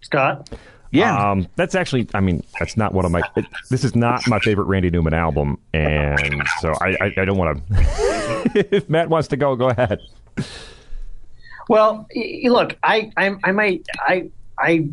[0.00, 0.50] Scott?
[0.90, 1.30] Yeah.
[1.30, 4.38] Um, that's actually, I mean, that's not one of my, it, this is not my
[4.40, 5.58] favorite Randy Newman album.
[5.72, 7.74] And so I, I, I don't want to,
[8.76, 10.00] if Matt wants to go, go ahead.
[11.68, 12.08] Well,
[12.44, 14.88] look, I, I, I might, I, I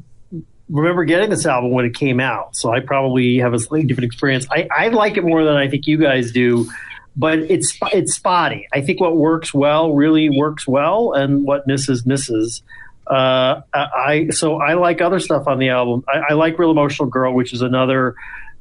[0.70, 4.06] remember getting this album when it came out, so I probably have a slightly different
[4.06, 4.46] experience.
[4.52, 6.70] I, I like it more than I think you guys do,
[7.16, 8.68] but it's it's spotty.
[8.74, 12.62] I think what works well really works well, and what misses misses.
[13.06, 16.04] Uh, I so I like other stuff on the album.
[16.08, 18.16] I, I like Real Emotional Girl, which is another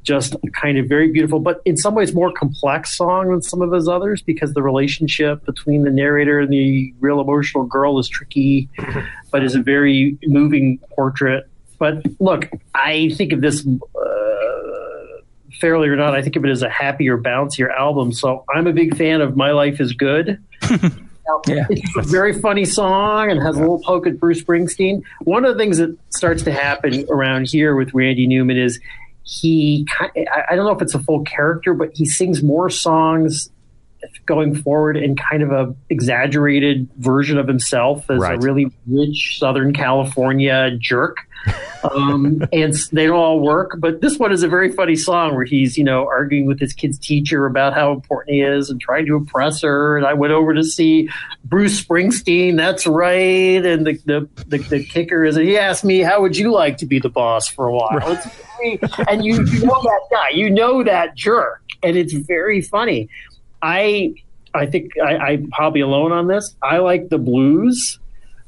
[0.04, 3.72] just kind of very beautiful, but in some ways more complex song than some of
[3.72, 8.68] his others because the relationship between the narrator and the real emotional girl is tricky,
[9.32, 15.20] but is a very moving portrait but look, I think of this uh,
[15.60, 16.14] fairly or not.
[16.14, 18.12] I think of it as a happier, bouncier album.
[18.12, 20.42] So I'm a big fan of "My Life Is Good."
[21.48, 21.66] yeah.
[21.70, 25.02] It's a very funny song and has a little poke at Bruce Springsteen.
[25.22, 28.80] One of the things that starts to happen around here with Randy Newman is
[29.24, 33.50] he, I don't know if it's a full character, but he sings more songs
[34.24, 38.36] going forward in kind of a exaggerated version of himself as Right.
[38.36, 41.16] a really rich Southern California jerk.
[41.84, 45.44] Um, and they don't all work, but this one is a very funny song where
[45.44, 49.06] he's, you know, arguing with his kid's teacher about how important he is and trying
[49.06, 49.96] to impress her.
[49.96, 51.08] And I went over to see
[51.44, 52.56] Bruce Springsteen.
[52.56, 53.64] That's right.
[53.64, 56.86] And the, the, the, the kicker is he asked me, how would you like to
[56.86, 58.00] be the boss for a while?
[58.58, 61.62] Very, and you, you know that guy, you know that jerk.
[61.82, 63.08] And it's very funny.
[63.62, 64.14] I,
[64.54, 66.56] I think I, I'm probably alone on this.
[66.62, 68.00] I like the blues.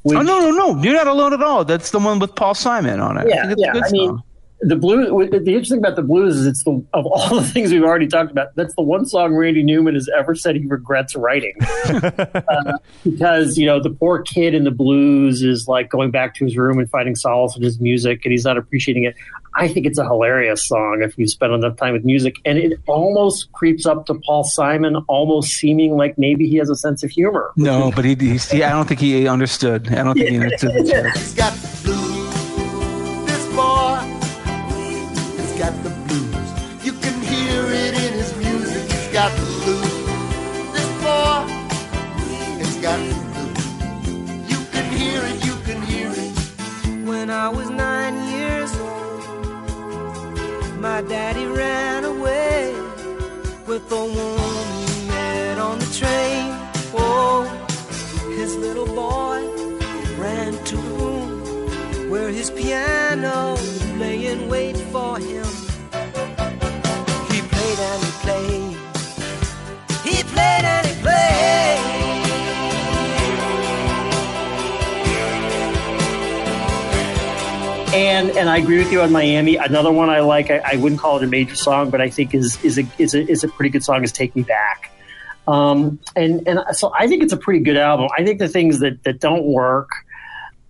[0.03, 0.81] Which, Oh no, no, no!
[0.81, 1.65] You're not alone at all.
[1.65, 3.27] That's the one with Paul Simon on it.
[3.27, 3.71] Yeah, a yeah.
[3.73, 4.23] I mean, song.
[4.61, 5.29] the blues.
[5.29, 8.31] The interesting about the blues is it's the of all the things we've already talked
[8.31, 8.55] about.
[8.55, 11.53] That's the one song Randy Newman has ever said he regrets writing,
[11.89, 16.45] uh, because you know the poor kid in the blues is like going back to
[16.45, 19.15] his room and finding solace in his music, and he's not appreciating it.
[19.59, 22.79] I think it's a hilarious song if you spend enough time with music, and it
[22.87, 27.11] almost creeps up to Paul Simon, almost seeming like maybe he has a sense of
[27.11, 27.51] humor.
[27.57, 29.91] no, but he, he's, he, I don't think he understood.
[29.93, 30.71] I don't think he understood.
[30.75, 33.25] He's got the blues.
[33.27, 33.99] This boy,
[35.35, 36.85] he's got the blues.
[36.85, 38.89] You can hear it in his music.
[38.89, 39.31] He's got
[50.79, 52.73] my daddy ran away
[53.67, 56.55] with a woman he met on the train.
[56.93, 57.43] Oh,
[58.37, 59.43] his little boy
[60.17, 63.57] ran to the room where his piano
[63.97, 65.45] lay in wait for him.
[67.29, 68.77] He played and he played.
[70.03, 71.38] He played and he played.
[77.99, 79.57] And and I agree with you on Miami.
[79.57, 80.49] Another one I like.
[80.49, 83.13] I, I wouldn't call it a major song, but I think is is a is
[83.13, 84.05] a, is a pretty good song.
[84.05, 84.89] Is "Take Me Back."
[85.49, 88.07] Um, and and so I think it's a pretty good album.
[88.17, 89.89] I think the things that that don't work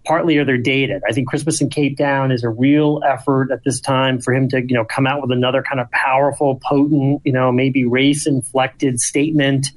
[0.05, 1.03] partly are they're dated.
[1.07, 4.49] I think Christmas in Cape Town is a real effort at this time for him
[4.49, 8.25] to you know come out with another kind of powerful, potent, you know, maybe race
[8.25, 9.67] inflected statement.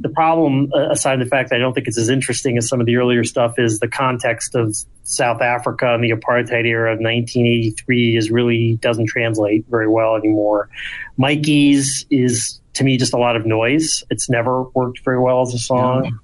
[0.00, 2.80] The problem, uh, aside the fact that I don't think it's as interesting as some
[2.80, 4.74] of the earlier stuff, is the context of
[5.04, 10.68] South Africa and the apartheid era of 1983 is really doesn't translate very well anymore.
[11.16, 14.02] Mikey's is to me just a lot of noise.
[14.10, 16.18] It's never worked very well as a song.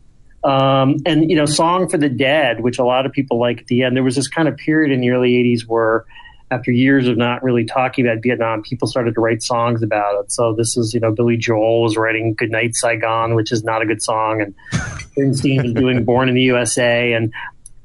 [0.44, 3.66] Um, and you know, "Song for the Dead," which a lot of people like at
[3.66, 3.97] the end.
[3.97, 6.05] There was this kind of period in the early '80s where,
[6.52, 10.30] after years of not really talking about Vietnam, people started to write songs about it.
[10.30, 13.80] So this is, you know, Billy Joel was writing "Good Night Saigon," which is not
[13.80, 17.32] a good song, and Springsteen was doing "Born in the USA." And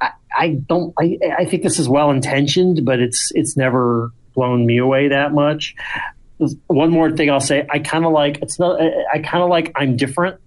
[0.02, 0.94] I, I don't.
[0.99, 5.34] I, I think this is well intentioned, but it's it's never blown me away that
[5.34, 5.76] much.
[6.68, 8.81] One more thing I'll say: I kind of like it's not.
[8.81, 10.41] I, I kind of like "I'm Different."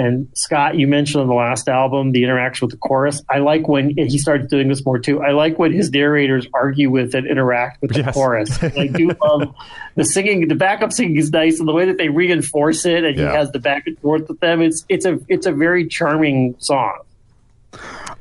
[0.00, 3.20] And Scott, you mentioned on the last album the interaction with the chorus.
[3.28, 5.20] I like when he starts doing this more too.
[5.20, 8.14] I like when his narrators argue with and interact with the Yes.
[8.14, 8.62] chorus.
[8.62, 9.52] And I do love
[9.96, 10.46] the singing.
[10.46, 13.30] The backup singing is nice, and the way that they reinforce it, and Yeah.
[13.32, 14.62] he has the back and forth with them.
[14.62, 16.98] It's it's a it's a very charming song.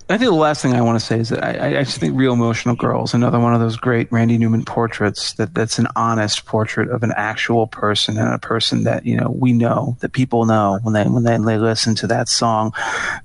[0.09, 2.17] I think the last thing I want to say is that I, I- just think
[2.17, 5.87] Real Emotional Girl is another one of those great Randy Newman portraits that, that's an
[5.97, 10.13] honest portrait of an actual person and a person that, you know, we know, that
[10.13, 12.71] people know when they, when they, they listen to that song.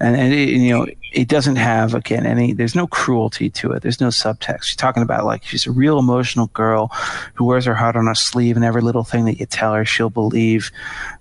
[0.00, 3.82] And, and it, you know, it doesn't have, again, any, there's no cruelty to it.
[3.82, 4.64] There's no subtext.
[4.64, 6.88] She's talking about like, she's a real emotional girl
[7.34, 9.84] who wears her heart on her sleeve and every little thing that you tell her,
[9.84, 10.72] she'll believe.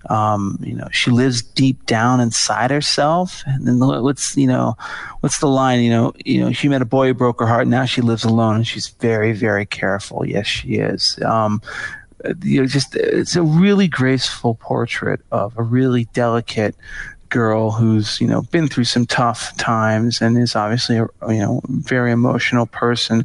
[0.08, 3.42] Um, you know, she lives deep down inside herself.
[3.46, 4.76] And then what's, you know,
[5.20, 5.80] what's the line?
[5.80, 7.66] You know, you know, she met a boy who broke her heart.
[7.66, 10.26] Now she lives alone and she's very, very careful.
[10.26, 11.18] Yes, she is.
[11.24, 11.62] Um,
[12.42, 16.76] you know, just it's a really graceful portrait of a really delicate
[17.32, 21.62] girl who's you know been through some tough times and is obviously a you know
[21.68, 23.24] very emotional person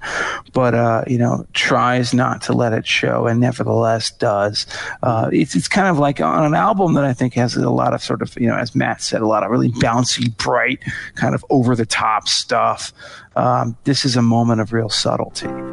[0.53, 4.65] but uh you know tries not to let it show and nevertheless does.
[5.03, 7.93] Uh it's it's kind of like on an album that I think has a lot
[7.93, 10.79] of sort of you know as Matt said a lot of really bouncy bright
[11.15, 12.93] kind of over the top stuff.
[13.35, 15.66] Um this is a moment of real subtlety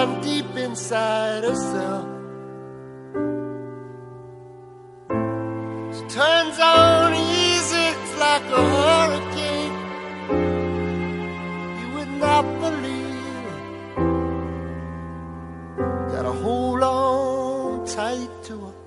[0.00, 2.06] down deep inside herself.
[5.94, 9.76] She turns on easy it's like a hurricane.
[11.80, 13.62] You would not believe it.
[16.12, 18.79] Gotta hold on tight to her.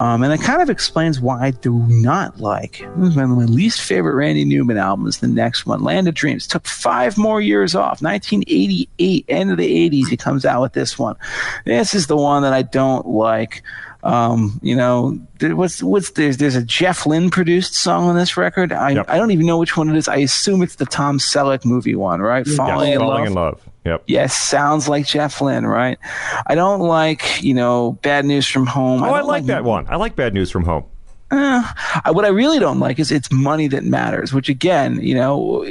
[0.00, 2.86] Um, and it kind of explains why I do not like.
[2.96, 5.18] This is one of my least favorite Randy Newman albums.
[5.18, 8.00] The next one, Land of Dreams, took five more years off.
[8.02, 11.16] 1988, end of the 80s, he comes out with this one.
[11.64, 13.62] This is the one that I don't like.
[14.04, 15.80] Um, you know, there, what's
[16.12, 18.72] there's there's a Jeff Lynne produced song on this record.
[18.72, 19.06] I Yep.
[19.08, 20.06] I don't even know which one it is.
[20.06, 22.46] I assume it's the Tom Selleck movie one, right?
[22.46, 23.26] Falling, Yes, in, falling love.
[23.26, 23.60] in love.
[23.88, 24.04] Yep.
[24.06, 25.98] Yes, sounds like Jeff Lynne, right?
[26.46, 29.02] I don't like, you know, Bad News from Home.
[29.02, 29.86] Oh, I, don't like that one.
[29.88, 30.84] I like Bad News from Home.
[31.30, 31.62] Uh,
[32.04, 34.32] I- what I really don't like is it's money that matters.
[34.34, 35.64] Which again, you know,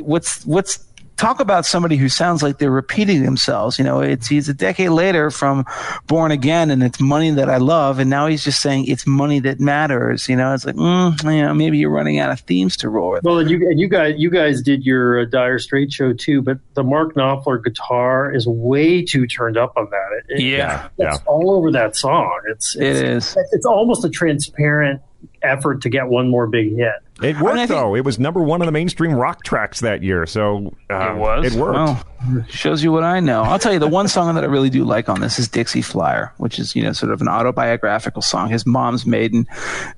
[0.00, 0.84] what's what's
[1.20, 3.78] talk about somebody who sounds like they're repeating themselves.
[3.78, 5.66] You know, it's he's a decade later from
[6.06, 9.38] Born Again, and it's money that I love, and now he's just saying it's money
[9.40, 10.28] that matters.
[10.28, 13.10] You know, it's like, mm, you know, maybe you're running out of themes to roll
[13.10, 13.22] with.
[13.22, 16.40] Well, and you and you guys you guys did your uh, Dire Straits show too,
[16.40, 20.22] but the Mark Knopfler guitar is way too turned up on that.
[20.28, 20.88] It, Yeah.
[20.96, 21.14] Yeah.
[21.14, 22.40] it's all over that song.
[22.50, 23.44] It's It it's, is.
[23.52, 25.02] it's almost a transparent
[25.42, 26.92] effort to get one more big hit.
[27.22, 27.94] It worked I think- though.
[27.94, 31.52] It was number one on the mainstream rock tracks that year, so uh, It was.
[31.54, 31.74] It worked.
[31.74, 32.06] Well,
[32.48, 33.42] shows you what I know.
[33.42, 35.82] I'll tell you the one song that I really do like on this is Dixie
[35.82, 38.48] Flyer, which is you know sort of an autobiographical song.
[38.48, 39.46] His mom's maiden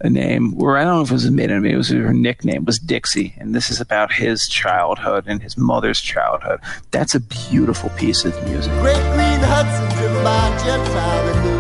[0.03, 2.65] name, or I don't know if it was his maiden name, it was her nickname
[2.65, 6.59] was Dixie, and this is about his childhood and his mother's childhood.
[6.91, 8.73] That's a beautiful piece of music.
[8.81, 11.52] Great green Hudson's in my Gentile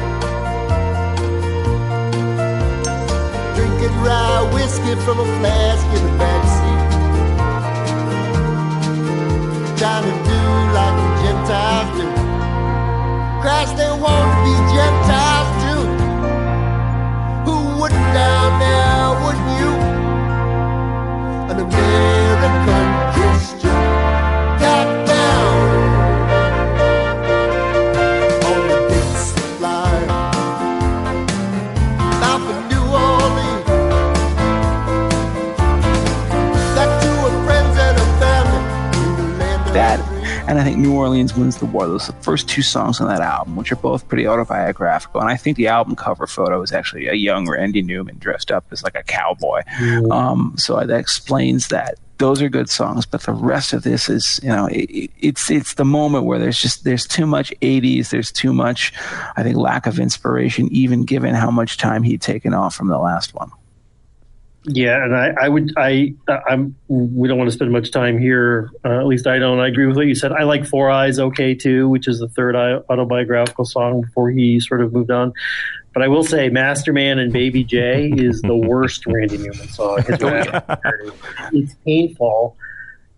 [4.01, 6.81] Rye whiskey from a flask in the backseat.
[9.78, 10.40] Trying to do
[10.77, 12.06] like the Gentiles do.
[13.43, 15.85] Christ, they want to be Gentiles too.
[17.47, 19.73] Who wouldn't down there, wouldn't you?
[21.51, 23.81] An American Christian
[24.62, 24.86] got
[40.53, 41.87] and I think New Orleans wins the war.
[41.87, 45.23] Those are the first two songs on that album, which are both pretty autobiographical.
[45.23, 48.66] And I think the album cover photo is actually a young Randy Newman dressed up
[48.70, 49.62] as like a cowboy.
[50.11, 51.95] Um, so that explains that.
[52.19, 55.74] Those are good songs, but the rest of this is, you know, it, it's it's
[55.74, 58.93] the moment where there's just there's too much '80s, there's too much,
[59.37, 62.99] I think, lack of inspiration, even given how much time he'd taken off from the
[62.99, 63.51] last one.
[64.65, 66.15] Yeah, and I, I would, I,
[66.49, 66.77] I'm.
[66.87, 68.71] We don't want to spend much time here.
[68.85, 69.59] Uh, at least I don't.
[69.59, 70.31] I agree with what you said.
[70.31, 74.81] I like Four Eyes okay too, which is the third autobiographical song before he sort
[74.81, 75.33] of moved on.
[75.93, 80.01] But I will say, Masterman and Baby J is the worst Randy Newman song.
[80.03, 80.19] His
[81.53, 82.57] it's painful.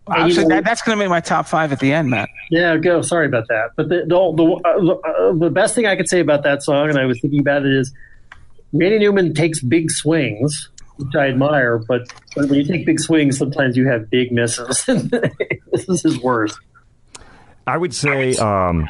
[0.07, 2.11] And you Actually, know- that, that's going to be my top five at the end,
[2.11, 2.29] Matt.
[2.51, 3.03] Yeah, go.
[3.03, 3.71] Sorry about that.
[3.77, 6.63] But the the the, uh, the, uh, the best thing I could say about that
[6.63, 7.93] song, and I was thinking about it, is
[8.73, 11.79] Randy Newman takes big swings, which I admire.
[11.79, 14.85] But, when you take big swings, sometimes you have big misses.
[14.87, 16.59] this is his worst.
[17.67, 18.89] I would say um,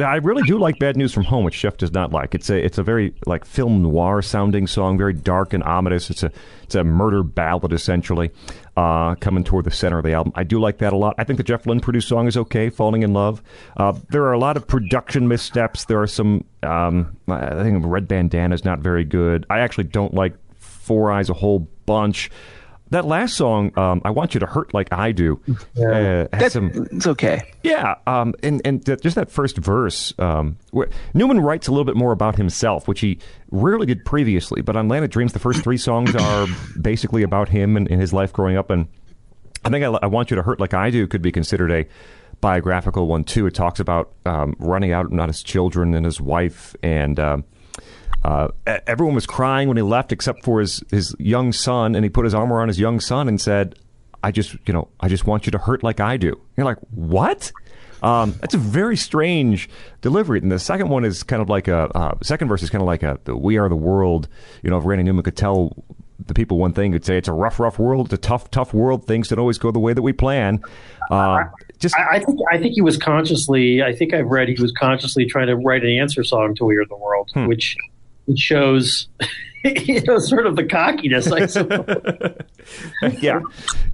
[0.00, 2.34] I really do like Bad News from Home, which Jeff does not like.
[2.34, 6.10] It's a it's a very like film noir sounding song, very dark and ominous.
[6.10, 6.32] It's a
[6.64, 8.32] it's a murder ballad essentially,
[8.76, 10.32] uh, coming toward the center of the album.
[10.34, 11.14] I do like that a lot.
[11.16, 12.70] I think the Jeff Lynne produced song is okay.
[12.70, 13.40] Falling in Love.
[13.76, 15.84] Uh, there are a lot of production missteps.
[15.84, 16.44] There are some.
[16.64, 19.46] Um, I think Red Bandana is not very good.
[19.48, 20.34] I actually don't like
[20.84, 22.30] Four Eyes a whole bunch.
[22.90, 25.40] That last song, um, I want you to hurt like I do.
[25.76, 27.50] Uh, has some it's okay.
[27.62, 31.86] yeah, um, and and th- just that first verse, um, where Newman writes a little
[31.86, 33.18] bit more about himself, which he
[33.50, 34.60] rarely did previously.
[34.60, 36.46] But on Land of Dreams, the first three songs are
[36.80, 38.70] basically about him and, and his life growing up.
[38.70, 38.86] And
[39.64, 41.86] I think I, I want you to hurt like I do could be considered a
[42.40, 43.46] biographical one too.
[43.46, 47.44] It talks about um, running out on his children and his wife, and um,
[48.24, 48.48] uh,
[48.86, 51.94] everyone was crying when he left, except for his his young son.
[51.94, 53.78] And he put his arm around his young son and said,
[54.22, 56.78] "I just, you know, I just want you to hurt like I do." You're like,
[56.90, 57.52] what?
[58.02, 59.68] Um, that's a very strange
[60.02, 60.38] delivery.
[60.38, 62.86] And the second one is kind of like a uh, second verse is kind of
[62.86, 64.28] like a the "We Are the World."
[64.62, 65.84] You know, if Randy Newman could tell
[66.26, 68.06] the people one thing, he'd say it's a rough, rough world.
[68.06, 69.06] It's a tough, tough world.
[69.06, 70.62] Things don't always go the way that we plan.
[71.10, 71.44] Uh,
[71.78, 73.82] just I, I think I think he was consciously.
[73.82, 76.76] I think I've read he was consciously trying to write an answer song to "We
[76.76, 77.76] Are the World," which
[78.26, 79.08] which shows.
[79.64, 82.36] You know, sort of the cockiness, I suppose.
[83.22, 83.40] yeah,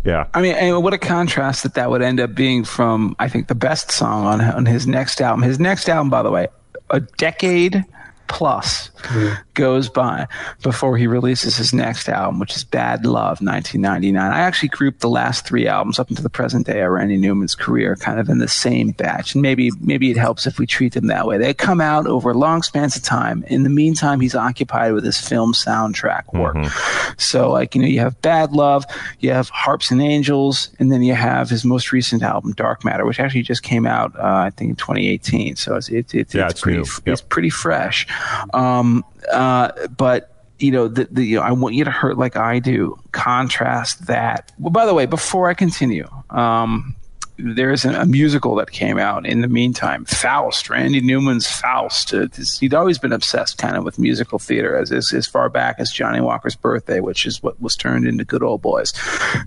[0.04, 0.26] yeah.
[0.34, 3.46] I mean, and what a contrast that that would end up being from, I think,
[3.46, 5.42] the best song on, on his next album.
[5.42, 6.48] His next album, by the way,
[6.90, 7.84] a decade
[8.26, 9.34] plus, hmm.
[9.60, 10.26] Goes by
[10.62, 14.32] before he releases his next album, which is Bad Love, 1999.
[14.32, 17.54] I actually grouped the last three albums up into the present day of Randy Newman's
[17.54, 19.34] career, kind of in the same batch.
[19.34, 21.36] And maybe maybe it helps if we treat them that way.
[21.36, 23.44] They come out over long spans of time.
[23.48, 26.56] In the meantime, he's occupied with his film soundtrack work.
[26.56, 27.12] Mm-hmm.
[27.18, 28.86] So, like you know, you have Bad Love,
[29.18, 33.04] you have Harps and Angels, and then you have his most recent album, Dark Matter,
[33.04, 35.56] which actually just came out, uh, I think, in 2018.
[35.56, 36.84] So it's it's, it's, yeah, it's, it's pretty new.
[36.84, 37.12] Yep.
[37.12, 38.06] it's pretty fresh.
[38.54, 42.36] Um, uh, but you know, the, the, you know, I want you to hurt like
[42.36, 42.98] I do.
[43.12, 44.52] Contrast that.
[44.58, 46.94] Well, by the way, before I continue, um,
[47.42, 52.12] there is a, musical that came out in the meantime, Faust, Randy Newman's Faust.
[52.12, 52.26] Uh,
[52.60, 55.92] he'd always been obsessed kind of with musical theater as, as, as far back as
[55.92, 58.92] Johnny Walker's Birthday, which is what was turned into Good Old Boys.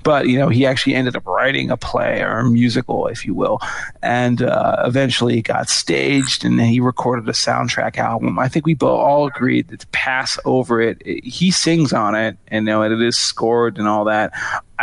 [0.04, 3.34] But, you know, he actually ended up writing a play or a musical, if you
[3.34, 3.60] will,
[4.02, 8.40] and uh, eventually got staged and he recorded a soundtrack album.
[8.40, 12.38] I think we all agreed that to pass over it, it he sings on it
[12.48, 14.32] and, you know, and it is scored and all that.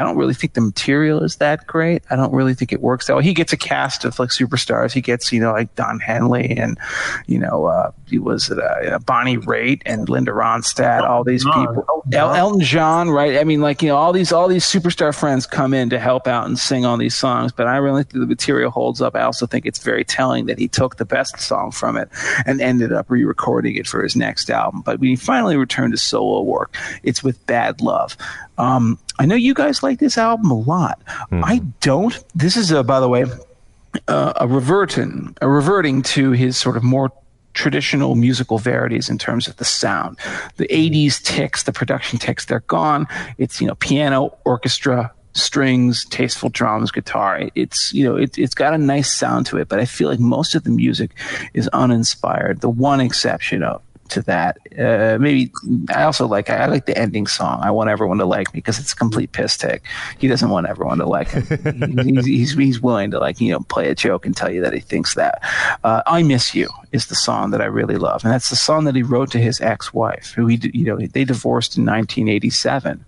[0.01, 2.02] I don't really think the material is that great.
[2.09, 3.22] I don't really think it works that way.
[3.22, 4.93] He gets a cast of like superstars.
[4.93, 6.78] He gets, you know, like Don Henley and,
[7.27, 11.85] you know, uh, he was uh, Bonnie Raitt and Linda Ronstadt, all these people.
[11.89, 12.36] Elton El- John.
[12.36, 13.36] Elton John, right?
[13.36, 16.27] I mean, like, you know, all these, all these superstar friends come in to help
[16.27, 19.14] out and sing on these songs, but I really think the material holds up.
[19.14, 22.09] I also think it's very telling that he took the best song from it
[22.47, 24.81] and ended up re-recording it for his next album.
[24.81, 28.16] But when he finally returned to solo work, it's with Bad Love.
[28.60, 31.00] Um, I know you guys like this album a lot.
[31.44, 32.22] I don't.
[32.34, 33.24] This is, a, by the way,
[34.06, 37.10] uh, a reverting, a reverting to his sort of more
[37.54, 40.18] traditional musical verities in terms of the sound.
[40.56, 43.06] The 80s tics, the production tics, they're gone.
[43.38, 47.48] It's, you know, piano, orchestra, strings, tasteful drums, guitar.
[47.54, 50.20] It's, you know, it, it's got a nice sound to it, but I feel like
[50.20, 51.12] most of the music
[51.54, 52.60] is uninspired.
[52.60, 54.58] The one exception of to that.
[54.78, 55.50] Uh, maybe
[55.94, 57.60] I also like I like the ending song.
[57.62, 59.82] I want everyone to like me because it's a complete piss take.
[60.18, 61.98] He doesn't want everyone to like him.
[61.98, 64.72] he's, he's, he's willing to like you know play a joke and tell you that
[64.72, 65.42] he thinks that.
[65.84, 68.84] Uh, I miss you is the song that I really love, and that's the song
[68.84, 73.04] that he wrote to his ex-wife, who he you know they divorced in 1987.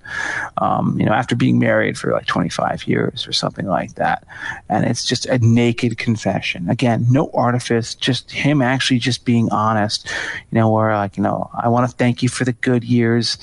[0.59, 4.25] Um, you know after being married for like 25 years or something like that,
[4.69, 6.71] and it's just a naked confession.
[6.71, 10.09] Again, no artifice, just him actually just being honest.
[10.51, 13.39] You know where like you know i want to thank you for the good years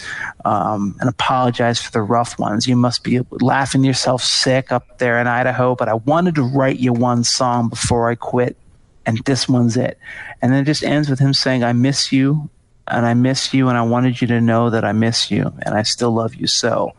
[0.45, 2.67] um, and apologize for the rough ones.
[2.67, 6.79] You must be laughing yourself sick up there in idaho but i wanted to write
[6.79, 8.57] you one song before i quit
[9.05, 9.97] and this one's it.
[10.41, 12.49] And then it just ends with him saying i miss you
[12.87, 15.75] and i miss you and i wanted you to know that i miss you and
[15.75, 16.93] i still love you so.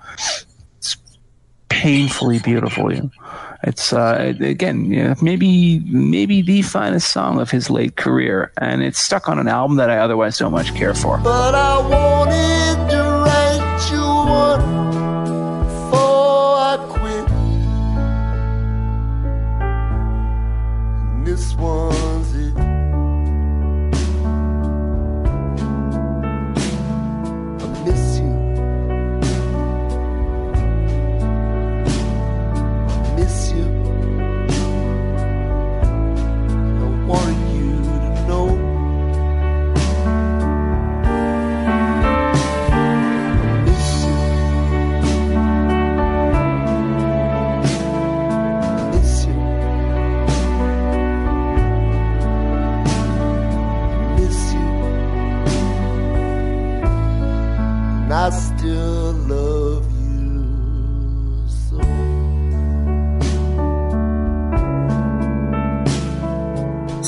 [0.78, 0.97] It's
[1.68, 2.90] painfully beautiful
[3.62, 8.82] it's uh, again you know, maybe maybe the finest song of his late career, and
[8.82, 11.18] it's stuck on an album that I otherwise don't much care for.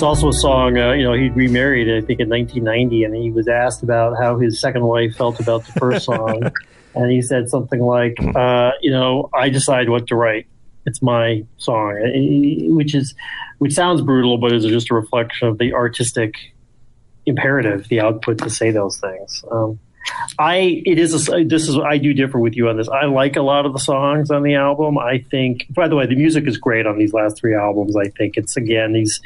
[0.03, 3.31] It's also a song, uh, you know, he remarried, I think, in 1990, and he
[3.31, 6.43] was asked about how his second wife felt about the first song.
[6.97, 10.49] and he said something like, uh, you know, I decide what to write.
[10.87, 12.01] It's my song,
[12.75, 13.15] which is,
[13.59, 16.35] which sounds brutal, but is just a reflection of the artistic
[17.25, 19.45] imperative, the output to say those things.
[19.53, 19.79] Um,
[20.39, 22.89] I it is a, this is I do differ with you on this.
[22.89, 24.99] I like a lot of the songs on the album.
[24.99, 27.97] I think, by the way, the music is great on these last three albums.
[27.97, 29.21] I think it's again these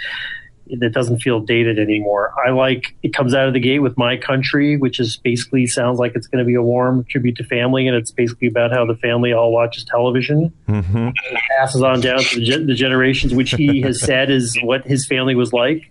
[0.68, 2.32] it doesn't feel dated anymore.
[2.44, 5.98] I like it comes out of the gate with My Country, which is basically sounds
[5.98, 8.84] like it's going to be a warm tribute to family, and it's basically about how
[8.84, 10.52] the family all watches television.
[10.68, 10.96] Mm-hmm.
[10.96, 11.14] And
[11.56, 15.34] passes on down to the, the generations, which he has said is what his family
[15.34, 15.90] was like.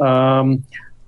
[0.00, 0.64] Um,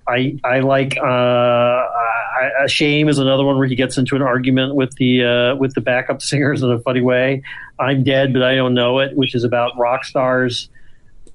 [0.06, 4.74] I I like uh, I- Shame is another one where he gets into an argument
[4.74, 7.42] with the uh, with the backup singers in a funny way.
[7.78, 10.68] I'm dead, but I don't know it, which is about rock stars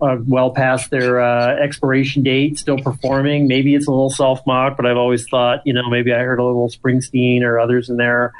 [0.01, 3.47] uh, well past their uh, expiration date, still performing.
[3.47, 6.39] Maybe it's a little self mock, but I've always thought, you know, maybe I heard
[6.39, 8.33] a little Springsteen or others in there.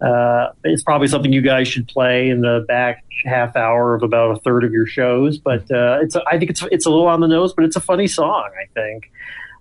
[0.00, 4.36] Uh, it's probably something you guys should play in the back half hour of about
[4.36, 5.38] a third of your shows.
[5.38, 7.80] But uh, it's I think it's it's a little on the nose, but it's a
[7.80, 8.50] funny song.
[8.60, 9.10] I think.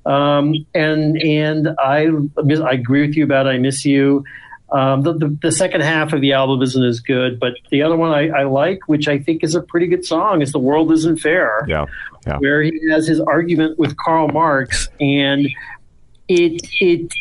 [0.05, 2.09] Um, and and I
[2.43, 4.25] I agree with you about I miss you.
[4.73, 7.95] Um, the, the, the, second half of the album isn't as good, but the other
[7.95, 10.91] one I, I, like, which I think is a pretty good song, is "The World
[10.91, 11.85] Isn't Fair." Yeah,
[12.25, 12.39] yeah.
[12.39, 15.47] Where he has his argument with Karl Marx, and
[16.27, 17.13] it it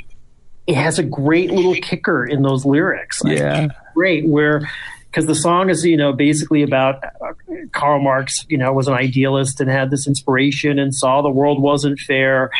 [0.67, 3.21] it has a great little kicker in those lyrics.
[3.23, 4.27] Yeah, great.
[4.27, 4.67] Where
[5.13, 7.35] because the song is you know basically about uh,
[7.73, 11.61] Karl Marx you know was an idealist and had this inspiration and saw the world
[11.61, 12.51] wasn't fair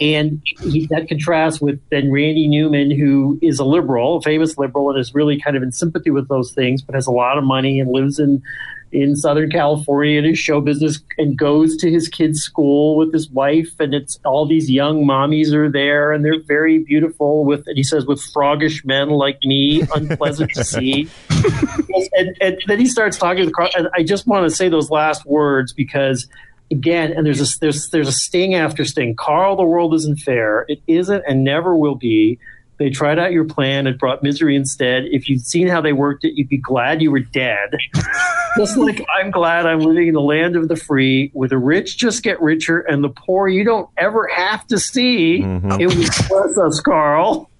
[0.00, 4.90] and he, that contrasts with then Randy Newman, who is a liberal, a famous liberal,
[4.90, 7.44] and is really kind of in sympathy with those things, but has a lot of
[7.44, 8.42] money and lives in
[8.90, 13.28] in Southern California in his show business and goes to his kid's school with his
[13.28, 13.78] wife.
[13.78, 17.82] And it's all these young mommies are there and they're very beautiful with, and he
[17.82, 21.08] says, with froggish men like me, unpleasant to see.
[22.14, 24.90] and, and, then he starts talking to the, and I just want to say those
[24.90, 26.26] last words because
[26.70, 29.16] again, and there's a, there's, there's a sting after sting.
[29.16, 30.64] Karl, the world isn't fair.
[30.68, 32.38] It isn't and never will be.
[32.78, 33.88] They tried out your plan.
[33.88, 35.04] It brought misery instead.
[35.06, 37.70] If you'd seen how they worked it, you'd be glad you were dead.
[38.56, 41.98] just like I'm glad I'm living in the land of the free, where the rich
[41.98, 45.40] just get richer and the poor you don't ever have to see.
[45.40, 45.80] Mm-hmm.
[45.80, 47.50] It was bless us, Karl.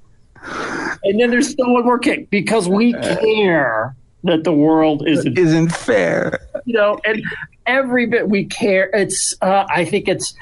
[1.03, 5.71] And then there's still one more kick because we care that the world isn't isn't
[5.71, 6.39] fair.
[6.65, 7.23] You know, and
[7.69, 8.91] every bit we care.
[8.93, 10.35] It's uh, I think it's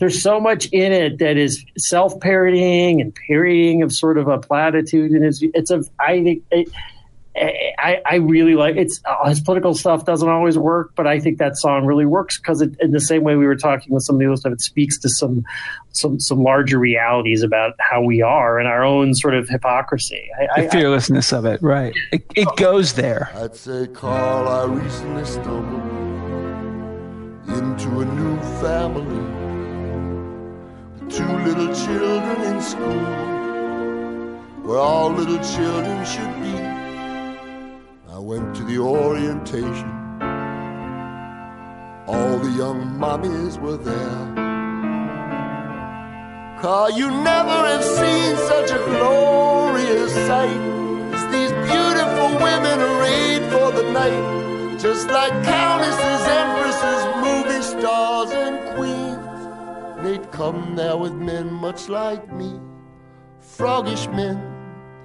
[0.00, 5.12] there's so much in it that is self-parodying and parodying of sort of a platitude,
[5.12, 6.68] and it's it's a I think it,
[7.36, 11.38] I, I really like it's uh, his political stuff doesn't always work, but I think
[11.38, 14.20] that song really works because in the same way we were talking with some of
[14.20, 15.44] the other stuff, it speaks to some
[15.90, 20.28] some some larger realities about how we are and our own sort of hypocrisy.
[20.56, 21.94] I, the fearlessness I, of it, right?
[22.12, 23.32] It, it goes there.
[23.34, 25.93] I'd say, Karl, I recently stumbled
[27.54, 29.44] into a new family
[31.10, 33.04] two little children in school,
[34.64, 36.56] where all little children should be.
[38.08, 39.90] I went to the orientation,
[42.08, 44.24] all the young mommies were there.
[46.60, 50.62] Karl, you never have seen such a glorious sight
[51.14, 54.53] as these beautiful women arrayed for the night,
[54.84, 60.04] just like countesses, empresses, movie stars, and queens.
[60.04, 62.60] They'd come there with men much like me,
[63.40, 64.36] froggish men,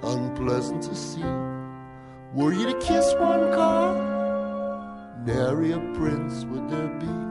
[0.02, 1.24] unpleasant to see.
[2.34, 3.94] Were you to kiss one, Karl?
[5.24, 7.29] Nary a prince would there be.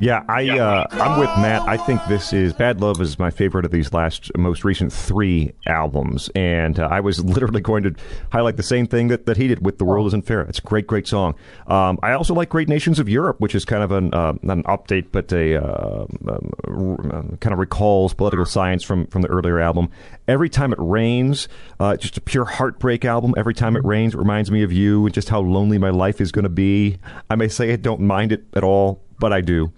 [0.00, 1.62] Yeah, I uh, I'm with Matt.
[1.68, 5.52] I think this is Bad Love is my favorite of these last most recent three
[5.66, 7.94] albums, and uh, I was literally going to
[8.32, 10.62] highlight the same thing that, that he did with "The World Isn't Fair." It's a
[10.62, 11.36] great, great song.
[11.68, 14.56] Um, I also like "Great Nations of Europe," which is kind of an uh, not
[14.56, 19.60] an update, but a uh, um, kind of recalls political science from from the earlier
[19.60, 19.90] album.
[20.26, 21.48] Every time it rains,
[21.78, 23.32] uh, just a pure heartbreak album.
[23.36, 26.20] Every time it rains, it reminds me of you and just how lonely my life
[26.20, 26.98] is going to be.
[27.30, 29.72] I may say I don't mind it at all but I do.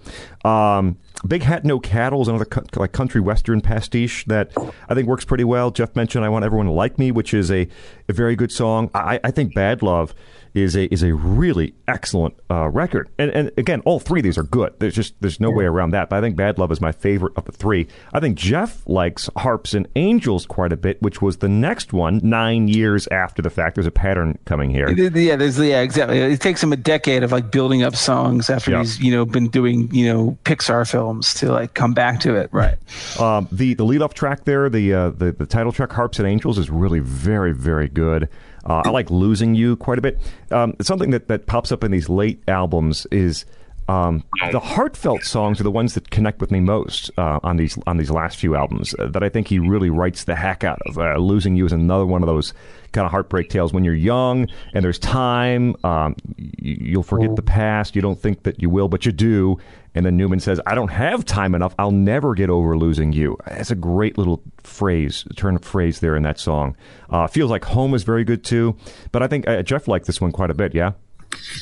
[0.45, 4.53] Um, Big Hat No Cattle is another co- like country western pastiche that
[4.89, 5.71] I think works pretty well.
[5.71, 7.69] Jeff mentioned "I Want Everyone to Like Me," which is a,
[8.09, 8.91] a very good song.
[8.95, 10.15] I, I think "Bad Love"
[10.55, 13.09] is a is a really excellent uh, record.
[13.19, 14.75] And and again, all three of these are good.
[14.79, 16.09] There's just there's no way around that.
[16.09, 17.87] But I think Bad Love is my favorite of the three.
[18.13, 22.21] I think Jeff likes Harps and Angels quite a bit, which was the next one
[22.23, 23.77] nine years after the fact.
[23.77, 24.91] There's a pattern coming here.
[24.91, 26.19] Yeah, there's yeah exactly.
[26.19, 28.81] It takes him a decade of like building up songs after yep.
[28.81, 32.51] he's you know been doing you know Pixar films to like come back to it.
[32.53, 32.79] Right.
[33.21, 36.29] Um, the the lead up track there, the uh, the the title track Harps and
[36.29, 38.29] Angels is really very very good.
[38.65, 40.19] Uh, I like losing you quite a bit.
[40.51, 43.45] Um, something that, that pops up in these late albums is
[43.89, 47.79] um, the heartfelt songs are the ones that connect with me most uh, on these
[47.87, 48.95] on these last few albums.
[48.99, 50.99] Uh, that I think he really writes the heck out of.
[50.99, 52.53] Uh, Losing You is another one of those
[52.93, 53.73] kind of heartbreak tales.
[53.73, 57.95] When you're young and there's time, um, you, will forget the past.
[57.95, 59.59] You don't think that you will, but you do.
[59.95, 61.75] And then Newman says, "I don't have time enough.
[61.79, 66.17] I'll never get over losing you." That's a great little phrase, turn of phrase there
[66.17, 66.77] in that song.
[67.09, 68.77] Uh, feels like home is very good too.
[69.13, 70.75] But I think uh, Jeff liked this one quite a bit.
[70.75, 70.93] Yeah.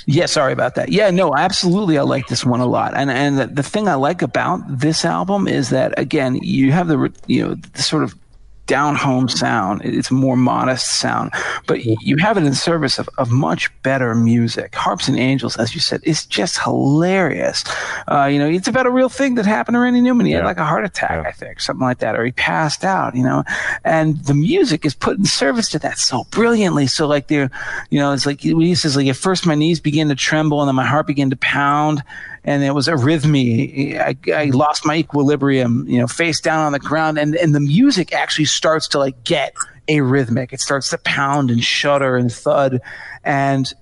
[0.07, 0.91] Yeah, sorry about that.
[0.91, 1.99] Yeah, no, absolutely.
[1.99, 2.95] I like this one a lot.
[2.95, 6.89] And and the, the thing I like about this album is that again, you have
[6.89, 8.15] the you know the sort of
[8.67, 9.83] down home sound.
[9.85, 11.33] It's more modest sound,
[11.67, 14.75] but you have it in service of, of much better music.
[14.75, 17.65] Harps and Angels, as you said, is just hilarious.
[18.09, 20.27] Uh, you know, it's about a real thing that happened to Randy Newman.
[20.27, 21.29] He had like a heart attack, Yeah.
[21.29, 23.45] I think, something like that, or he passed out, you know,
[23.85, 26.87] and the music is put in service to that so brilliantly.
[26.87, 27.51] So like there,
[27.91, 30.69] you know, it's like he says like at first my knees began to tremble and
[30.69, 32.03] then my heart began to pound
[32.45, 34.01] and it was arrhythmia.
[34.01, 37.61] I, I lost my equilibrium, you know, face down on the ground, and and the
[37.61, 39.55] music actually starts to like get
[39.89, 40.53] arrhythmic.
[40.53, 42.81] It starts to pound and shudder and thud,
[43.25, 43.73] and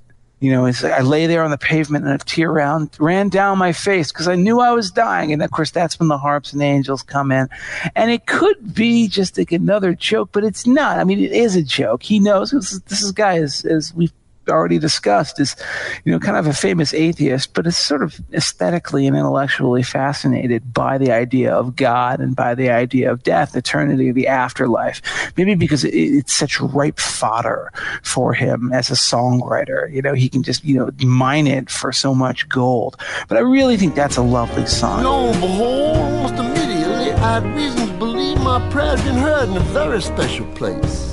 [0.42, 3.28] you know, it's like I lay there on the pavement and a tear ran, ran
[3.28, 5.32] down my face because I knew I was dying.
[5.32, 7.48] And of course, that's when the harps and angels come in.
[7.94, 10.98] And it could be just like another joke, but it's not.
[10.98, 12.02] I mean, it is a joke.
[12.02, 14.12] He knows this, is, this guy, as, as we've
[14.48, 15.56] already discussed, is,
[16.04, 20.72] you know, kind of a famous atheist, but is sort of aesthetically and intellectually fascinated
[20.72, 25.02] by the idea of God and by the idea of death, eternity, the afterlife.
[25.36, 29.92] Maybe because it, it's such ripe fodder for him as a songwriter.
[29.92, 32.96] You know, he can just, you know, mine it for so much gold.
[33.28, 35.04] But I really think that's a lovely song.
[35.04, 39.48] Lo and behold, almost immediately, I had reason to believe my prayer had been heard
[39.48, 41.11] in a very special place.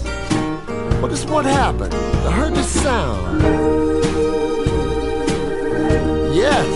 [1.01, 1.93] But this what happened.
[1.93, 3.41] I heard this sound.
[6.35, 6.67] Yes.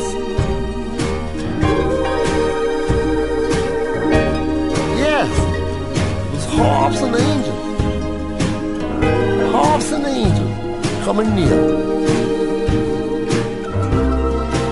[4.97, 5.29] Yes.
[6.27, 7.63] It was harps and angels.
[9.51, 11.93] Harps and angels coming near.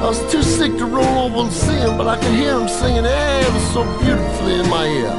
[0.02, 2.70] I was too sick to roll over and see him, but I could hear him
[2.70, 5.14] singing ever so beautifully in my ear.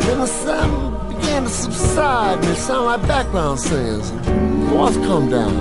[0.00, 4.10] Then the sound began to subside, and it sounded like background singers.
[4.10, 5.54] Voice come down,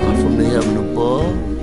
[0.00, 1.54] I'm from the heaven above.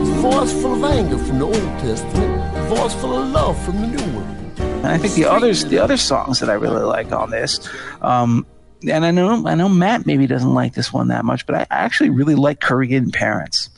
[0.00, 3.64] It's a voice full of anger from the Old Testament, a voice full of love
[3.64, 4.52] from the New one.
[4.58, 7.68] And I think the others, the other songs that I really like on this,
[8.02, 8.46] um,
[8.88, 11.66] and I know I know Matt maybe doesn't like this one that much, but I
[11.70, 13.68] actually really like Korean Parents.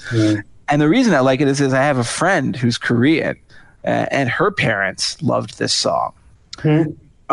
[0.68, 3.36] And the reason I like it is, is I have a friend who's Korean,
[3.84, 6.14] uh, and her parents loved this song.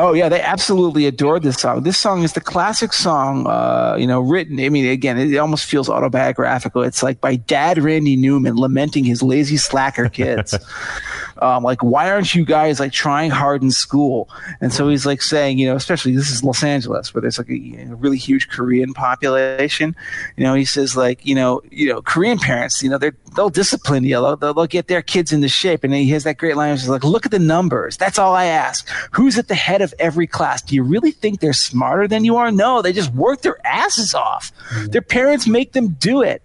[0.02, 1.84] Oh yeah, they absolutely adored this song.
[1.84, 4.58] This song is the classic song, uh, you know, written.
[4.58, 6.84] I mean, again, it almost feels autobiographical.
[6.84, 10.58] It's like by Dad Randy Newman lamenting his lazy slacker kids.
[11.42, 14.30] um, like, why aren't you guys like trying hard in school?
[14.62, 17.50] And so he's like saying, you know, especially this is Los Angeles, where there's like
[17.50, 19.96] a, really huge Korean population.
[20.38, 23.50] You know, he says like, you know, you know, Korean parents, you know, they're they'll
[23.50, 24.16] discipline you.
[24.16, 25.84] They'll, they'll, they'll get their kids into shape.
[25.84, 26.76] And he has that great line.
[26.76, 27.98] He's like, look at the numbers.
[27.98, 28.88] That's all I ask.
[29.12, 30.62] Who's at the head of every class?
[30.62, 32.52] Do you really think they're smarter than you are?
[32.52, 34.52] No, they just work their asses off.
[34.90, 36.42] Their parents make them do it.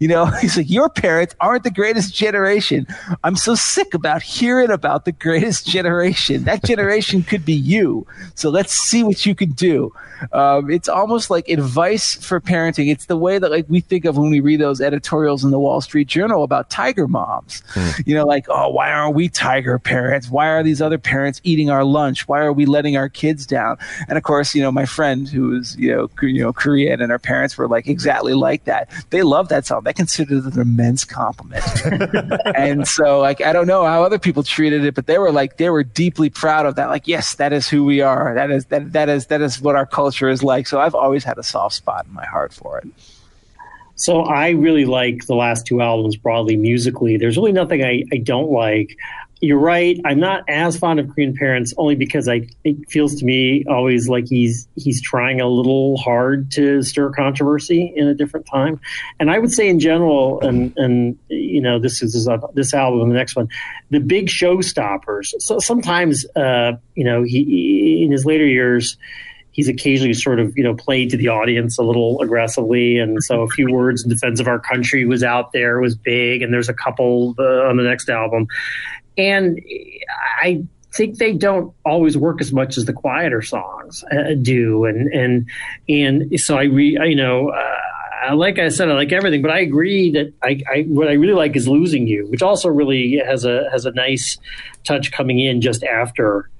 [0.00, 2.86] You know, he's like, your parents aren't the greatest generation.
[3.24, 6.44] I'm so sick about hearing about the greatest generation.
[6.44, 8.06] That generation could be you.
[8.34, 9.92] So let's see what you can do.
[10.32, 12.90] Um, it's almost like advice for parenting.
[12.90, 15.58] It's the way that like we think of when we read those editorials in the
[15.58, 17.62] Wall Street Journal about tiger moms.
[18.04, 20.28] You know, like, oh, why aren't we tiger parents?
[20.28, 22.26] Why are these other parents eating our lunch?
[22.26, 23.78] Why are we letting our kids down?
[24.08, 27.10] And of course, you know, my friend who is you know, you know, Korean, and
[27.10, 28.90] her parents were like exactly like that.
[29.10, 29.77] They love that song.
[29.80, 31.64] They considered it an immense compliment.
[32.56, 35.56] and so, like, I don't know how other people treated it, but they were like,
[35.56, 36.86] they were deeply proud of that.
[36.86, 38.34] Like, yes, that is who we are.
[38.34, 40.66] That is that that is that is what our culture is like.
[40.66, 42.88] So I've always had a soft spot in my heart for it.
[43.98, 47.16] So I really like the last two albums broadly musically.
[47.16, 48.96] There's really nothing I, I don't like.
[49.40, 50.00] You're right.
[50.04, 54.08] I'm not as fond of Korean Parents only because I it feels to me always
[54.08, 58.80] like he's he's trying a little hard to stir controversy in a different time.
[59.20, 63.08] And I would say in general, and and you know this is this, this album
[63.08, 63.48] the next one,
[63.90, 65.34] the big showstoppers.
[65.38, 68.96] So sometimes uh, you know he in his later years
[69.58, 73.42] he's occasionally sort of you know played to the audience a little aggressively and so
[73.42, 76.68] a few words in defense of our country was out there was big and there's
[76.68, 78.46] a couple uh, on the next album
[79.18, 79.60] and
[80.40, 80.64] i
[80.94, 84.86] think they don't always work as much as the quieter songs uh, do.
[84.86, 85.46] And and
[85.88, 89.50] and so i re I, you know uh, like I said, I like everything, but
[89.50, 93.22] I agree that I, I what I really like is losing you, which also really
[93.24, 94.36] has a has a nice
[94.84, 96.50] touch coming in just after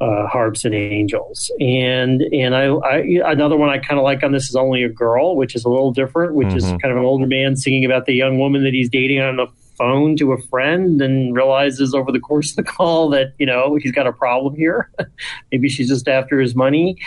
[0.00, 1.50] uh, harps and angels.
[1.60, 2.96] And and I, I
[3.26, 5.68] another one I kind of like on this is only a girl which is a
[5.68, 8.74] little different which is kind of an older man singing about the young woman that
[8.74, 9.20] he's dating.
[9.20, 13.34] On the phone to a friend and realizes over the course of the call that
[13.38, 14.90] you know he's got a problem here.
[15.52, 16.98] Maybe she's just after his money.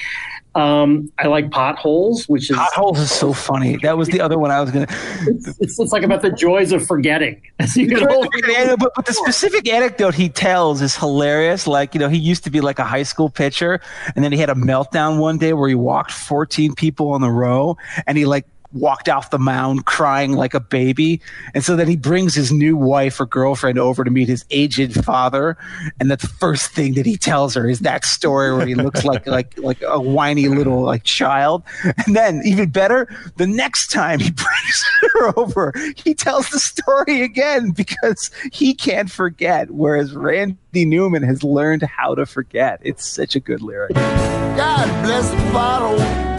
[0.57, 3.77] Um, I like potholes, which is Potholes is so funny.
[3.83, 4.87] That was the other one I was gonna.
[5.27, 7.39] it's, it's, it's like about the joys of forgetting.
[7.59, 11.67] As you but, but the specific anecdote he tells is hilarious.
[11.67, 13.79] Like, you know, he used to be like a high school pitcher,
[14.15, 17.29] and then he had a meltdown one day where he walked 14 people on the
[17.29, 17.77] row,
[18.07, 21.21] and he like walked off the mound crying like a baby.
[21.53, 25.03] And so then he brings his new wife or girlfriend over to meet his aged
[25.03, 25.57] father.
[25.99, 29.25] And the first thing that he tells her is that story where he looks like
[29.27, 31.63] like like a whiny little like child.
[31.83, 33.07] And then even better,
[33.37, 39.09] the next time he brings her over, he tells the story again because he can't
[39.09, 39.71] forget.
[39.71, 42.79] Whereas Randy Newman has learned how to forget.
[42.83, 43.93] It's such a good lyric.
[43.93, 46.36] God bless the bottle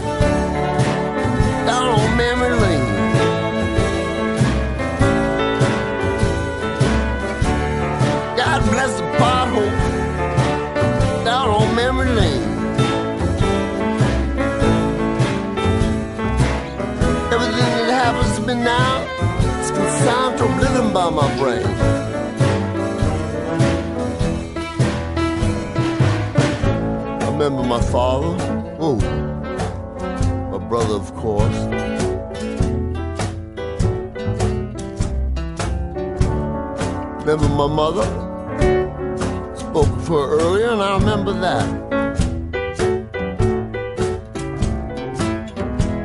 [1.89, 2.85] on memory lane.
[8.37, 9.75] God bless the pothole
[11.25, 12.43] down on memory lane.
[17.33, 19.03] Everything that happens to me now
[19.61, 21.65] is consigned to oblivion by my brain.
[27.21, 28.35] I remember my father.
[28.79, 28.97] Oh,
[30.69, 31.55] brother, of course.
[37.25, 38.05] Remember my mother?
[39.57, 41.67] Spoke of her earlier, and I remember that.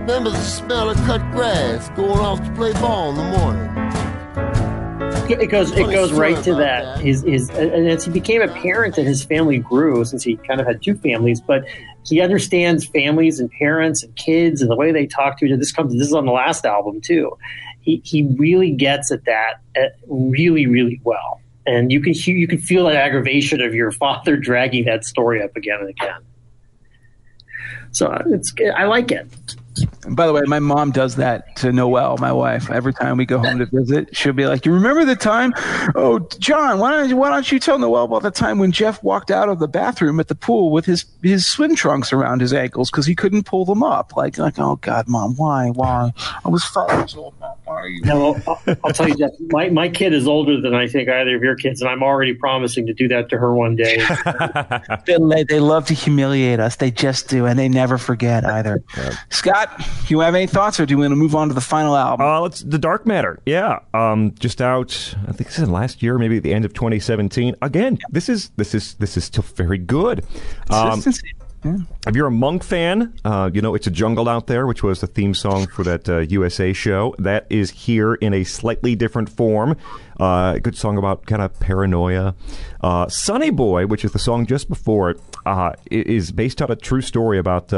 [0.00, 4.03] Remember the smell of cut grass going off to play ball in the morning.
[5.30, 6.84] It goes it goes right to that.
[6.84, 7.00] that.
[7.00, 10.66] His his and as he became apparent that his family grew, since he kind of
[10.66, 11.64] had two families, but
[12.04, 15.58] he understands families and parents and kids and the way they talk to each other.
[15.58, 17.36] This comes this is on the last album too.
[17.80, 22.58] He he really gets at that uh, really really well, and you can you can
[22.58, 26.20] feel that aggravation of your father dragging that story up again and again.
[27.92, 29.26] So uh, it's I like it.
[30.04, 32.70] And by the way, my mom does that to Noelle, my wife.
[32.70, 35.52] Every time we go home to visit, she'll be like, "You remember the time?
[35.94, 39.02] Oh, John, why don't you, why don't you tell Noelle about the time when Jeff
[39.02, 42.52] walked out of the bathroom at the pool with his his swim trunks around his
[42.52, 44.16] ankles because he couldn't pull them up?
[44.16, 46.12] Like, like, oh God, mom, why, why?
[46.44, 47.56] I was five years old, mom.
[47.64, 48.02] Why are you?
[48.02, 49.30] No, I'll, I'll tell you, Jeff.
[49.50, 52.34] My my kid is older than I think either of your kids, and I'm already
[52.34, 54.04] promising to do that to her one day.
[55.06, 56.76] They, they love to humiliate us.
[56.76, 58.82] They just do, and they never forget either.
[59.30, 59.63] Scott,
[60.08, 62.26] you have any thoughts, or do you want to move on to the final album?
[62.26, 63.38] Uh, let's the Dark Matter.
[63.46, 65.14] Yeah, um, just out.
[65.28, 67.54] I think this is last year, maybe at the end of 2017.
[67.62, 70.24] Again, this is this is this is still very good.
[70.70, 71.02] Um,
[71.66, 71.76] Yeah.
[72.06, 75.00] if you're a Monk fan, uh, you know it's a jungle out there, which was
[75.00, 77.14] the theme song for that uh, USA show.
[77.18, 79.76] That is here in a slightly different form.
[80.20, 82.34] Uh, good song about kind of paranoia.
[82.82, 86.76] Uh, Sonny Boy, which is the song just before it, uh, is based on a
[86.76, 87.72] true story about.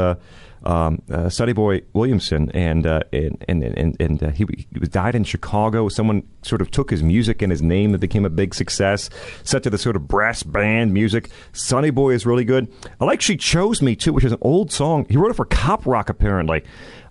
[0.63, 5.23] Um, uh, Boy Williamson, and uh, and and and, and uh, he, he died in
[5.23, 5.87] Chicago.
[5.89, 9.09] Someone sort of took his music and his name and became a big success.
[9.43, 11.29] Set to the sort of brass band music.
[11.53, 12.67] Sonny Boy is really good.
[12.99, 15.05] I like "She Chose Me" too, which is an old song.
[15.09, 16.63] He wrote it for Cop Rock apparently,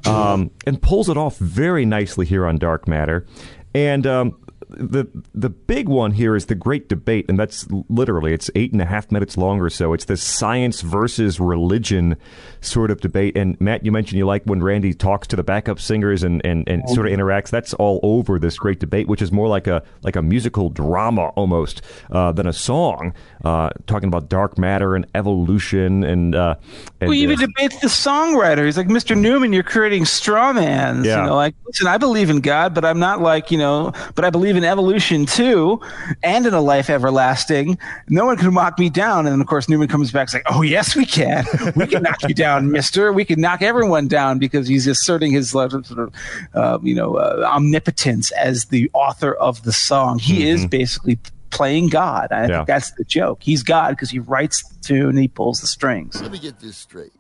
[0.05, 3.27] um, and pulls it off very nicely here on Dark Matter.
[3.75, 4.39] And um,
[4.77, 8.81] the the big one here is the great debate, and that's literally it's eight and
[8.81, 9.93] a half minutes long or so.
[9.93, 12.17] It's this science versus religion
[12.61, 13.37] sort of debate.
[13.37, 16.69] And Matt, you mentioned you like when Randy talks to the backup singers and, and,
[16.69, 17.51] and sort of interacts.
[17.51, 21.29] That's all over this great debate, which is more like a like a musical drama
[21.29, 26.35] almost uh, than a song, uh, talking about dark matter and evolution and.
[26.35, 26.57] Uh,
[27.01, 28.65] and Well, even uh, debates the songwriter.
[28.65, 29.17] He's like, Mr.
[29.17, 31.07] Newman, you're creating straw mans.
[31.07, 31.23] Yeah.
[31.23, 34.25] You know, like, listen, I believe in God, but I'm not like, you know, but
[34.25, 35.81] I believe in evolution too,
[36.23, 37.79] and in a life everlasting.
[38.09, 39.21] No one can knock me down.
[39.27, 41.45] And then, of course, Newman comes back and like, oh, yes, we can.
[41.75, 43.13] We can knock you down, mister.
[43.13, 46.13] We can knock everyone down because he's asserting his sort of,
[46.55, 50.19] uh, you know, uh, omnipotence as the author of the song.
[50.19, 51.19] He is basically
[51.51, 52.29] playing God.
[52.33, 52.51] I Mm-hmm.
[52.51, 52.57] Yeah.
[52.59, 53.39] think that's the joke.
[53.43, 56.21] He's God because he writes the tune and he pulls the strings.
[56.21, 57.13] Let me get this straight.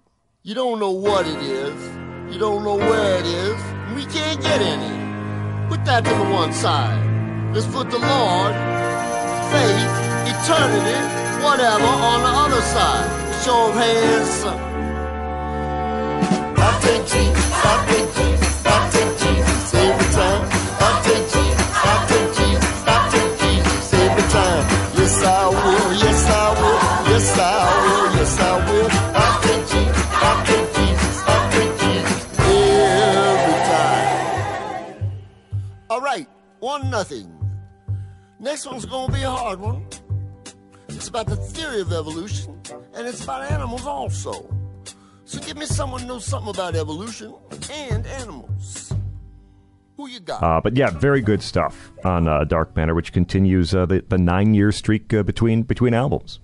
[0.43, 2.33] You don't know what it is.
[2.33, 3.57] You don't know where it is.
[3.95, 5.69] We can't get any.
[5.69, 7.16] Put that to the one side.
[7.57, 8.53] Let's put the Lord,
[9.49, 9.89] faith,
[10.29, 11.01] eternity,
[11.43, 13.09] whatever on the other side.
[13.43, 14.45] Show of hands.
[16.61, 20.43] I take Jesus, I take Jesus, I take Jesus every time.
[20.85, 24.65] I take Jesus, I take Jesus, I take Jesus every time.
[25.01, 26.79] Yes, I will, yes, I will,
[27.09, 28.89] yes, I will, yes, I will.
[29.17, 35.09] I take Jesus, I take Jesus, I take Jesus every time.
[35.89, 36.29] All right,
[36.61, 37.36] one nothing.
[38.39, 39.87] Next one's gonna be a hard one.
[40.89, 42.61] It's about the theory of evolution,
[42.95, 44.55] and it's about animals also.
[45.25, 47.35] So give me someone who knows something about evolution
[47.71, 48.93] and animals.
[49.97, 50.43] Who you got?
[50.43, 54.19] Uh, but yeah, very good stuff on uh, Dark Matter, which continues uh, the, the
[54.19, 56.39] nine year streak uh, between between albums.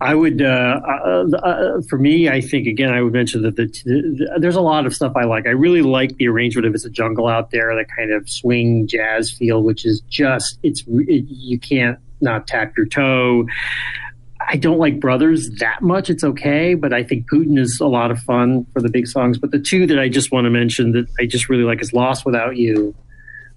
[0.00, 3.66] I would, uh, uh, uh, for me, I think again, I would mention that the,
[3.66, 5.46] the, there's a lot of stuff I like.
[5.46, 8.86] I really like the arrangement of "It's a Jungle Out There," that kind of swing
[8.86, 13.46] jazz feel, which is just it's it, you can't not tap your toe.
[14.48, 16.08] I don't like Brothers that much.
[16.08, 19.38] It's okay, but I think Putin is a lot of fun for the big songs.
[19.38, 21.92] But the two that I just want to mention that I just really like is
[21.92, 22.94] "Lost Without You."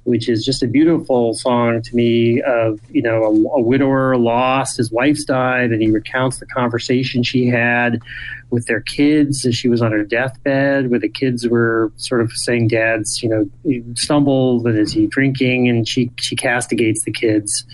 [0.03, 4.77] Which is just a beautiful song to me of you know a, a, widower lost
[4.77, 8.01] his wife's died and he recounts the conversation she had
[8.49, 12.31] with their kids as she was on her deathbed where the kids were sort of
[12.33, 13.49] saying dad's you know
[13.95, 15.67] stumbled and is he drinking?
[15.69, 17.65] And she she castigates the kids.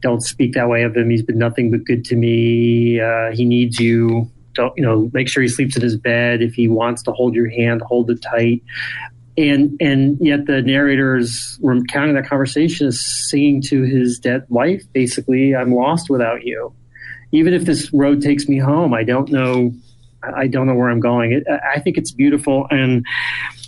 [0.00, 1.10] Don't speak that way of him.
[1.10, 3.00] He's been nothing but good to me.
[3.00, 4.30] Uh, he needs you.
[4.54, 6.42] Don't you know make sure he sleeps in his bed.
[6.42, 8.62] If he wants to hold your hand hold it tight
[9.48, 15.54] and and yet the narrator's recounting that conversation is singing to his dead wife basically
[15.54, 16.72] i'm lost without you.
[17.32, 19.72] Even if this road takes me home i don't know
[20.36, 21.32] i don't know where i'm going.
[21.32, 22.66] It, i think it's beautiful.
[22.70, 23.04] And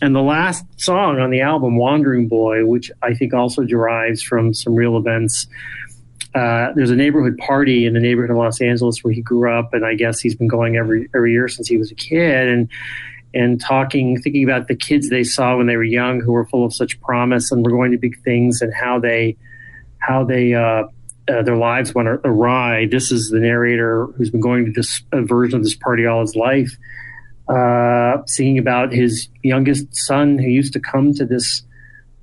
[0.00, 4.52] and the last song on the album wandering boy which i think also derives from
[4.52, 5.46] some real events
[6.34, 9.74] uh, there's a neighborhood party in the neighborhood of Los Angeles where he grew up,
[9.74, 12.48] and I guess he's been going every every year since he was a kid.
[12.48, 12.70] And
[13.34, 16.64] and talking, thinking about the kids they saw when they were young who were full
[16.64, 19.36] of such promise and were going to big things and how they,
[19.98, 20.84] how they, uh,
[21.28, 22.86] uh, their lives went awry.
[22.86, 26.34] This is the narrator who's been going to this version of this party all his
[26.34, 26.76] life,
[27.48, 31.62] uh, singing about his youngest son who used to come to this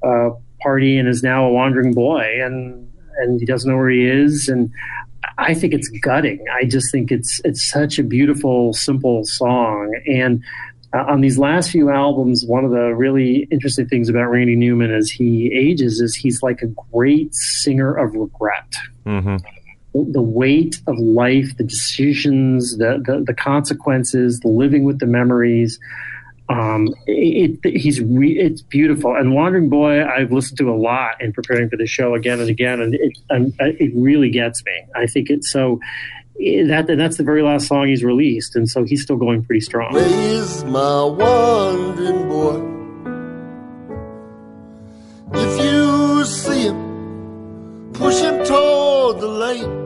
[0.06, 0.30] uh,
[0.62, 4.48] party and is now a wandering boy, and and he doesn't know where he is.
[4.48, 4.72] And
[5.38, 6.44] I think it's gutting.
[6.54, 10.44] I just think it's it's such a beautiful, simple song, and
[10.94, 14.92] uh, on these last few albums, one of the really interesting things about Randy Newman
[14.92, 18.74] as he ages is he's like a great singer of regret.
[19.06, 19.38] Mm-hmm.
[20.12, 25.80] The weight of life, the decisions, the, the, the consequences, the living with the memories.
[26.48, 29.16] Um, it, it, he's re- it's beautiful.
[29.16, 32.50] And Wandering Boy, I've listened to a lot in preparing for the show again and
[32.50, 34.86] again, and it, it really gets me.
[34.96, 35.80] I think it's so
[36.42, 39.60] Eh, that that's the very last song he's released, and so he's still going pretty
[39.60, 39.94] strong.
[39.94, 42.58] Raise my wandering boy.
[45.34, 49.80] If you see him, push him toward the light.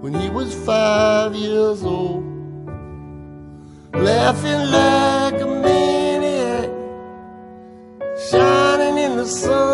[0.00, 2.24] Where is he was five years old,
[3.92, 6.70] laughing like a maniac,
[8.28, 9.73] shining in the sun.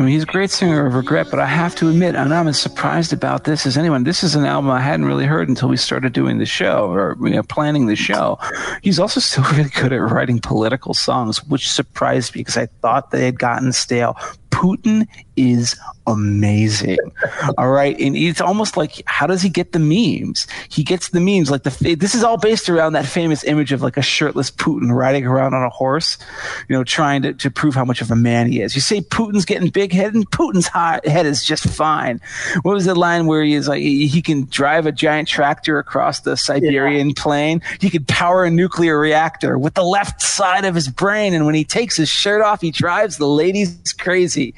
[0.00, 2.48] I mean, he's a great singer of regret, but I have to admit, and I'm
[2.48, 4.04] as surprised about this as anyone.
[4.04, 7.18] This is an album I hadn't really heard until we started doing the show or
[7.20, 8.38] you know, planning the show.
[8.80, 13.10] He's also still really good at writing political songs, which surprised me because I thought
[13.10, 14.16] they had gotten stale.
[14.48, 15.06] Putin
[15.40, 16.98] is amazing.
[17.58, 17.98] all right.
[17.98, 20.46] And it's almost like, how does he get the memes?
[20.68, 23.82] He gets the memes like the, this is all based around that famous image of
[23.82, 26.18] like a shirtless Putin riding around on a horse,
[26.68, 28.74] you know, trying to, to prove how much of a man he is.
[28.74, 32.20] You say Putin's getting big head and Putin's high, head is just fine.
[32.62, 36.20] What was the line where he is like, he can drive a giant tractor across
[36.20, 37.14] the Siberian yeah.
[37.16, 37.62] plain.
[37.80, 41.34] He could power a nuclear reactor with the left side of his brain.
[41.34, 44.54] And when he takes his shirt off, he drives the ladies crazy,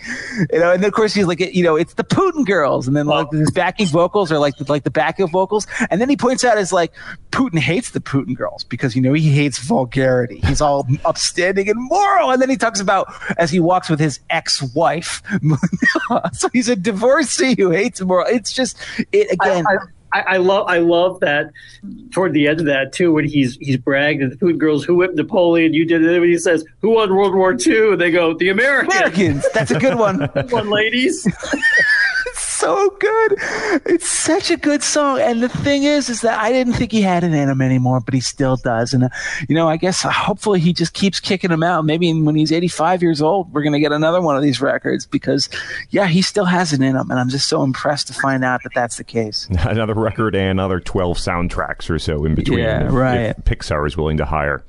[0.52, 2.96] you know, and then of course he's like, you know, it's the Putin girls, and
[2.96, 6.16] then like his backing vocals are like the, like the backing vocals, and then he
[6.16, 6.92] points out as like
[7.30, 10.40] Putin hates the Putin girls because you know he hates vulgarity.
[10.44, 14.20] He's all upstanding and moral, and then he talks about as he walks with his
[14.30, 15.22] ex-wife.
[16.32, 18.26] so he's a divorcee who hates moral.
[18.28, 18.78] It's just
[19.12, 19.64] it again.
[19.66, 19.78] I, I,
[20.12, 21.50] I, I, love I love that
[22.10, 24.94] toward the end of that too when he's he's bragged at the food girls who
[24.96, 28.34] whipped Napoleon you did it when he says who won World War II they go
[28.34, 28.94] the Americans.
[28.94, 29.46] Americans.
[29.54, 30.20] That's a good one.
[30.50, 31.26] One ladies
[32.62, 33.38] so good.
[33.86, 35.20] It's such a good song.
[35.20, 38.00] And the thing is, is that I didn't think he had it in him anymore,
[38.00, 38.94] but he still does.
[38.94, 39.08] And, uh,
[39.48, 41.84] you know, I guess uh, hopefully he just keeps kicking him out.
[41.84, 45.06] Maybe when he's 85 years old, we're going to get another one of these records
[45.06, 45.48] because,
[45.90, 47.10] yeah, he still has it in him.
[47.10, 49.48] And I'm just so impressed to find out that that's the case.
[49.58, 52.60] another record and another 12 soundtracks or so in between.
[52.60, 53.34] Yeah, right.
[53.36, 54.62] If Pixar is willing to hire.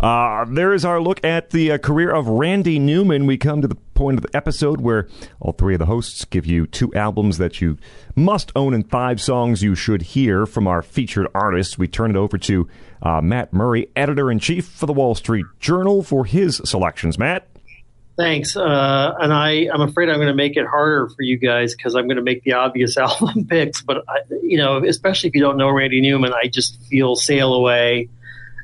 [0.00, 3.26] Uh, there is our look at the uh, career of Randy Newman.
[3.26, 5.06] We come to the point of the episode where
[5.40, 7.76] all three of the hosts give you two albums that you
[8.16, 11.76] must own and five songs you should hear from our featured artists.
[11.76, 12.66] We turn it over to
[13.02, 17.18] uh, Matt Murray, editor in chief for the Wall Street Journal, for his selections.
[17.18, 17.46] Matt?
[18.16, 18.56] Thanks.
[18.56, 21.94] Uh, and I, I'm afraid I'm going to make it harder for you guys because
[21.94, 23.82] I'm going to make the obvious album picks.
[23.82, 27.52] But, I, you know, especially if you don't know Randy Newman, I just feel Sail
[27.52, 28.08] Away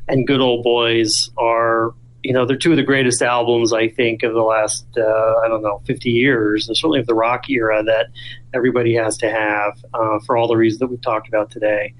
[0.09, 4.23] and Good Old Boys are, you know, they're two of the greatest albums, I think,
[4.23, 7.83] of the last, uh, I don't know, 50 years, and certainly of the rock era
[7.85, 8.07] that
[8.55, 11.95] everybody has to have uh, for all the reasons that we've talked about today.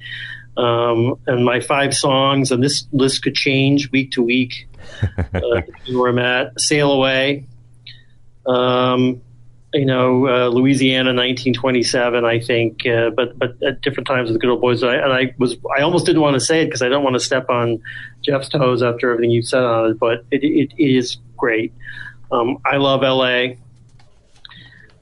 [0.57, 4.69] Um, and my five songs, and this list could change week to week,
[5.35, 5.61] uh,
[5.93, 6.59] where I'm at.
[6.59, 7.47] Sail Away,
[8.47, 9.21] um,
[9.75, 14.39] you know, uh, Louisiana, 1927, I think, uh, but but at different times with the
[14.39, 14.83] good old boys.
[14.83, 17.05] And I, and I was I almost didn't want to say it because I don't
[17.05, 17.83] want to step on
[18.23, 21.73] Jeff's toes after everything you've said on it, but it, it, it is great.
[22.31, 23.57] Um, I love LA.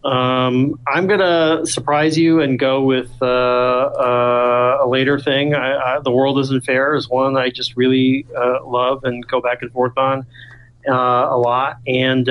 [0.05, 5.55] Um, I'm gonna surprise you and go with uh, uh, a later thing.
[5.55, 9.41] I, I, the world isn't fair is one I just really uh, love and go
[9.41, 10.27] back and forth on
[10.87, 10.93] uh,
[11.31, 12.29] a lot, and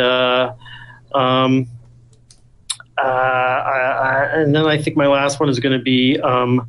[1.16, 1.68] um,
[2.98, 6.68] I, I, and then I think my last one is going to be um,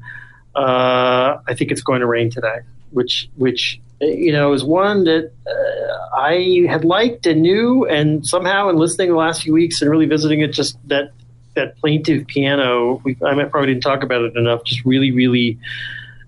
[0.55, 6.17] I think it's going to rain today, which which you know, is one that uh,
[6.17, 10.07] I had liked and knew, and somehow in listening the last few weeks and really
[10.07, 11.13] visiting it, just that
[11.55, 13.01] that plaintive piano.
[13.05, 14.65] We, I probably didn't talk about it enough.
[14.65, 15.59] Just really, really,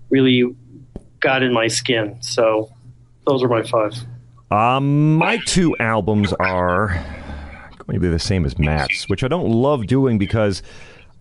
[0.09, 0.55] really
[1.19, 2.17] got in my skin.
[2.21, 2.71] So
[3.25, 3.93] those are my five.
[4.49, 7.03] Um, my two albums are
[7.87, 10.61] going to be the same as Matt's, which I don't love doing because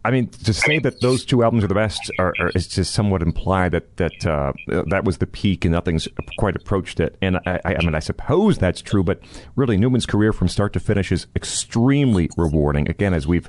[0.06, 2.94] I mean, to say that those two albums are the best are, are, is just
[2.94, 4.52] somewhat implied that that uh,
[4.86, 6.06] that was the peak and nothing's
[6.38, 7.16] quite approached it.
[7.20, 9.20] And I, I, mean, I suppose that's true, but
[9.56, 12.88] really, Newman's career from start to finish is extremely rewarding.
[12.88, 13.48] Again, as we've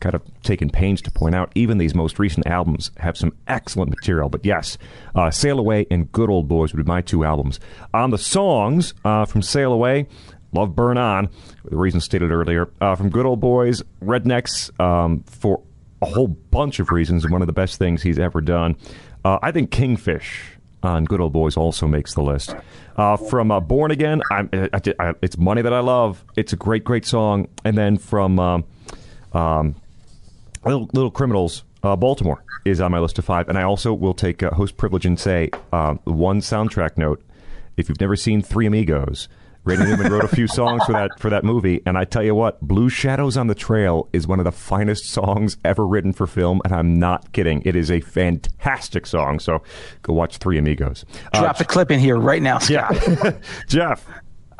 [0.00, 3.90] kind of taken pains to point out, even these most recent albums have some excellent
[3.90, 4.28] material.
[4.28, 4.78] But yes,
[5.14, 7.60] uh, Sail Away and Good Old Boys would be my two albums.
[7.94, 10.08] On the songs uh, from Sail Away,
[10.52, 11.28] Love Burn On,
[11.64, 12.70] the reasons stated earlier.
[12.80, 15.62] Uh, from Good Old Boys, Rednecks, um, for
[16.00, 18.76] a whole bunch of reasons, and one of the best things he's ever done.
[19.24, 22.54] Uh, I think Kingfish on Good Old Boys also makes the list.
[22.96, 26.24] Uh, from uh, Born Again, I, I, it's Money That I Love.
[26.36, 27.48] It's a great, great song.
[27.64, 28.64] And then from um,
[29.32, 29.76] um,
[30.64, 33.48] Little, Little Criminals, uh, Baltimore is on my list of five.
[33.48, 37.22] And I also will take host privilege and say uh, one soundtrack note.
[37.76, 39.28] If you've never seen Three Amigos,
[39.64, 42.34] Randy Newman wrote a few songs for that for that movie, and I tell you
[42.34, 46.26] what, "Blue Shadows on the Trail" is one of the finest songs ever written for
[46.26, 47.62] film, and I'm not kidding.
[47.64, 49.38] It is a fantastic song.
[49.38, 49.62] So
[50.02, 51.04] go watch Three Amigos.
[51.32, 52.96] Drop uh, the clip in here right now, Scott.
[53.06, 53.32] Yeah.
[53.68, 54.04] Jeff.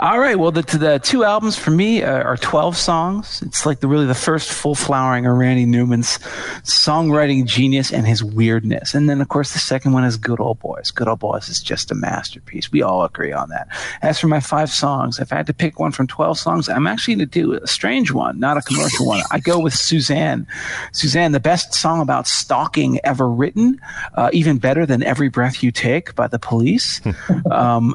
[0.02, 0.36] All right.
[0.36, 3.40] Well, the, the two albums for me uh, are 12 songs.
[3.47, 6.18] It's like the really the first full flowering of Randy Newman's
[6.64, 8.97] songwriting genius and his weirdness.
[8.97, 10.90] And then, of course, the second one is Good Old Boys.
[10.90, 12.72] Good Old Boys is just a masterpiece.
[12.72, 13.68] We all agree on that.
[14.02, 16.89] As for my five songs, if I had to pick one from 12 songs, I'm
[16.89, 19.22] actually going to do a strange one, not a commercial one.
[19.31, 20.48] I go with Suzanne.
[20.90, 23.81] Suzanne, the best song about stalking ever written,
[24.14, 27.00] uh, even better than Every Breath You Take by the police.
[27.52, 27.94] um,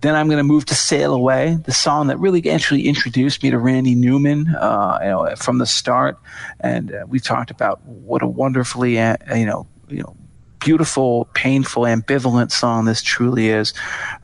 [0.00, 3.50] then I'm going to move to Sail Away, the song that really actually introduced me
[3.50, 6.18] to Randy Newman uh, you know, from the start.
[6.60, 10.16] And uh, we talked about what a wonderfully, uh, you know, you know,
[10.60, 13.74] beautiful, painful, ambivalent song this truly is.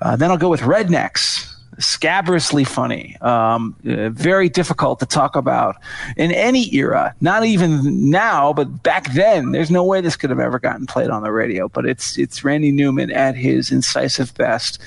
[0.01, 5.77] Uh, then I'll go with Rednecks, scabrously funny, um, uh, very difficult to talk about
[6.17, 7.15] in any era.
[7.20, 11.11] Not even now, but back then, there's no way this could have ever gotten played
[11.11, 11.69] on the radio.
[11.69, 14.81] But it's it's Randy Newman at his incisive best.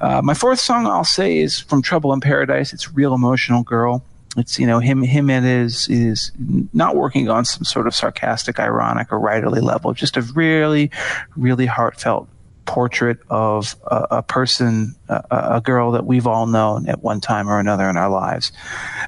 [0.00, 2.72] Uh, my fourth song I'll say is from Trouble in Paradise.
[2.72, 4.02] It's "Real Emotional Girl."
[4.36, 6.32] It's you know him him and is is
[6.72, 9.92] not working on some sort of sarcastic, ironic, or writerly level.
[9.94, 10.90] Just a really,
[11.36, 12.28] really heartfelt
[12.68, 17.48] portrait of a, a person, a, a, girl that we've all known at one time
[17.48, 18.52] or another in our lives.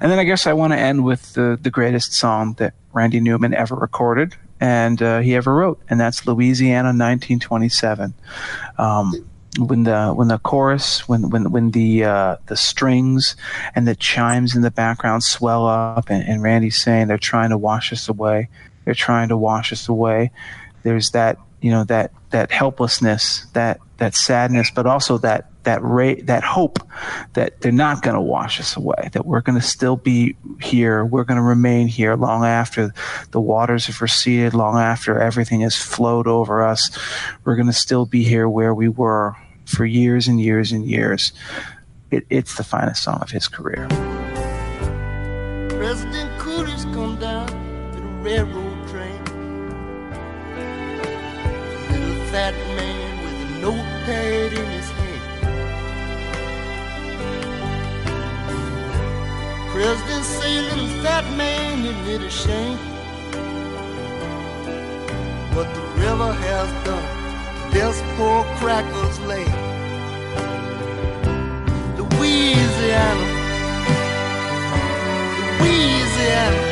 [0.01, 3.21] And then I guess I want to end with the, the greatest song that Randy
[3.21, 8.15] Newman ever recorded and uh, he ever wrote, and that's Louisiana 1927.
[8.79, 9.27] Um,
[9.59, 13.37] when the when the chorus when when when the uh, the strings
[13.75, 17.59] and the chimes in the background swell up and, and Randy's saying they're trying to
[17.59, 18.49] wash us away
[18.85, 20.31] They're trying to wash us away.
[20.83, 26.15] There's that, you know, that that helplessness, that that sadness, but also that that ra-
[26.23, 26.79] that hope
[27.35, 31.05] that they're not going to wash us away, that we're going to still be here,
[31.05, 32.93] we're going to remain here long after
[33.31, 36.97] the waters have receded, long after everything has flowed over us.
[37.45, 41.33] We're going to still be here where we were for years and years and years.
[42.11, 43.87] It, it's the finest song of his career.
[45.69, 46.39] President
[46.93, 47.47] come down
[47.93, 48.70] to the railroad
[52.31, 55.23] Fat man with a notepad in his hand.
[59.73, 62.79] President say little fat man isn't a shame?
[65.57, 67.09] What the river has done,
[67.73, 69.51] this poor cracker's land.
[71.99, 73.27] Louisiana,
[75.59, 76.63] Louisiana,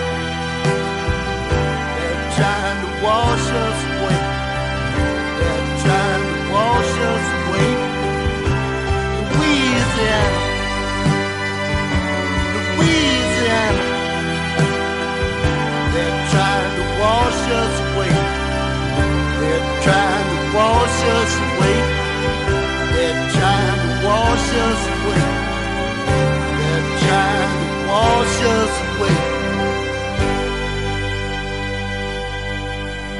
[1.98, 3.97] they're trying to wash us
[28.38, 29.38] to wash.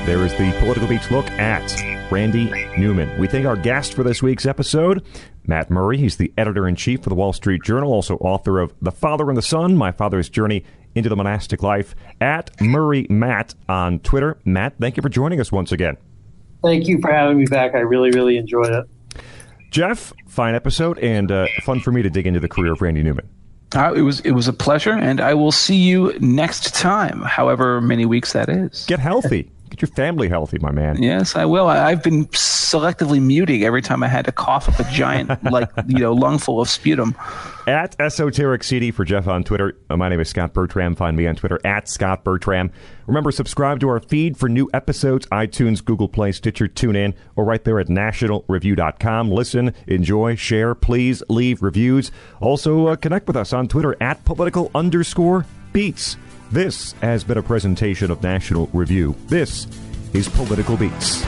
[0.07, 3.19] There is the Political Beats look at Randy Newman.
[3.19, 5.05] We thank our guest for this week's episode,
[5.47, 5.99] Matt Murray.
[5.99, 9.29] He's the editor in chief for the Wall Street Journal, also author of The Father
[9.29, 10.65] and the Son My Father's Journey
[10.95, 14.39] into the Monastic Life, at Murray Matt on Twitter.
[14.47, 15.99] Matt, thank you for joining us once again.
[16.63, 17.75] Thank you for having me back.
[17.75, 18.85] I really, really enjoyed it.
[19.71, 23.03] Jeff, fine episode and uh, fun for me to dig into the career of Randy
[23.03, 23.29] Newman.
[23.75, 27.81] Uh, it was it was a pleasure, and I will see you next time, however
[27.81, 28.87] many weeks that is.
[28.87, 29.51] Get healthy.
[29.79, 31.01] Get your family healthy, my man.
[31.01, 31.69] Yes, I will.
[31.69, 35.71] I, I've been selectively muting every time I had to cough up a giant, like
[35.87, 37.15] you know, lungful of sputum.
[37.65, 39.79] At Esoteric CD for Jeff on Twitter.
[39.89, 40.97] Uh, my name is Scott Bertram.
[40.97, 42.73] Find me on Twitter at Scott Bertram.
[43.07, 47.63] Remember, subscribe to our feed for new episodes, iTunes, Google Play, Stitcher, TuneIn, or right
[47.63, 49.31] there at nationalreview.com.
[49.31, 52.11] Listen, enjoy, share, please leave reviews.
[52.41, 56.17] Also, uh, connect with us on Twitter at political underscore beats.
[56.51, 59.15] This has been a presentation of National Review.
[59.27, 59.67] This
[60.15, 61.23] is Political Beats.